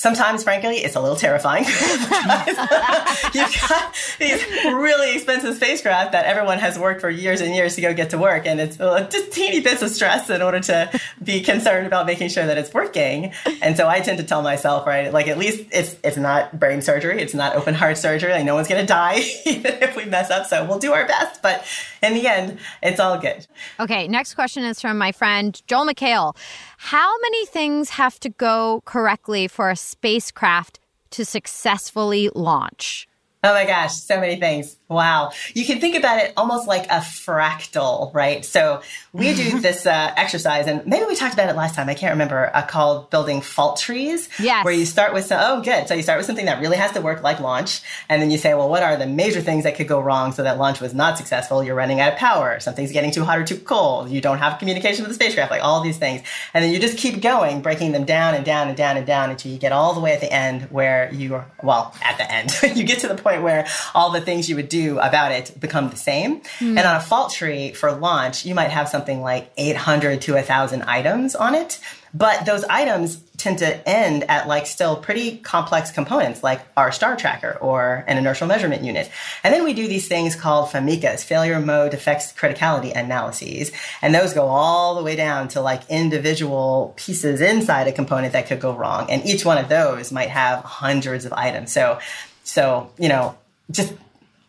Sometimes, 0.00 0.42
frankly, 0.42 0.78
it's 0.78 0.96
a 0.96 1.00
little 1.00 1.14
terrifying. 1.14 1.64
You've 3.34 3.68
got 3.68 3.94
these 4.18 4.42
really 4.64 5.14
expensive 5.14 5.54
spacecraft 5.56 6.12
that 6.12 6.24
everyone 6.24 6.58
has 6.58 6.78
worked 6.78 7.02
for 7.02 7.10
years 7.10 7.42
and 7.42 7.54
years 7.54 7.74
to 7.74 7.82
go 7.82 7.92
get 7.92 8.08
to 8.08 8.16
work, 8.16 8.46
and 8.46 8.58
it's 8.60 8.80
uh, 8.80 9.06
just 9.10 9.30
teeny 9.30 9.60
bits 9.60 9.82
of 9.82 9.90
stress 9.90 10.30
in 10.30 10.40
order 10.40 10.58
to 10.58 10.98
be 11.22 11.42
concerned 11.42 11.86
about 11.86 12.06
making 12.06 12.30
sure 12.30 12.46
that 12.46 12.56
it's 12.56 12.72
working. 12.72 13.34
And 13.60 13.76
so 13.76 13.88
I 13.88 14.00
tend 14.00 14.16
to 14.16 14.24
tell 14.24 14.40
myself, 14.40 14.86
right, 14.86 15.12
like 15.12 15.28
at 15.28 15.36
least 15.36 15.68
it's 15.70 15.94
it's 16.02 16.16
not 16.16 16.58
brain 16.58 16.80
surgery, 16.80 17.20
it's 17.20 17.34
not 17.34 17.54
open 17.54 17.74
heart 17.74 17.98
surgery, 17.98 18.32
like 18.32 18.46
no 18.46 18.54
one's 18.54 18.68
going 18.68 18.80
to 18.80 18.86
die 18.86 19.16
even 19.44 19.74
if 19.82 19.96
we 19.96 20.06
mess 20.06 20.30
up. 20.30 20.46
So 20.46 20.64
we'll 20.64 20.78
do 20.78 20.94
our 20.94 21.06
best, 21.06 21.42
but 21.42 21.62
in 22.02 22.14
the 22.14 22.26
end, 22.26 22.58
it's 22.82 23.00
all 23.00 23.18
good. 23.18 23.46
Okay, 23.78 24.08
next 24.08 24.32
question 24.32 24.64
is 24.64 24.80
from 24.80 24.96
my 24.96 25.12
friend 25.12 25.60
Joel 25.66 25.84
McHale. 25.84 26.34
How 26.82 27.12
many 27.20 27.44
things 27.44 27.90
have 27.90 28.18
to 28.20 28.30
go 28.30 28.80
correctly 28.86 29.46
for 29.48 29.68
a 29.68 29.76
spacecraft 29.76 30.80
to 31.10 31.26
successfully 31.26 32.30
launch? 32.34 33.06
Oh 33.44 33.52
my 33.52 33.66
gosh, 33.66 33.92
so 33.92 34.18
many 34.18 34.40
things. 34.40 34.79
Wow. 34.90 35.30
You 35.54 35.64
can 35.64 35.80
think 35.80 35.94
about 35.94 36.18
it 36.18 36.32
almost 36.36 36.66
like 36.66 36.86
a 36.86 36.98
fractal, 36.98 38.12
right? 38.12 38.44
So 38.44 38.82
we 39.12 39.32
do 39.34 39.60
this 39.60 39.86
uh, 39.86 40.12
exercise, 40.16 40.66
and 40.66 40.84
maybe 40.84 41.06
we 41.06 41.14
talked 41.14 41.32
about 41.32 41.48
it 41.48 41.54
last 41.54 41.76
time. 41.76 41.88
I 41.88 41.94
can't 41.94 42.10
remember, 42.10 42.50
uh, 42.52 42.66
called 42.66 43.08
building 43.08 43.40
fault 43.40 43.78
trees. 43.78 44.28
Yes. 44.40 44.64
Where 44.64 44.74
you 44.74 44.84
start 44.84 45.14
with, 45.14 45.26
some, 45.26 45.38
oh, 45.40 45.62
good. 45.62 45.86
So 45.86 45.94
you 45.94 46.02
start 46.02 46.18
with 46.18 46.26
something 46.26 46.46
that 46.46 46.60
really 46.60 46.76
has 46.76 46.90
to 46.92 47.00
work, 47.00 47.22
like 47.22 47.38
launch. 47.38 47.82
And 48.08 48.20
then 48.20 48.32
you 48.32 48.38
say, 48.38 48.52
well, 48.54 48.68
what 48.68 48.82
are 48.82 48.96
the 48.96 49.06
major 49.06 49.40
things 49.40 49.62
that 49.62 49.76
could 49.76 49.86
go 49.86 50.00
wrong 50.00 50.32
so 50.32 50.42
that 50.42 50.58
launch 50.58 50.80
was 50.80 50.92
not 50.92 51.16
successful? 51.16 51.62
You're 51.62 51.76
running 51.76 52.00
out 52.00 52.14
of 52.14 52.18
power. 52.18 52.58
Something's 52.58 52.90
getting 52.90 53.12
too 53.12 53.24
hot 53.24 53.38
or 53.38 53.44
too 53.44 53.58
cold. 53.58 54.10
You 54.10 54.20
don't 54.20 54.38
have 54.38 54.58
communication 54.58 55.04
with 55.04 55.10
the 55.10 55.14
spacecraft, 55.14 55.52
like 55.52 55.62
all 55.62 55.82
these 55.82 55.98
things. 55.98 56.22
And 56.52 56.64
then 56.64 56.72
you 56.72 56.80
just 56.80 56.98
keep 56.98 57.22
going, 57.22 57.62
breaking 57.62 57.92
them 57.92 58.04
down 58.04 58.34
and 58.34 58.44
down 58.44 58.66
and 58.66 58.76
down 58.76 58.96
and 58.96 59.06
down 59.06 59.30
until 59.30 59.52
you 59.52 59.58
get 59.58 59.70
all 59.70 59.94
the 59.94 60.00
way 60.00 60.14
at 60.14 60.20
the 60.20 60.32
end 60.32 60.62
where 60.62 61.12
you 61.14 61.36
are, 61.36 61.46
well, 61.62 61.94
at 62.02 62.18
the 62.18 62.28
end, 62.28 62.50
you 62.76 62.82
get 62.82 62.98
to 63.00 63.08
the 63.08 63.14
point 63.14 63.42
where 63.42 63.68
all 63.94 64.10
the 64.10 64.20
things 64.20 64.48
you 64.48 64.56
would 64.56 64.68
do 64.68 64.79
about 64.88 65.32
it 65.32 65.58
become 65.58 65.90
the 65.90 65.96
same. 65.96 66.40
Mm. 66.58 66.76
And 66.76 66.80
on 66.80 66.96
a 66.96 67.00
fault 67.00 67.32
tree 67.32 67.72
for 67.72 67.92
launch, 67.92 68.44
you 68.44 68.54
might 68.54 68.70
have 68.70 68.88
something 68.88 69.20
like 69.20 69.52
800 69.56 70.22
to 70.22 70.34
1,000 70.34 70.82
items 70.82 71.34
on 71.34 71.54
it. 71.54 71.80
But 72.12 72.44
those 72.44 72.64
items 72.64 73.22
tend 73.36 73.58
to 73.58 73.88
end 73.88 74.24
at 74.24 74.46
like 74.48 74.66
still 74.66 74.96
pretty 74.96 75.38
complex 75.38 75.90
components 75.90 76.42
like 76.42 76.60
our 76.76 76.92
star 76.92 77.16
tracker 77.16 77.56
or 77.60 78.04
an 78.06 78.18
inertial 78.18 78.46
measurement 78.46 78.82
unit. 78.82 79.10
And 79.42 79.54
then 79.54 79.64
we 79.64 79.72
do 79.72 79.88
these 79.88 80.08
things 80.08 80.34
called 80.36 80.68
FMECAs, 80.68 81.24
failure 81.24 81.60
mode 81.60 81.94
effects 81.94 82.32
criticality 82.32 82.94
analyses. 82.94 83.72
And 84.02 84.14
those 84.14 84.34
go 84.34 84.46
all 84.46 84.96
the 84.96 85.02
way 85.02 85.16
down 85.16 85.48
to 85.48 85.60
like 85.60 85.88
individual 85.88 86.94
pieces 86.96 87.40
inside 87.40 87.86
a 87.86 87.92
component 87.92 88.32
that 88.34 88.46
could 88.46 88.60
go 88.60 88.74
wrong. 88.74 89.10
And 89.10 89.24
each 89.24 89.44
one 89.44 89.56
of 89.56 89.68
those 89.68 90.12
might 90.12 90.30
have 90.30 90.62
hundreds 90.64 91.24
of 91.24 91.32
items. 91.32 91.72
So, 91.72 91.98
so, 92.44 92.90
you 92.98 93.08
know, 93.08 93.38
just 93.70 93.94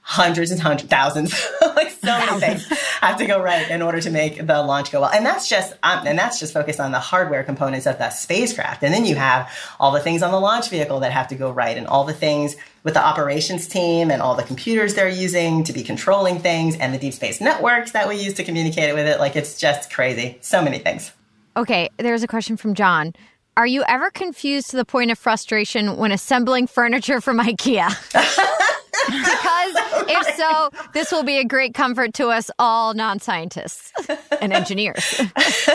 hundreds 0.01 0.51
and 0.51 0.59
hundreds, 0.59 0.89
thousands, 0.89 1.33
like 1.61 1.91
so 1.91 2.07
many 2.07 2.39
things 2.39 2.65
have 3.01 3.17
to 3.17 3.25
go 3.25 3.41
right 3.41 3.69
in 3.69 3.81
order 3.81 4.01
to 4.01 4.09
make 4.09 4.45
the 4.45 4.61
launch 4.61 4.91
go 4.91 5.01
well. 5.01 5.11
And 5.11 5.25
that's 5.25 5.47
just, 5.47 5.73
um, 5.83 6.05
and 6.05 6.17
that's 6.17 6.39
just 6.39 6.53
focused 6.53 6.79
on 6.79 6.91
the 6.91 6.99
hardware 6.99 7.43
components 7.43 7.85
of 7.85 7.97
the 7.97 8.09
spacecraft. 8.09 8.83
And 8.83 8.93
then 8.93 9.05
you 9.05 9.15
have 9.15 9.49
all 9.79 9.91
the 9.91 9.99
things 9.99 10.23
on 10.23 10.31
the 10.31 10.39
launch 10.39 10.69
vehicle 10.69 10.99
that 11.01 11.11
have 11.11 11.27
to 11.29 11.35
go 11.35 11.51
right 11.51 11.77
and 11.77 11.87
all 11.87 12.03
the 12.03 12.13
things 12.13 12.55
with 12.83 12.95
the 12.95 13.03
operations 13.03 13.67
team 13.67 14.09
and 14.09 14.21
all 14.21 14.35
the 14.35 14.43
computers 14.43 14.95
they're 14.95 15.07
using 15.07 15.63
to 15.63 15.73
be 15.73 15.83
controlling 15.83 16.39
things 16.39 16.75
and 16.77 16.93
the 16.93 16.97
deep 16.97 17.13
space 17.13 17.39
networks 17.39 17.91
that 17.91 18.07
we 18.09 18.15
use 18.15 18.33
to 18.33 18.43
communicate 18.43 18.93
with 18.95 19.05
it. 19.05 19.19
Like 19.19 19.35
it's 19.35 19.59
just 19.59 19.93
crazy. 19.93 20.39
So 20.41 20.63
many 20.63 20.79
things. 20.79 21.11
Okay. 21.55 21.89
There's 21.97 22.23
a 22.23 22.27
question 22.27 22.57
from 22.57 22.73
John. 22.73 23.13
Are 23.57 23.67
you 23.67 23.83
ever 23.87 24.09
confused 24.09 24.71
to 24.71 24.77
the 24.77 24.85
point 24.85 25.11
of 25.11 25.19
frustration 25.19 25.97
when 25.97 26.11
assembling 26.11 26.67
furniture 26.67 27.19
from 27.19 27.37
IKEA? 27.37 27.89
because 29.07 29.75
if 30.19 30.35
so, 30.35 30.69
this 30.93 31.11
will 31.11 31.23
be 31.23 31.37
a 31.37 31.45
great 31.45 31.73
comfort 31.73 32.13
to 32.15 32.27
us 32.27 32.51
all 32.59 32.93
non 32.93 33.19
scientists 33.19 33.91
and 34.39 34.53
engineers. 34.53 35.21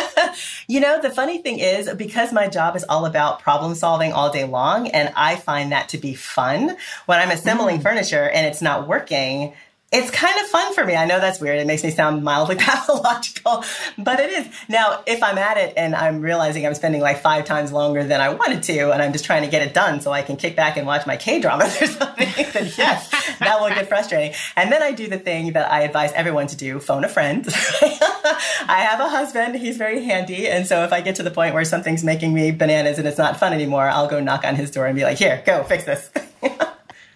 you 0.68 0.80
know, 0.80 1.00
the 1.00 1.10
funny 1.10 1.38
thing 1.38 1.58
is, 1.58 1.92
because 1.94 2.32
my 2.32 2.48
job 2.48 2.76
is 2.76 2.84
all 2.88 3.06
about 3.06 3.40
problem 3.40 3.74
solving 3.74 4.12
all 4.12 4.30
day 4.30 4.44
long, 4.44 4.88
and 4.88 5.12
I 5.16 5.36
find 5.36 5.72
that 5.72 5.88
to 5.90 5.98
be 5.98 6.14
fun, 6.14 6.76
when 7.06 7.18
I'm 7.18 7.30
assembling 7.30 7.78
mm. 7.78 7.82
furniture 7.82 8.28
and 8.28 8.46
it's 8.46 8.62
not 8.62 8.86
working, 8.88 9.54
it's 9.92 10.10
kind 10.10 10.38
of 10.40 10.46
fun 10.48 10.74
for 10.74 10.84
me. 10.84 10.96
I 10.96 11.06
know 11.06 11.20
that's 11.20 11.40
weird. 11.40 11.60
It 11.60 11.66
makes 11.66 11.84
me 11.84 11.90
sound 11.90 12.24
mildly 12.24 12.56
pathological, 12.58 13.64
but 13.96 14.18
it 14.18 14.30
is. 14.30 14.48
Now, 14.68 15.02
if 15.06 15.22
I'm 15.22 15.38
at 15.38 15.56
it 15.58 15.74
and 15.76 15.94
I'm 15.94 16.20
realizing 16.20 16.66
I'm 16.66 16.74
spending 16.74 17.00
like 17.00 17.20
five 17.20 17.44
times 17.44 17.70
longer 17.70 18.02
than 18.02 18.20
I 18.20 18.30
wanted 18.30 18.64
to, 18.64 18.90
and 18.90 19.00
I'm 19.00 19.12
just 19.12 19.24
trying 19.24 19.42
to 19.42 19.48
get 19.48 19.62
it 19.62 19.74
done 19.74 20.00
so 20.00 20.10
I 20.10 20.22
can 20.22 20.36
kick 20.36 20.56
back 20.56 20.76
and 20.76 20.88
watch 20.88 21.06
my 21.06 21.16
K 21.16 21.40
dramas 21.40 21.76
or 21.82 21.86
something, 21.86 22.28
then 22.52 22.72
yes, 22.76 23.10
that 23.38 23.60
will 23.60 23.68
get 23.68 23.88
frustrating. 23.88 24.34
And 24.56 24.72
then 24.72 24.82
I 24.82 24.90
do 24.90 25.08
the 25.08 25.18
thing 25.18 25.52
that 25.52 25.70
I 25.70 25.82
advise 25.82 26.12
everyone 26.12 26.48
to 26.48 26.56
do 26.56 26.80
phone 26.80 27.04
a 27.04 27.08
friend. 27.08 27.46
I 27.48 28.84
have 28.88 28.98
a 28.98 29.08
husband, 29.08 29.54
he's 29.54 29.76
very 29.76 30.02
handy. 30.02 30.48
And 30.48 30.66
so 30.66 30.82
if 30.82 30.92
I 30.92 31.00
get 31.00 31.14
to 31.16 31.22
the 31.22 31.30
point 31.30 31.54
where 31.54 31.64
something's 31.64 32.02
making 32.02 32.34
me 32.34 32.50
bananas 32.50 32.98
and 32.98 33.06
it's 33.06 33.18
not 33.18 33.38
fun 33.38 33.52
anymore, 33.52 33.88
I'll 33.88 34.08
go 34.08 34.18
knock 34.18 34.44
on 34.44 34.56
his 34.56 34.72
door 34.72 34.86
and 34.86 34.96
be 34.96 35.04
like, 35.04 35.18
here, 35.18 35.44
go 35.46 35.62
fix 35.62 35.84
this. 35.84 36.10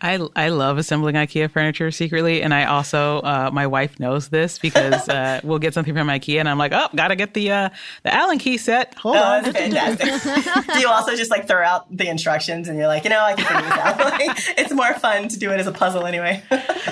I, 0.03 0.18
I 0.34 0.48
love 0.48 0.78
assembling 0.78 1.14
IKEA 1.16 1.51
furniture 1.51 1.90
secretly, 1.90 2.42
and 2.42 2.55
I 2.55 2.64
also 2.64 3.18
uh, 3.20 3.51
my 3.53 3.66
wife 3.66 4.01
knows 4.01 4.28
this 4.28 4.59
because 4.59 5.09
uh, 5.09 5.40
we'll 5.44 5.59
get 5.59 5.74
something 5.74 5.94
from 5.94 6.09
IKEA, 6.09 6.40
and 6.40 6.48
I'm 6.48 6.59
like, 6.59 6.72
oh, 6.72 6.88
gotta 6.94 7.16
get 7.16 7.34
the 7.34 7.51
uh, 7.51 7.68
the 8.03 8.14
Allen 8.14 8.38
key 8.38 8.57
set. 8.57 8.94
Hold 8.94 9.16
oh, 9.16 9.22
on, 9.22 9.42
that's 9.42 9.59
fantastic. 9.98 10.66
do 10.74 10.80
you 10.80 10.88
also 10.88 11.14
just 11.16 11.30
like 11.30 11.46
throw 11.46 11.62
out 11.62 11.94
the 11.94 12.09
instructions, 12.09 12.68
and 12.68 12.78
you're 12.78 12.86
like, 12.86 13.05
you 13.05 13.11
know, 13.11 13.20
I 13.20 13.34
can 13.34 13.44
figure 13.44 13.62
this 13.62 13.78
out. 13.78 13.98
like, 13.98 14.59
it's 14.59 14.72
more 14.72 14.94
fun 14.94 15.28
to 15.28 15.38
do 15.38 15.51
it 15.51 15.61
as 15.61 15.66
a 15.66 15.72
puzzle 15.72 16.07
anyway. 16.07 16.42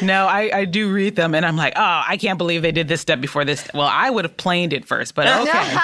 no, 0.03 0.27
I, 0.27 0.51
I 0.53 0.65
do 0.65 0.93
read 0.93 1.17
them, 1.17 1.35
and 1.35 1.47
I'm 1.47 1.57
like, 1.57 1.75
oh, 1.77 2.03
I 2.07 2.17
can't 2.17 2.39
believe 2.39 2.63
they 2.63 2.73
did 2.73 2.89
this 2.89 3.01
step 3.01 3.21
before 3.21 3.45
this. 3.45 3.69
Well, 3.73 3.89
I 3.91 4.11
would 4.11 4.25
have 4.25 4.37
planed 4.37 4.73
it 4.73 4.87
first, 4.87 5.15
but 5.15 5.27
okay. 5.27 5.77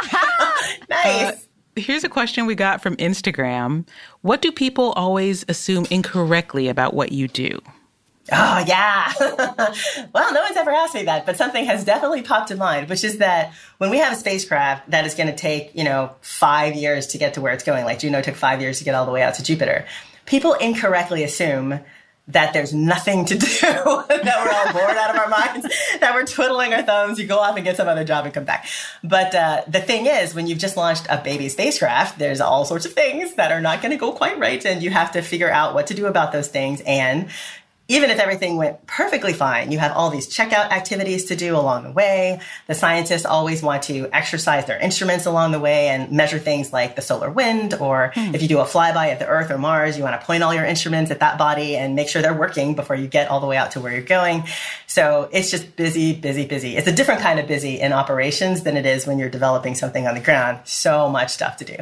nice. 0.91 1.49
Here's 1.77 2.05
a 2.05 2.09
question 2.09 2.47
we 2.47 2.55
got 2.55 2.83
from 2.83 2.97
Instagram. 2.97 3.87
What 4.23 4.43
do 4.43 4.53
people 4.53 4.93
always 4.93 5.45
assume 5.49 5.87
incorrectly 5.91 6.69
about 6.69 6.95
what 6.95 7.11
you 7.13 7.27
do? 7.27 7.61
Oh, 8.33 8.65
yeah. 8.67 9.13
well, 10.15 10.33
no 10.33 10.41
one's 10.41 10.57
ever 10.57 10.71
asked 10.71 10.95
me 10.95 11.03
that, 11.05 11.27
but 11.27 11.37
something 11.37 11.65
has 11.67 11.85
definitely 11.85 12.23
popped 12.23 12.51
in 12.51 12.59
mind, 12.59 12.89
which 12.89 13.05
is 13.05 13.19
that 13.19 13.53
when 13.79 13.91
we 13.91 13.99
have 13.99 14.13
a 14.13 14.17
spacecraft 14.17 14.91
that 14.91 15.05
is 15.05 15.15
going 15.15 15.27
to 15.27 15.37
take, 15.37 15.73
you 15.75 15.85
know, 15.85 16.13
five 16.23 16.75
years 16.75 17.09
to 17.09 17.19
get 17.19 17.35
to 17.35 17.43
where 17.43 17.53
it's 17.53 17.65
going, 17.65 17.85
like 17.85 17.99
Juno 17.99 18.23
took 18.23 18.35
five 18.37 18.63
years 18.63 18.79
to 18.79 18.85
get 18.85 18.95
all 18.95 19.05
the 19.05 19.13
way 19.13 19.23
out 19.23 19.35
to 19.35 19.43
Jupiter, 19.43 19.85
people 20.25 20.55
incorrectly 20.55 21.23
assume 21.23 21.81
that 22.29 22.55
there's 22.55 22.73
nothing 22.73 23.25
to 23.27 23.37
do, 23.37 23.47
that 23.61 24.09
we're 24.09 24.53
all 24.53 24.73
bored 24.73 24.97
out 24.97 25.11
of 25.11 25.17
our 25.17 25.29
minds, 25.29 25.67
that 26.01 26.15
we're 26.15 26.25
twiddling 26.25 26.73
our 26.73 26.83
thumbs, 26.83 27.19
you 27.19 27.27
go 27.27 27.39
off 27.39 27.55
and 27.57 27.65
get 27.65 27.77
some 27.77 27.87
other 27.87 28.05
job 28.05 28.25
and 28.25 28.33
come 28.33 28.45
back. 28.45 28.67
But 29.03 29.35
uh, 29.35 29.63
the 29.69 29.81
thing 29.81 30.07
is, 30.07 30.35
when 30.35 30.47
you've 30.47 30.59
just 30.59 30.77
launched 30.77 31.07
a 31.11 31.19
baby 31.19 31.49
spacecraft, 31.51 32.19
there's 32.19 32.41
all 32.41 32.65
sorts 32.65 32.87
of 32.87 32.95
things 32.95 33.35
that 33.35 33.53
are 33.53 33.61
not 33.61 33.83
going 33.83 33.91
to 33.91 33.99
go 33.99 34.13
quite 34.13 34.39
right, 34.39 34.65
and 34.65 34.83
you 34.83 34.91
have 34.91 35.13
to 35.13 35.23
figure 35.23 35.51
out 35.51 35.75
what 35.75 35.89
to 35.89 35.95
do 35.95 36.07
about 36.07 36.33
those 36.33 36.49
things. 36.49 36.81
And 36.87 37.29
even 37.87 38.09
if 38.09 38.19
everything 38.19 38.57
went 38.57 38.87
perfectly 38.87 39.35
fine, 39.35 39.71
you 39.71 39.79
have 39.79 39.93
all 39.93 40.09
these 40.09 40.27
checkout 40.27 40.71
activities 40.71 41.27
to 41.27 41.37
do 41.37 41.55
along 41.55 41.85
the 41.85 41.93
way. 41.93 42.41
The 42.67 42.75
scientists 42.75 43.27
always 43.27 43.63
want 43.63 43.83
to 43.85 44.09
exercise 44.11 44.65
their 44.65 44.79
instruments 44.79 45.27
along 45.27 45.53
the 45.53 45.61
way 45.61 45.89
and 45.89 46.11
measure 46.11 46.39
things 46.39 46.73
like 46.73 46.97
the 46.97 47.03
solar 47.03 47.31
wind, 47.31 47.75
or 47.75 48.13
hmm. 48.15 48.35
if 48.35 48.41
you 48.41 48.49
do 48.49 48.61
a 48.61 48.65
flyby 48.65 49.13
of 49.13 49.19
the 49.19 49.27
Earth 49.27 49.51
or 49.51 49.59
Mars, 49.59 49.99
you 49.99 50.03
want 50.03 50.19
to 50.19 50.27
point 50.27 50.43
all 50.43 50.55
your 50.55 50.65
instruments 50.65 51.11
at 51.11 51.21
that 51.21 51.37
body 51.37 51.77
and 51.77 51.95
make 51.95 52.09
sure 52.09 52.23
they're 52.23 52.33
working 52.33 52.75
before 52.75 52.97
you 52.97 53.07
get 53.07 53.29
all 53.29 53.41
the 53.41 53.47
way 53.47 53.59
out 53.59 53.73
to 53.73 53.81
where 53.81 53.93
you're 53.93 54.01
going. 54.01 54.45
So 54.87 55.29
it's 55.31 55.51
just 55.51 55.77
busy, 55.77 56.15
busy, 56.15 56.47
busy. 56.47 56.77
It's 56.77 56.89
a 56.89 56.93
different 56.93 57.21
kind 57.21 57.39
of 57.39 57.47
busy 57.47 57.81
in 57.81 57.93
operations 57.93 58.63
than 58.63 58.79
it 58.79 58.87
is 58.87 59.07
when 59.07 59.19
you're 59.19 59.29
developing 59.29 59.75
something 59.75 60.07
on 60.07 60.15
the 60.15 60.21
ground. 60.21 60.61
So 60.65 61.11
much 61.11 61.31
stuff 61.31 61.59
to 61.59 61.65
do. 61.67 61.77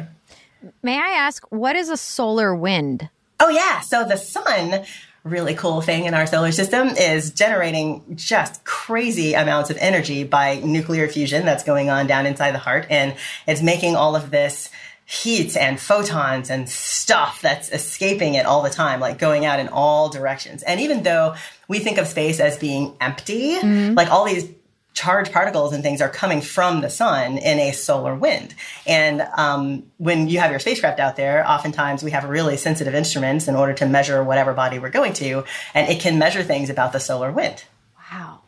May 0.81 0.97
I 0.97 1.09
ask, 1.09 1.45
what 1.49 1.77
is 1.77 1.89
a 1.89 1.97
solar 1.97 2.53
wind? 2.53 3.09
Oh, 3.39 3.49
yeah. 3.49 3.81
So 3.81 4.05
the 4.05 4.17
sun 4.17 4.85
really 5.23 5.55
cool 5.55 5.81
thing 5.81 6.05
in 6.05 6.13
our 6.13 6.27
solar 6.27 6.51
system 6.51 6.89
is 6.89 7.31
generating 7.31 8.03
just 8.15 8.63
crazy 8.65 9.33
amounts 9.33 9.69
of 9.69 9.77
energy 9.77 10.23
by 10.23 10.55
nuclear 10.59 11.07
fusion 11.07 11.45
that's 11.45 11.63
going 11.63 11.89
on 11.89 12.07
down 12.07 12.25
inside 12.25 12.51
the 12.51 12.59
heart. 12.59 12.85
And 12.89 13.15
it's 13.47 13.61
making 13.61 13.95
all 13.95 14.15
of 14.15 14.31
this 14.31 14.69
heat 15.05 15.55
and 15.55 15.79
photons 15.79 16.49
and 16.49 16.69
stuff 16.69 17.41
that's 17.41 17.71
escaping 17.71 18.35
it 18.35 18.45
all 18.45 18.61
the 18.61 18.69
time, 18.69 18.99
like 18.99 19.17
going 19.17 19.45
out 19.45 19.59
in 19.59 19.69
all 19.69 20.09
directions. 20.09 20.63
And 20.63 20.79
even 20.79 21.03
though 21.03 21.35
we 21.67 21.79
think 21.79 21.97
of 21.97 22.07
space 22.07 22.39
as 22.39 22.57
being 22.57 22.95
empty, 22.99 23.55
mm-hmm. 23.55 23.95
like 23.95 24.09
all 24.09 24.25
these 24.25 24.49
charged 24.93 25.31
particles 25.31 25.73
and 25.73 25.83
things 25.83 26.01
are 26.01 26.09
coming 26.09 26.39
from 26.39 26.81
the 26.81 26.89
sun 26.89 27.37
in 27.37 27.59
a 27.59 27.71
solar 27.71 28.15
wind. 28.15 28.53
And 28.85 29.21
um, 29.35 29.83
when 29.97 30.29
you 30.29 30.39
have 30.39 30.51
your 30.51 30.59
spacecraft 30.59 30.99
out 30.99 31.15
there, 31.15 31.47
oftentimes 31.49 32.03
we 32.03 32.11
have 32.11 32.25
really 32.25 32.57
sensitive 32.57 32.93
instruments 32.93 33.47
in 33.47 33.55
order 33.55 33.73
to 33.73 33.85
measure 33.85 34.23
whatever 34.23 34.53
body 34.53 34.79
we're 34.79 34.89
going 34.89 35.13
to, 35.13 35.43
and 35.73 35.89
it 35.89 35.99
can 35.99 36.19
measure 36.19 36.43
things 36.43 36.69
about 36.69 36.93
the 36.93 36.99
solar 36.99 37.31
wind. 37.31 37.63
Wow. 38.11 38.41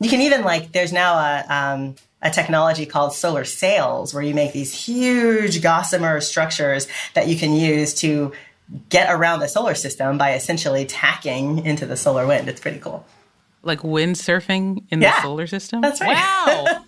You 0.00 0.08
can 0.08 0.22
even 0.22 0.42
like, 0.42 0.72
there's 0.72 0.92
now 0.92 1.14
a, 1.14 1.44
um, 1.48 1.96
a 2.22 2.30
technology 2.30 2.86
called 2.86 3.12
solar 3.12 3.44
sails 3.44 4.14
where 4.14 4.22
you 4.22 4.34
make 4.34 4.52
these 4.52 4.72
huge 4.72 5.62
gossamer 5.62 6.20
structures 6.20 6.88
that 7.14 7.28
you 7.28 7.36
can 7.36 7.52
use 7.52 7.92
to 7.94 8.32
get 8.88 9.12
around 9.12 9.40
the 9.40 9.48
solar 9.48 9.74
system 9.74 10.16
by 10.16 10.34
essentially 10.34 10.86
tacking 10.86 11.64
into 11.66 11.84
the 11.84 11.96
solar 11.96 12.26
wind. 12.26 12.48
It's 12.48 12.60
pretty 12.60 12.78
cool. 12.78 13.04
Like 13.62 13.80
windsurfing 13.80 14.84
in 14.90 15.00
Yeah, 15.02 15.16
the 15.16 15.22
solar 15.22 15.46
system? 15.46 15.80
that's 15.82 16.00
right. 16.00 16.16
Wow. 16.16 16.84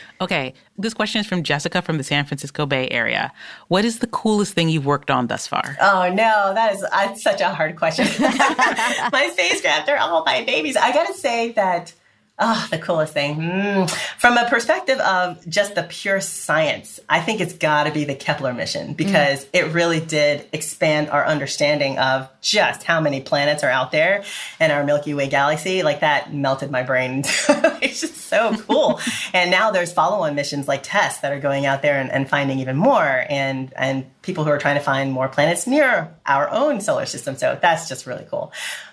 okay. 0.20 0.54
This 0.76 0.92
question 0.94 1.20
is 1.20 1.26
from 1.26 1.42
Jessica 1.42 1.82
from 1.82 1.98
the 1.98 2.04
San 2.04 2.24
Francisco 2.24 2.66
Bay 2.66 2.88
Area. 2.90 3.32
What 3.68 3.84
is 3.84 4.00
the 4.00 4.06
coolest 4.08 4.54
thing 4.54 4.68
you've 4.68 4.86
worked 4.86 5.10
on 5.10 5.28
thus 5.28 5.46
far? 5.46 5.76
Oh 5.80 6.10
no, 6.12 6.52
that 6.54 6.74
is 6.74 6.82
uh, 6.82 7.14
such 7.14 7.40
a 7.40 7.48
hard 7.50 7.76
question. 7.76 8.06
my 8.20 9.30
spacecraft 9.32 9.88
are 9.88 9.96
all 9.98 10.24
my 10.24 10.44
babies. 10.44 10.76
I 10.76 10.92
gotta 10.92 11.14
say 11.14 11.52
that. 11.52 11.92
Oh, 12.40 12.68
the 12.70 12.78
coolest 12.78 13.12
thing. 13.12 13.36
Mm. 13.36 13.90
From 14.16 14.36
a 14.36 14.48
perspective 14.48 15.00
of 15.00 15.44
just 15.48 15.74
the 15.74 15.82
pure 15.82 16.20
science, 16.20 17.00
I 17.08 17.20
think 17.20 17.40
it's 17.40 17.54
got 17.54 17.84
to 17.84 17.90
be 17.90 18.04
the 18.04 18.14
Kepler 18.14 18.54
mission 18.54 18.94
because 18.94 19.44
it 19.52 19.72
really 19.72 19.98
did 19.98 20.46
expand 20.52 21.10
our 21.10 21.26
understanding 21.26 21.98
of 21.98 22.28
just 22.40 22.84
how 22.84 23.00
many 23.00 23.20
planets 23.20 23.64
are 23.64 23.70
out 23.70 23.90
there 23.90 24.22
in 24.60 24.70
our 24.70 24.84
Milky 24.84 25.14
Way 25.14 25.28
galaxy. 25.28 25.82
Like 25.82 26.00
that 26.00 26.32
melted 26.32 26.70
my 26.70 26.84
brain. 26.84 27.24
it's 27.82 28.02
just 28.02 28.18
so 28.18 28.56
cool. 28.68 29.00
and 29.32 29.50
now 29.50 29.72
there's 29.72 29.92
follow-on 29.92 30.36
missions 30.36 30.68
like 30.68 30.84
TESS 30.84 31.18
that 31.18 31.32
are 31.32 31.40
going 31.40 31.66
out 31.66 31.82
there 31.82 31.98
and, 31.98 32.08
and 32.08 32.28
finding 32.28 32.60
even 32.60 32.76
more, 32.76 33.26
and 33.28 33.72
and 33.74 34.06
people 34.22 34.44
who 34.44 34.50
are 34.50 34.58
trying 34.58 34.76
to 34.76 34.84
find 34.84 35.12
more 35.12 35.26
planets 35.26 35.66
near 35.66 36.14
our 36.24 36.48
own 36.50 36.80
solar 36.80 37.06
system. 37.06 37.36
So 37.36 37.58
that's 37.60 37.88
just 37.88 38.06
really 38.06 38.26
cool. 38.30 38.52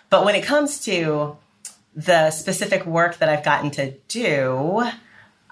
But 0.10 0.26
when 0.26 0.34
it 0.34 0.44
comes 0.44 0.84
to 0.86 1.38
the 1.96 2.32
specific 2.32 2.86
work 2.86 3.18
that 3.20 3.30
I've 3.30 3.44
gotten 3.44 3.72
to 3.72 3.92
do, 4.08 4.84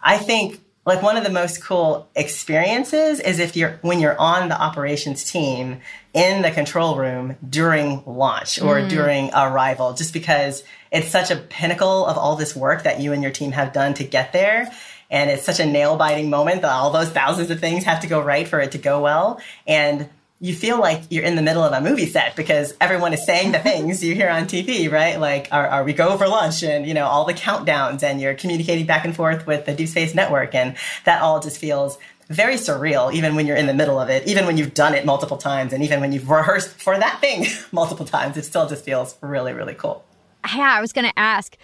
I 0.02 0.18
think 0.18 0.60
like 0.86 1.02
one 1.02 1.16
of 1.16 1.24
the 1.24 1.30
most 1.30 1.64
cool 1.64 2.10
experiences 2.14 3.22
is 3.22 3.40
if 3.40 3.56
you're 3.56 3.80
when 3.82 4.02
you're 4.02 4.20
on 4.20 4.50
the 4.50 4.62
operations 4.62 5.24
team 5.24 5.80
in 6.14 6.42
the 6.42 6.52
control 6.52 6.98
room 6.98 7.38
during 7.50 8.04
launch 8.06 8.62
or 8.62 8.76
mm. 8.80 8.90
during 8.90 9.34
arrival 9.34 9.94
just 9.94 10.12
because 10.12 10.64
it's 10.92 11.08
such 11.08 11.32
a 11.32 11.38
pinnacle 11.38 12.06
of 12.06 12.18
all 12.18 12.36
this 12.36 12.56
work 12.56 12.84
that 12.84 13.00
you 13.00 13.14
and 13.14 13.24
your 13.24 13.32
team 13.32 13.54
have 13.54 13.72
done 13.72 13.94
to 13.96 14.04
get 14.04 14.34
there. 14.34 14.72
And 15.10 15.30
it's 15.30 15.44
such 15.44 15.60
a 15.60 15.66
nail 15.66 15.96
biting 15.96 16.30
moment 16.30 16.64
that 16.64 16.72
all 16.72 16.90
those 16.90 17.10
thousands 17.10 17.50
of 17.50 17.60
things 17.60 17.84
have 17.84 18.02
to 18.02 18.08
go 18.08 18.20
right 18.20 18.48
for 18.48 18.60
it 18.60 18.72
to 18.72 18.78
go 18.78 19.02
well. 19.02 19.40
And 19.66 20.10
you 20.44 20.54
feel 20.54 20.78
like 20.78 21.04
you're 21.10 21.24
in 21.24 21.38
the 21.38 21.42
middle 21.42 21.64
of 21.64 21.72
a 21.72 21.80
movie 21.80 22.06
set 22.06 22.36
because 22.36 22.74
everyone 22.82 23.14
is 23.14 23.26
saying 23.26 23.54
the 23.54 23.60
things 23.60 24.04
you 24.04 24.14
hear 24.14 24.28
on 24.28 24.44
TV, 24.44 24.92
right? 24.92 25.18
Like, 25.18 25.48
are, 25.54 25.66
are 25.66 25.86
we 25.86 25.94
go 25.94 26.18
for 26.18 26.28
lunch 26.28 26.64
and, 26.64 26.86
you 26.86 26.94
know, 26.94 27.06
all 27.06 27.24
the 27.24 27.34
countdowns 27.34 28.04
and 28.04 28.20
you're 28.20 28.34
communicating 28.34 28.86
back 28.86 29.06
and 29.06 29.16
forth 29.16 29.48
with 29.48 29.66
the 29.66 29.74
Deep 29.74 29.88
Space 29.88 30.14
Network. 30.14 30.54
And 30.54 30.76
that 31.06 31.22
all 31.22 31.40
just 31.40 31.58
feels 31.60 31.98
very 32.28 32.56
surreal, 32.56 33.14
even 33.14 33.36
when 33.36 33.48
you're 33.48 33.56
in 33.56 33.68
the 33.68 33.74
middle 33.74 33.98
of 33.98 34.10
it, 34.10 34.28
even 34.28 34.46
when 34.46 34.58
you've 34.58 34.74
done 34.74 34.94
it 34.94 35.06
multiple 35.06 35.38
times 35.38 35.72
and 35.72 35.82
even 35.82 36.02
when 36.02 36.12
you've 36.12 36.30
rehearsed 36.30 36.72
for 36.72 37.00
that 37.00 37.22
thing 37.22 37.46
multiple 37.72 38.06
times, 38.06 38.36
it 38.36 38.44
still 38.44 38.68
just 38.68 38.84
feels 38.84 39.16
really, 39.22 39.54
really 39.54 39.76
cool. 39.76 40.04
Yeah, 40.54 40.74
I 40.74 40.82
was 40.82 40.92
going 40.92 41.08
to 41.08 41.18
ask 41.18 41.56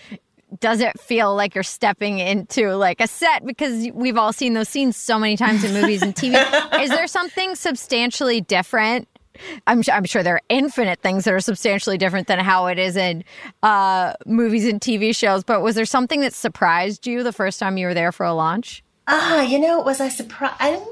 does 0.60 0.82
it 0.82 1.00
feel 1.00 1.36
like 1.36 1.54
you're 1.54 1.64
stepping 1.64 2.20
into 2.20 2.76
like 2.76 3.02
a 3.02 3.08
set 3.08 3.46
because 3.46 3.88
we've 3.94 4.18
all 4.18 4.34
seen 4.34 4.54
those 4.54 4.70
scenes 4.70 4.98
so 4.98 5.20
many 5.20 5.38
times 5.38 5.64
in 5.64 5.74
movies 5.74 6.02
and 6.02 6.16
TV 6.16 6.34
is 6.82 6.90
there 6.90 7.08
something 7.08 7.56
substantially 7.56 8.42
different 8.42 9.08
I'm, 9.68 9.82
I'm 9.92 10.06
sure 10.06 10.24
there 10.24 10.36
are 10.36 10.42
infinite 10.50 11.00
things 11.02 11.24
that 11.26 11.34
are 11.34 11.40
substantially 11.40 11.98
different 11.98 12.28
than 12.28 12.40
how 12.40 12.68
it 12.68 12.78
is 12.78 12.98
in 12.98 13.24
uh, 13.64 14.14
movies 14.26 14.68
and 14.68 14.82
TV 14.82 15.16
shows. 15.16 15.46
But 15.46 15.62
was 15.62 15.76
there 15.76 15.86
something 15.86 16.22
that 16.22 16.34
surprised 16.34 17.08
you 17.08 17.24
the 17.24 17.32
first 17.32 17.60
time 17.60 17.78
you 17.78 17.88
were 17.88 17.94
there 17.94 18.12
for 18.12 18.26
a 18.26 18.34
launch? 18.34 18.84
Ah, 19.08 19.42
you 19.42 19.60
know, 19.60 19.80
was 19.80 20.02
I 20.02 20.10
surprised? 20.10 20.84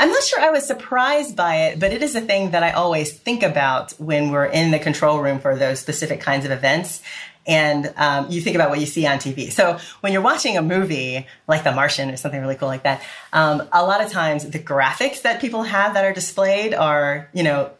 I'm 0.00 0.10
not 0.10 0.22
sure 0.22 0.40
I 0.40 0.50
was 0.50 0.66
surprised 0.66 1.36
by 1.36 1.56
it, 1.66 1.80
but 1.80 1.92
it 1.92 2.02
is 2.02 2.14
a 2.14 2.20
thing 2.20 2.52
that 2.52 2.62
I 2.62 2.72
always 2.72 3.12
think 3.12 3.42
about 3.42 3.92
when 3.92 4.30
we're 4.30 4.46
in 4.46 4.70
the 4.70 4.78
control 4.78 5.20
room 5.20 5.40
for 5.40 5.56
those 5.56 5.80
specific 5.80 6.20
kinds 6.20 6.44
of 6.44 6.52
events. 6.52 7.02
And 7.48 7.92
um, 7.96 8.30
you 8.30 8.40
think 8.42 8.54
about 8.54 8.68
what 8.68 8.78
you 8.78 8.86
see 8.86 9.06
on 9.06 9.16
TV. 9.18 9.50
So 9.50 9.78
when 10.00 10.12
you're 10.12 10.22
watching 10.22 10.58
a 10.58 10.62
movie 10.62 11.26
like 11.48 11.64
The 11.64 11.72
Martian 11.72 12.10
or 12.10 12.16
something 12.16 12.40
really 12.40 12.56
cool 12.56 12.68
like 12.68 12.82
that, 12.82 13.02
um, 13.32 13.66
a 13.72 13.82
lot 13.82 14.04
of 14.04 14.12
times 14.12 14.48
the 14.48 14.58
graphics 14.58 15.22
that 15.22 15.40
people 15.40 15.62
have 15.62 15.94
that 15.94 16.04
are 16.04 16.12
displayed 16.12 16.74
are, 16.74 17.30
you 17.32 17.42
know, 17.42 17.70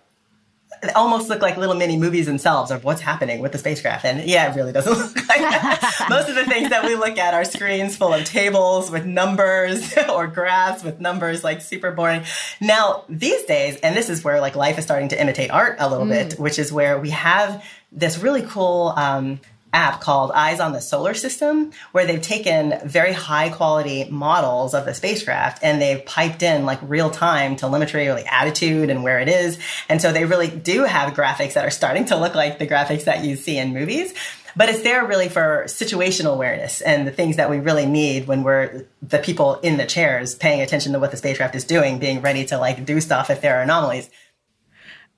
almost 0.95 1.29
look 1.29 1.43
like 1.43 1.57
little 1.57 1.75
mini 1.75 1.97
movies 1.97 2.27
themselves 2.27 2.71
of 2.71 2.85
what's 2.85 3.01
happening 3.01 3.41
with 3.41 3.53
the 3.53 3.59
spacecraft. 3.59 4.05
And 4.05 4.29
yeah, 4.29 4.51
it 4.51 4.57
really 4.57 4.73
doesn't 4.73 4.93
look 4.99 5.29
like 5.29 5.39
that. 5.39 6.07
Most 6.11 6.29
of 6.29 6.35
the 6.35 6.45
things 6.45 6.71
that 6.71 6.85
we 6.85 6.95
look 6.95 7.19
at 7.19 7.35
are 7.35 7.45
screens 7.45 7.97
full 7.97 8.13
of 8.13 8.25
tables 8.25 8.91
with 8.91 9.05
numbers 9.05 9.95
or 10.09 10.27
graphs 10.27 10.85
with 10.85 11.01
numbers, 11.01 11.43
like 11.43 11.61
super 11.61 11.91
boring. 11.91 12.23
Now, 12.61 13.05
these 13.09 13.45
days, 13.45 13.77
and 13.83 13.97
this 13.97 14.09
is 14.09 14.23
where 14.23 14.41
like 14.41 14.57
life 14.57 14.79
is 14.79 14.85
starting 14.85 15.09
to 15.09 15.21
imitate 15.21 15.51
art 15.51 15.77
a 15.79 15.89
little 15.89 16.07
bit, 16.07 16.39
which 16.39 16.59
is 16.59 16.73
where 16.73 16.99
we 16.99 17.11
have 17.11 17.65
this 17.91 18.19
really 18.19 18.43
cool 18.43 18.93
um, 18.97 19.41
app 19.73 20.01
called 20.01 20.31
Eyes 20.33 20.61
on 20.61 20.73
the 20.73 20.81
Solar 20.81 21.15
System, 21.15 21.73
where 21.93 22.07
they've 22.07 22.23
taken 22.23 22.79
very 22.85 23.13
high 23.13 23.51
quality 23.51 24.09
models 24.11 24.75
of 24.75 24.85
the 24.85 24.95
spacecraft 24.95 25.63
and 25.63 25.81
they've 25.81 26.05
piped 26.05 26.43
in 26.43 26.65
like 26.65 26.79
real 26.83 27.11
time 27.11 27.57
telemetry 27.57 28.09
or 28.09 28.15
like 28.15 28.31
attitude 28.33 28.91
and 28.91 29.03
where 29.03 29.21
it 29.21 29.29
is. 29.29 29.59
And 29.89 30.01
so 30.01 30.13
they 30.13 30.25
really 30.25 30.49
do 30.49 30.85
have 30.85 31.13
graphics 31.15 31.55
that 31.55 31.65
are 31.65 31.71
starting 31.71 32.07
to 32.07 32.17
look 32.17 32.35
like 32.35 32.59
the 32.59 32.67
graphics 32.67 33.05
that 33.05 33.25
you 33.25 33.37
see 33.37 33.59
in 33.59 33.75
movies. 33.75 34.15
But 34.57 34.69
it's 34.71 34.83
there 34.83 35.07
really 35.07 35.29
for 35.29 35.65
situational 35.67 36.35
awareness 36.35 36.81
and 36.81 37.07
the 37.07 37.13
things 37.13 37.37
that 37.37 37.51
we 37.51 37.59
really 37.59 37.87
need 37.87 38.27
when 38.27 38.43
we're 38.43 38.87
the 39.03 39.19
people 39.19 39.61
in 39.61 39.77
the 39.77 39.87
chairs 39.87 40.35
paying 40.35 40.63
attention 40.63 40.93
to 40.95 40.99
what 40.99 41.11
the 41.11 41.17
spacecraft 41.17 41.55
is 41.55 41.65
doing, 41.65 41.99
being 41.99 42.23
ready 42.23 42.45
to 42.47 42.59
like 42.59 42.85
do 42.85 43.01
stuff 43.01 43.31
if 43.31 43.41
there 43.41 43.59
are 43.59 43.63
anomalies. 43.63 44.11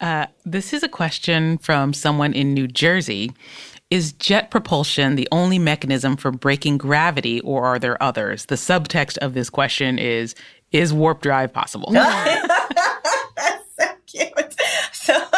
Uh, 0.01 0.27
this 0.45 0.73
is 0.73 0.83
a 0.83 0.89
question 0.89 1.59
from 1.59 1.93
someone 1.93 2.33
in 2.33 2.55
New 2.55 2.67
Jersey. 2.67 3.33
Is 3.91 4.13
jet 4.13 4.53
propulsion 4.53 5.17
the 5.17 5.27
only 5.33 5.59
mechanism 5.59 6.17
for 6.17 6.31
breaking 6.31 6.79
gravity, 6.79 7.41
or 7.41 7.65
are 7.65 7.79
there 7.81 8.01
others? 8.01 8.47
The 8.47 8.55
subtext 8.55 9.19
of 9.19 9.35
this 9.35 9.51
question 9.51 9.99
is 9.99 10.37
Is 10.71 10.93
warp 10.93 11.23
drive 11.23 11.53
possible? 11.53 11.91
That's 11.93 13.65
so 13.77 13.87
cute. 14.07 14.31
So 15.03 15.15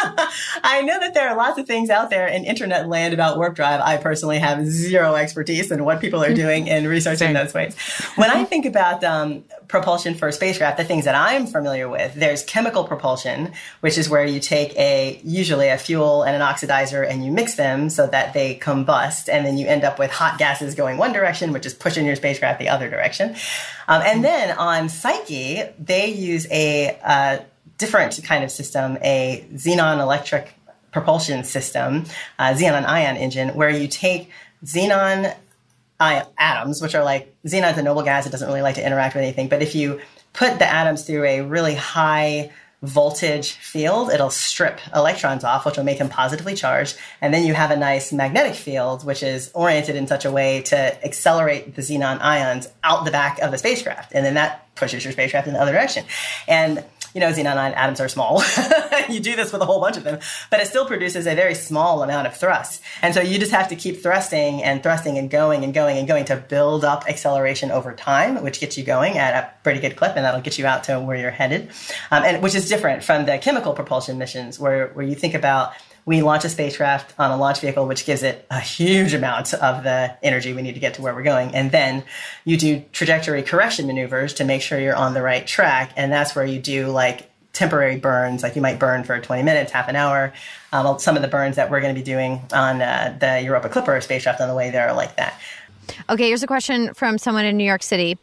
I 0.64 0.82
know 0.82 0.98
that 0.98 1.14
there 1.14 1.28
are 1.28 1.36
lots 1.36 1.56
of 1.56 1.68
things 1.68 1.88
out 1.88 2.10
there 2.10 2.26
in 2.26 2.44
internet 2.44 2.88
land 2.88 3.14
about 3.14 3.36
warp 3.36 3.54
drive. 3.54 3.80
I 3.80 3.96
personally 3.96 4.40
have 4.40 4.66
zero 4.66 5.14
expertise 5.14 5.70
in 5.70 5.84
what 5.84 6.00
people 6.00 6.20
are 6.20 6.34
doing 6.34 6.66
in 6.66 6.88
researching 6.88 7.28
Same. 7.28 7.34
those 7.34 7.54
ways. 7.54 7.76
When 8.16 8.28
I 8.28 8.42
think 8.42 8.66
about 8.66 9.04
um, 9.04 9.44
propulsion 9.68 10.16
for 10.16 10.32
spacecraft, 10.32 10.78
the 10.78 10.84
things 10.84 11.04
that 11.04 11.14
I'm 11.14 11.46
familiar 11.46 11.88
with, 11.88 12.12
there's 12.16 12.42
chemical 12.42 12.82
propulsion, 12.82 13.52
which 13.82 13.98
is 13.98 14.08
where 14.08 14.26
you 14.26 14.40
take 14.40 14.76
a 14.76 15.20
usually 15.22 15.68
a 15.68 15.78
fuel 15.78 16.24
and 16.24 16.34
an 16.34 16.42
oxidizer 16.42 17.08
and 17.08 17.24
you 17.24 17.30
mix 17.30 17.54
them 17.54 17.88
so 17.88 18.08
that 18.08 18.34
they 18.34 18.56
combust, 18.56 19.28
and 19.28 19.46
then 19.46 19.58
you 19.58 19.68
end 19.68 19.84
up 19.84 19.96
with 19.96 20.10
hot 20.10 20.38
gases 20.38 20.74
going 20.74 20.98
one 20.98 21.12
direction, 21.12 21.52
which 21.52 21.66
is 21.66 21.72
pushing 21.72 22.04
your 22.04 22.16
spacecraft 22.16 22.58
the 22.58 22.68
other 22.68 22.90
direction. 22.90 23.36
Um, 23.86 24.02
and 24.02 24.24
then 24.24 24.58
on 24.58 24.88
Psyche, 24.88 25.62
they 25.78 26.08
use 26.12 26.48
a 26.50 26.98
uh, 27.04 27.38
different 27.82 28.18
kind 28.22 28.42
of 28.44 28.50
system, 28.50 28.96
a 29.02 29.44
xenon 29.54 30.00
electric 30.00 30.54
propulsion 30.92 31.42
system, 31.42 32.04
uh, 32.38 32.52
xenon 32.54 32.84
ion 32.86 33.16
engine, 33.16 33.48
where 33.58 33.70
you 33.70 33.88
take 33.88 34.30
xenon 34.64 35.34
I- 35.98 36.26
atoms, 36.38 36.80
which 36.80 36.94
are 36.94 37.04
like 37.04 37.34
xenon's 37.44 37.78
a 37.78 37.82
noble 37.82 38.02
gas, 38.02 38.24
it 38.24 38.30
doesn't 38.30 38.46
really 38.46 38.62
like 38.62 38.76
to 38.76 38.86
interact 38.86 39.14
with 39.14 39.24
anything, 39.24 39.48
but 39.48 39.62
if 39.62 39.74
you 39.74 40.00
put 40.32 40.58
the 40.60 40.68
atoms 40.80 41.04
through 41.04 41.24
a 41.24 41.40
really 41.40 41.74
high 41.74 42.50
voltage 42.82 43.52
field, 43.52 44.10
it'll 44.10 44.30
strip 44.30 44.80
electrons 44.94 45.44
off, 45.44 45.64
which 45.64 45.76
will 45.76 45.84
make 45.84 45.98
them 45.98 46.08
positively 46.08 46.54
charged. 46.54 46.96
And 47.20 47.32
then 47.32 47.44
you 47.44 47.54
have 47.54 47.70
a 47.70 47.76
nice 47.76 48.12
magnetic 48.12 48.54
field, 48.54 49.04
which 49.04 49.22
is 49.22 49.50
oriented 49.54 49.94
in 49.94 50.06
such 50.08 50.24
a 50.24 50.32
way 50.32 50.62
to 50.62 51.04
accelerate 51.04 51.76
the 51.76 51.82
xenon 51.82 52.20
ions 52.20 52.68
out 52.82 53.04
the 53.04 53.12
back 53.12 53.38
of 53.38 53.52
the 53.52 53.58
spacecraft. 53.58 54.12
And 54.14 54.26
then 54.26 54.34
that 54.34 54.74
pushes 54.74 55.04
your 55.04 55.12
spacecraft 55.12 55.46
in 55.46 55.54
the 55.54 55.60
other 55.60 55.72
direction. 55.72 56.04
And 56.48 56.84
you 57.14 57.20
know, 57.20 57.30
xenon 57.32 57.56
atoms 57.74 58.00
are 58.00 58.08
small. 58.08 58.42
you 59.08 59.20
do 59.20 59.36
this 59.36 59.52
with 59.52 59.62
a 59.62 59.66
whole 59.66 59.80
bunch 59.80 59.96
of 59.96 60.04
them, 60.04 60.18
but 60.50 60.60
it 60.60 60.66
still 60.66 60.86
produces 60.86 61.26
a 61.26 61.34
very 61.34 61.54
small 61.54 62.02
amount 62.02 62.26
of 62.26 62.36
thrust. 62.36 62.82
And 63.02 63.14
so 63.14 63.20
you 63.20 63.38
just 63.38 63.52
have 63.52 63.68
to 63.68 63.76
keep 63.76 64.02
thrusting 64.02 64.62
and 64.62 64.82
thrusting 64.82 65.18
and 65.18 65.30
going 65.30 65.64
and 65.64 65.74
going 65.74 65.98
and 65.98 66.08
going 66.08 66.24
to 66.26 66.36
build 66.36 66.84
up 66.84 67.04
acceleration 67.08 67.70
over 67.70 67.92
time, 67.92 68.42
which 68.42 68.60
gets 68.60 68.78
you 68.78 68.84
going 68.84 69.18
at 69.18 69.34
a 69.34 69.62
pretty 69.62 69.80
good 69.80 69.96
clip, 69.96 70.16
and 70.16 70.24
that'll 70.24 70.40
get 70.40 70.58
you 70.58 70.66
out 70.66 70.84
to 70.84 71.00
where 71.00 71.16
you're 71.16 71.30
headed. 71.30 71.70
Um, 72.10 72.22
and 72.24 72.42
which 72.42 72.54
is 72.54 72.68
different 72.68 73.02
from 73.02 73.26
the 73.26 73.38
chemical 73.38 73.72
propulsion 73.72 74.18
missions, 74.18 74.58
where 74.58 74.88
where 74.88 75.04
you 75.04 75.14
think 75.14 75.34
about 75.34 75.72
we 76.04 76.22
launch 76.22 76.44
a 76.44 76.48
spacecraft 76.48 77.14
on 77.18 77.30
a 77.30 77.36
launch 77.36 77.60
vehicle, 77.60 77.86
which 77.86 78.04
gives 78.04 78.22
it 78.22 78.44
a 78.50 78.58
huge 78.58 79.14
amount 79.14 79.54
of 79.54 79.84
the 79.84 80.16
energy 80.22 80.52
we 80.52 80.62
need 80.62 80.74
to 80.74 80.80
get 80.80 80.94
to 80.94 81.02
where 81.02 81.14
we're 81.14 81.22
going. 81.22 81.54
And 81.54 81.70
then 81.70 82.04
you 82.44 82.56
do 82.56 82.84
trajectory 82.92 83.42
correction 83.42 83.86
maneuvers 83.86 84.34
to 84.34 84.44
make 84.44 84.62
sure 84.62 84.80
you're 84.80 84.96
on 84.96 85.14
the 85.14 85.22
right 85.22 85.46
track. 85.46 85.92
And 85.96 86.12
that's 86.12 86.34
where 86.34 86.44
you 86.44 86.58
do 86.58 86.88
like 86.88 87.30
temporary 87.52 87.96
burns, 87.98 88.42
like 88.42 88.56
you 88.56 88.62
might 88.62 88.78
burn 88.78 89.04
for 89.04 89.20
20 89.20 89.42
minutes, 89.42 89.70
half 89.70 89.88
an 89.88 89.94
hour. 89.94 90.32
Um, 90.72 90.98
some 90.98 91.16
of 91.16 91.22
the 91.22 91.28
burns 91.28 91.56
that 91.56 91.70
we're 91.70 91.80
going 91.80 91.94
to 91.94 92.00
be 92.00 92.04
doing 92.04 92.40
on 92.52 92.82
uh, 92.82 93.16
the 93.20 93.40
Europa 93.42 93.68
Clipper 93.68 94.00
spacecraft 94.00 94.40
on 94.40 94.48
the 94.48 94.54
way 94.54 94.70
there 94.70 94.88
are 94.88 94.96
like 94.96 95.16
that. 95.16 95.38
Okay, 96.10 96.28
here's 96.28 96.42
a 96.42 96.46
question 96.46 96.94
from 96.94 97.18
someone 97.18 97.44
in 97.44 97.56
New 97.56 97.64
York 97.64 97.82
City. 97.82 98.18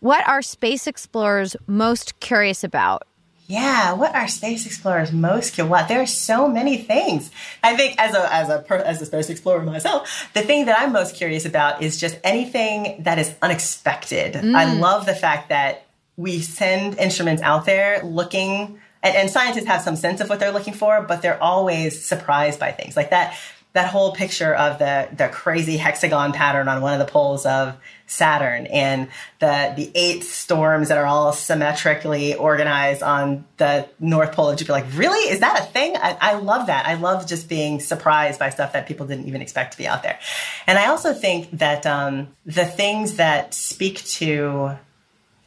What 0.00 0.26
are 0.26 0.40
space 0.40 0.86
explorers 0.86 1.56
most 1.66 2.20
curious 2.20 2.64
about? 2.64 3.02
Yeah, 3.50 3.94
what 3.94 4.14
are 4.14 4.28
space 4.28 4.64
explorers 4.64 5.10
most 5.10 5.54
curious? 5.54 5.68
What 5.68 5.88
there 5.88 6.00
are 6.00 6.06
so 6.06 6.46
many 6.46 6.76
things. 6.78 7.32
I 7.64 7.76
think 7.76 7.96
as 7.98 8.14
a 8.14 8.32
as 8.32 8.48
a 8.48 8.60
per, 8.60 8.76
as 8.76 9.02
a 9.02 9.06
space 9.06 9.28
explorer 9.28 9.62
myself, 9.62 10.30
the 10.34 10.42
thing 10.42 10.66
that 10.66 10.80
I'm 10.80 10.92
most 10.92 11.16
curious 11.16 11.44
about 11.44 11.82
is 11.82 11.98
just 11.98 12.16
anything 12.22 13.02
that 13.02 13.18
is 13.18 13.34
unexpected. 13.42 14.36
I 14.36 14.66
mm. 14.66 14.78
love 14.78 15.04
the 15.04 15.16
fact 15.16 15.48
that 15.48 15.84
we 16.16 16.40
send 16.40 16.96
instruments 16.98 17.42
out 17.42 17.66
there 17.66 18.04
looking, 18.04 18.78
and, 19.02 19.16
and 19.16 19.30
scientists 19.30 19.66
have 19.66 19.82
some 19.82 19.96
sense 19.96 20.20
of 20.20 20.28
what 20.28 20.38
they're 20.38 20.52
looking 20.52 20.74
for, 20.74 21.02
but 21.02 21.20
they're 21.20 21.42
always 21.42 22.04
surprised 22.04 22.60
by 22.60 22.70
things 22.70 22.96
like 22.96 23.10
that. 23.10 23.36
That 23.72 23.88
whole 23.88 24.12
picture 24.12 24.52
of 24.52 24.78
the 24.78 25.08
the 25.16 25.28
crazy 25.28 25.76
hexagon 25.76 26.32
pattern 26.32 26.66
on 26.66 26.82
one 26.82 26.92
of 26.92 26.98
the 26.98 27.10
poles 27.10 27.46
of 27.46 27.76
Saturn 28.06 28.66
and 28.66 29.08
the 29.38 29.72
the 29.76 29.92
eight 29.94 30.24
storms 30.24 30.88
that 30.88 30.98
are 30.98 31.06
all 31.06 31.32
symmetrically 31.32 32.34
organized 32.34 33.02
on 33.02 33.44
the 33.58 33.88
North 34.00 34.32
Pole 34.32 34.50
of 34.50 34.58
Jupiter. 34.58 34.72
Like, 34.72 34.86
really? 34.94 35.30
Is 35.30 35.38
that 35.38 35.60
a 35.60 35.62
thing? 35.62 35.96
I, 35.96 36.16
I 36.20 36.34
love 36.34 36.66
that. 36.66 36.86
I 36.86 36.94
love 36.94 37.28
just 37.28 37.48
being 37.48 37.78
surprised 37.78 38.40
by 38.40 38.50
stuff 38.50 38.72
that 38.72 38.88
people 38.88 39.06
didn't 39.06 39.26
even 39.28 39.40
expect 39.40 39.72
to 39.72 39.78
be 39.78 39.86
out 39.86 40.02
there. 40.02 40.18
And 40.66 40.76
I 40.76 40.86
also 40.86 41.14
think 41.14 41.50
that 41.52 41.86
um, 41.86 42.28
the 42.44 42.64
things 42.64 43.14
that 43.14 43.54
speak 43.54 44.02
to 44.04 44.76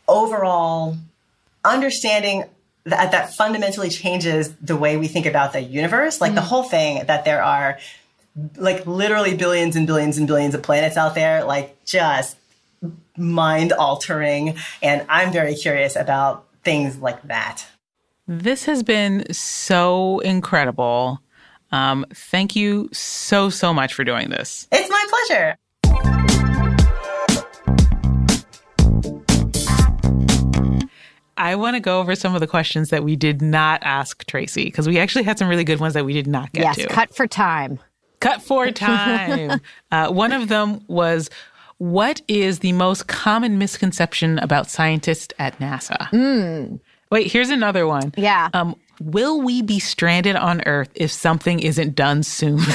overall 0.08 0.96
understanding 1.66 2.46
that, 2.86 3.12
that 3.12 3.34
fundamentally 3.34 3.90
changes 3.90 4.54
the 4.56 4.76
way 4.76 4.98
we 4.98 5.08
think 5.08 5.26
about 5.26 5.54
the 5.54 5.62
universe, 5.62 6.20
like 6.20 6.36
the 6.36 6.42
whole 6.42 6.64
thing 6.64 7.06
that 7.06 7.26
there 7.26 7.44
are 7.44 7.80
like 8.56 8.86
literally 8.86 9.36
billions 9.36 9.76
and 9.76 9.86
billions 9.86 10.18
and 10.18 10.28
billions 10.28 10.56
of 10.56 10.62
planets 10.64 10.98
out 10.98 11.16
there, 11.16 11.44
like 11.44 11.84
just 11.86 12.38
mind 13.18 13.72
altering. 13.74 14.58
And 14.82 15.06
I'm 15.10 15.32
very 15.32 15.56
curious 15.56 15.96
about 15.96 16.46
things 16.64 16.98
like 16.98 17.22
that. 17.24 17.66
This 18.28 18.66
has 18.66 18.84
been 18.84 19.32
so 19.34 20.20
incredible. 20.20 21.20
Um, 21.72 22.06
thank 22.14 22.56
you 22.56 22.90
so, 22.94 23.50
so 23.50 23.74
much 23.74 23.94
for 23.94 24.04
doing 24.04 24.30
this. 24.30 24.68
It's 24.72 24.90
my 24.90 25.06
pleasure. 25.10 25.58
I 31.36 31.56
want 31.56 31.76
to 31.76 31.80
go 31.80 32.00
over 32.00 32.16
some 32.16 32.36
of 32.36 32.42
the 32.42 32.48
questions 32.48 32.90
that 32.90 33.04
we 33.04 33.16
did 33.16 33.42
not 33.42 33.82
ask 33.84 34.26
Tracy 34.28 34.66
because 34.66 34.88
we 34.88 35.00
actually 35.00 35.24
had 35.24 35.38
some 35.38 35.50
really 35.50 35.64
good 35.64 35.80
ones 35.80 35.96
that 35.96 36.06
we 36.06 36.14
did 36.14 36.28
not 36.28 36.54
get 36.54 36.64
yes, 36.64 36.76
to. 36.78 36.88
cut 36.88 37.14
for 37.14 37.28
time. 37.28 37.80
Cut 38.24 38.42
for 38.42 38.72
time. 38.72 39.60
uh, 39.92 40.12
one 40.12 40.32
of 40.32 40.48
them 40.48 40.82
was 40.88 41.30
What 41.78 42.22
is 42.28 42.60
the 42.60 42.74
most 42.74 43.08
common 43.08 43.58
misconception 43.58 44.40
about 44.40 44.70
scientists 44.70 45.34
at 45.38 45.60
NASA? 45.60 46.80
Wait, 47.12 47.32
here's 47.32 47.50
another 47.50 47.86
one. 47.86 48.14
Yeah. 48.18 48.50
Um, 48.54 48.76
will 49.02 49.42
we 49.42 49.62
be 49.62 49.80
stranded 49.80 50.36
on 50.36 50.62
Earth 50.66 50.90
if 50.96 51.12
something 51.12 51.60
isn't 51.60 51.96
done 51.96 52.24
soon? 52.24 52.60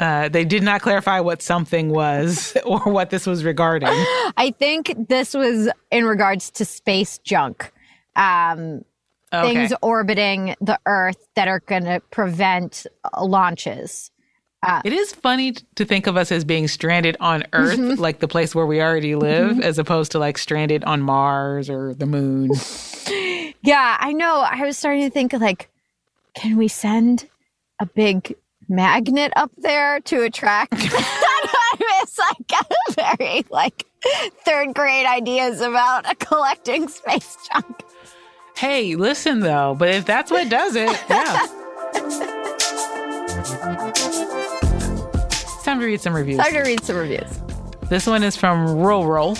uh, 0.00 0.28
they 0.28 0.44
did 0.44 0.62
not 0.62 0.80
clarify 0.80 1.20
what 1.20 1.42
something 1.42 1.90
was 1.90 2.56
or 2.66 2.80
what 2.80 3.10
this 3.10 3.26
was 3.26 3.44
regarding. 3.44 3.88
I 4.36 4.54
think 4.58 5.08
this 5.08 5.34
was 5.34 5.68
in 5.90 6.04
regards 6.04 6.50
to 6.52 6.64
space 6.64 7.18
junk. 7.18 7.72
Um, 8.16 8.84
Okay. 9.32 9.54
Things 9.54 9.72
orbiting 9.82 10.54
the 10.60 10.78
Earth 10.86 11.28
that 11.34 11.48
are 11.48 11.60
going 11.60 11.84
to 11.84 12.00
prevent 12.10 12.86
uh, 13.04 13.24
launches. 13.24 14.10
It 14.84 14.92
is 14.92 15.12
funny 15.14 15.52
to 15.76 15.84
think 15.84 16.08
of 16.08 16.16
us 16.16 16.32
as 16.32 16.44
being 16.44 16.66
stranded 16.66 17.16
on 17.20 17.44
Earth, 17.52 17.78
like 17.78 18.18
the 18.18 18.26
place 18.26 18.54
where 18.56 18.66
we 18.66 18.82
already 18.82 19.14
live, 19.14 19.60
as 19.60 19.78
opposed 19.78 20.10
to 20.12 20.18
like 20.18 20.36
stranded 20.36 20.82
on 20.82 21.00
Mars 21.00 21.70
or 21.70 21.94
the 21.94 22.06
moon. 22.06 22.50
Yeah, 23.62 23.96
I 23.98 24.12
know. 24.12 24.40
I 24.40 24.64
was 24.64 24.78
starting 24.78 25.02
to 25.02 25.10
think 25.10 25.32
like, 25.32 25.68
can 26.34 26.56
we 26.56 26.68
send 26.68 27.28
a 27.80 27.86
big 27.86 28.34
magnet 28.68 29.32
up 29.36 29.50
there 29.58 30.00
to 30.00 30.22
attract? 30.22 30.74
it's 30.78 32.18
like 32.18 33.16
very 33.18 33.44
like 33.50 33.84
third 34.44 34.74
grade 34.74 35.06
ideas 35.06 35.60
about 35.60 36.10
a 36.10 36.14
collecting 36.14 36.88
space 36.88 37.36
junk. 37.52 37.82
Hey, 38.58 38.96
listen 38.96 39.38
though, 39.38 39.76
but 39.78 39.88
if 39.90 40.04
that's 40.04 40.32
what 40.32 40.48
does 40.48 40.74
it, 40.74 40.90
yeah. 41.08 41.46
it's 45.26 45.62
time 45.62 45.78
to 45.78 45.86
read 45.86 46.00
some 46.00 46.12
reviews. 46.12 46.38
Time 46.38 46.52
to 46.54 46.62
read 46.62 46.82
some 46.82 46.96
reviews. 46.96 47.40
This 47.88 48.04
one 48.08 48.24
is 48.24 48.34
from 48.34 48.78
Roll 48.78 49.06
Roll. 49.06 49.36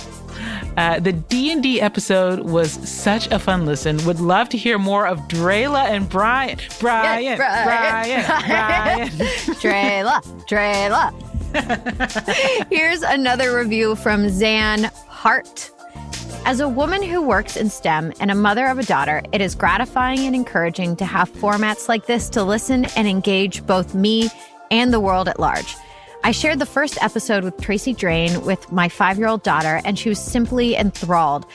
Uh, 0.77 1.01
the 1.01 1.15
D&D 1.15 1.81
episode 1.81 2.49
was 2.49 2.71
such 2.71 3.27
a 3.33 3.41
fun 3.41 3.67
listen. 3.67 3.97
Would 4.05 4.21
love 4.21 4.51
to 4.51 4.57
hear 4.57 4.79
more 4.79 5.09
of 5.09 5.19
Drayla 5.23 5.87
and 5.87 6.09
Brian. 6.09 6.57
Brian, 6.79 7.37
Brian, 7.39 8.25
Brian. 8.25 9.11
Trailer, 9.61 10.21
trailer. 10.47 11.11
Here's 12.71 13.03
another 13.03 13.57
review 13.57 13.97
from 13.97 14.29
Zan 14.29 14.85
Hart. 15.09 15.73
As 16.45 16.61
a 16.61 16.69
woman 16.69 17.03
who 17.03 17.21
works 17.21 17.57
in 17.57 17.69
STEM 17.69 18.13
and 18.21 18.31
a 18.31 18.35
mother 18.35 18.67
of 18.67 18.79
a 18.79 18.83
daughter, 18.83 19.23
it 19.33 19.41
is 19.41 19.55
gratifying 19.55 20.21
and 20.21 20.35
encouraging 20.35 20.97
to 20.97 21.05
have 21.05 21.31
formats 21.31 21.89
like 21.89 22.07
this 22.07 22.29
to 22.31 22.43
listen 22.43 22.87
and 22.97 23.07
engage 23.07 23.67
both 23.67 23.95
me 23.95 24.31
and 24.71 24.93
the 24.93 25.01
world 25.01 25.29
at 25.29 25.39
large. 25.39 25.77
I 26.25 26.33
shared 26.33 26.59
the 26.59 26.67
first 26.67 27.03
episode 27.03 27.45
with 27.45 27.61
Tracy 27.61 27.93
Drain 27.93 28.45
with 28.45 28.73
my 28.73 28.89
five 28.89 29.19
year 29.19 29.29
old 29.29 29.43
daughter, 29.43 29.81
and 29.85 29.99
she 29.99 30.09
was 30.09 30.19
simply 30.19 30.75
enthralled. 30.75 31.47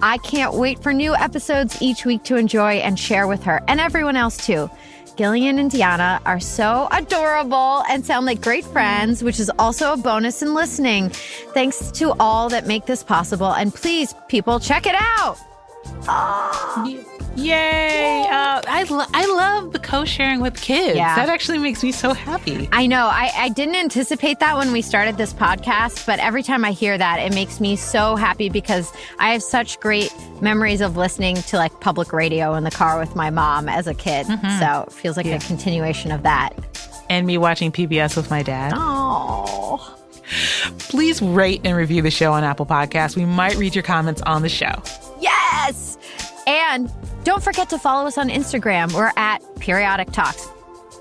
I 0.00 0.18
can't 0.18 0.54
wait 0.54 0.82
for 0.82 0.92
new 0.92 1.14
episodes 1.14 1.80
each 1.80 2.04
week 2.04 2.22
to 2.24 2.36
enjoy 2.36 2.74
and 2.74 2.98
share 2.98 3.26
with 3.26 3.42
her 3.44 3.62
and 3.68 3.80
everyone 3.80 4.16
else 4.16 4.36
too. 4.36 4.70
Gillian 5.16 5.58
and 5.58 5.70
Diona 5.70 6.20
are 6.24 6.40
so 6.40 6.88
adorable 6.90 7.82
and 7.88 8.04
sound 8.04 8.26
like 8.26 8.40
great 8.40 8.64
friends, 8.64 9.22
which 9.22 9.38
is 9.38 9.50
also 9.58 9.92
a 9.92 9.96
bonus 9.96 10.42
in 10.42 10.54
listening. 10.54 11.10
Thanks 11.54 11.90
to 11.92 12.14
all 12.18 12.48
that 12.48 12.66
make 12.66 12.86
this 12.86 13.02
possible. 13.02 13.52
And 13.52 13.74
please, 13.74 14.14
people, 14.28 14.58
check 14.60 14.86
it 14.86 14.96
out. 14.96 15.38
Yay! 17.34 18.26
Uh, 18.30 18.60
I, 18.68 18.84
lo- 18.90 19.06
I 19.14 19.26
love 19.26 19.72
the 19.72 19.78
co-sharing 19.78 20.40
with 20.40 20.60
kids. 20.60 20.96
Yeah. 20.96 21.14
That 21.16 21.30
actually 21.30 21.58
makes 21.58 21.82
me 21.82 21.90
so 21.90 22.12
happy. 22.12 22.68
I 22.72 22.86
know. 22.86 23.06
I, 23.06 23.30
I 23.34 23.48
didn't 23.48 23.76
anticipate 23.76 24.38
that 24.40 24.56
when 24.58 24.70
we 24.70 24.82
started 24.82 25.16
this 25.16 25.32
podcast, 25.32 26.04
but 26.06 26.18
every 26.18 26.42
time 26.42 26.62
I 26.64 26.72
hear 26.72 26.98
that, 26.98 27.20
it 27.20 27.34
makes 27.34 27.58
me 27.58 27.74
so 27.76 28.16
happy 28.16 28.50
because 28.50 28.92
I 29.18 29.32
have 29.32 29.42
such 29.42 29.80
great 29.80 30.14
memories 30.42 30.82
of 30.82 30.96
listening 30.98 31.36
to 31.36 31.56
like 31.56 31.80
public 31.80 32.12
radio 32.12 32.54
in 32.54 32.64
the 32.64 32.70
car 32.70 32.98
with 32.98 33.16
my 33.16 33.30
mom 33.30 33.68
as 33.68 33.86
a 33.86 33.94
kid. 33.94 34.26
So 34.26 34.84
it 34.86 34.92
feels 34.92 35.16
like 35.16 35.26
a 35.26 35.38
continuation 35.38 36.12
of 36.12 36.22
that. 36.24 36.50
And 37.08 37.26
me 37.26 37.38
watching 37.38 37.72
PBS 37.72 38.14
with 38.16 38.30
my 38.30 38.42
dad. 38.42 38.72
Oh. 38.76 39.96
Please 40.78 41.20
rate 41.22 41.60
and 41.64 41.76
review 41.76 42.02
the 42.02 42.10
show 42.10 42.32
on 42.32 42.44
Apple 42.44 42.66
Podcasts. 42.66 43.16
We 43.16 43.24
might 43.24 43.56
read 43.56 43.74
your 43.74 43.82
comments 43.84 44.20
on 44.22 44.42
the 44.42 44.48
show. 44.48 44.82
Yes. 45.52 45.98
And 46.46 46.90
don't 47.24 47.42
forget 47.42 47.68
to 47.70 47.78
follow 47.78 48.06
us 48.06 48.18
on 48.18 48.28
Instagram. 48.28 48.92
We're 48.94 49.12
at 49.16 49.38
Periodic 49.60 50.10
Talks. 50.12 50.48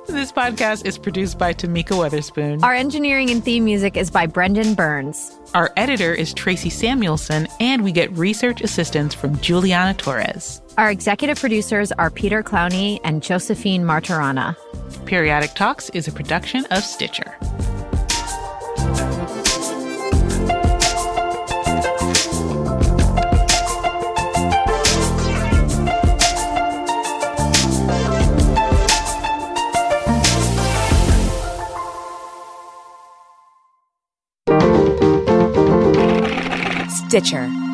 This 0.08 0.32
podcast 0.32 0.86
is 0.86 0.98
produced 0.98 1.38
by 1.40 1.54
Tamika 1.54 1.96
Weatherspoon. 1.96 2.64
Our 2.64 2.74
engineering 2.74 3.30
and 3.30 3.44
theme 3.44 3.64
music 3.64 3.96
is 3.96 4.12
by 4.12 4.26
Brendan 4.28 4.74
Burns. 4.74 5.38
Our 5.54 5.72
editor 5.78 6.14
is 6.14 6.34
Tracy 6.34 6.70
Samuelson, 6.70 7.48
and 7.60 7.84
we 7.84 7.92
get 7.92 8.12
research 8.18 8.62
assistance 8.62 9.14
from 9.14 9.40
Juliana 9.40 9.94
Torres. 9.94 10.62
Our 10.78 10.92
executive 10.92 11.40
producers 11.40 11.92
are 11.94 12.10
Peter 12.10 12.44
Clowney 12.44 13.00
and 13.04 13.24
Josephine 13.24 13.84
Martorana. 13.84 14.56
Periodic 15.06 15.54
Talks 15.54 15.90
is 15.92 16.08
a 16.08 16.12
production 16.12 16.66
of 16.72 16.84
Stitcher. 16.84 17.36
Stitcher. 37.12 37.71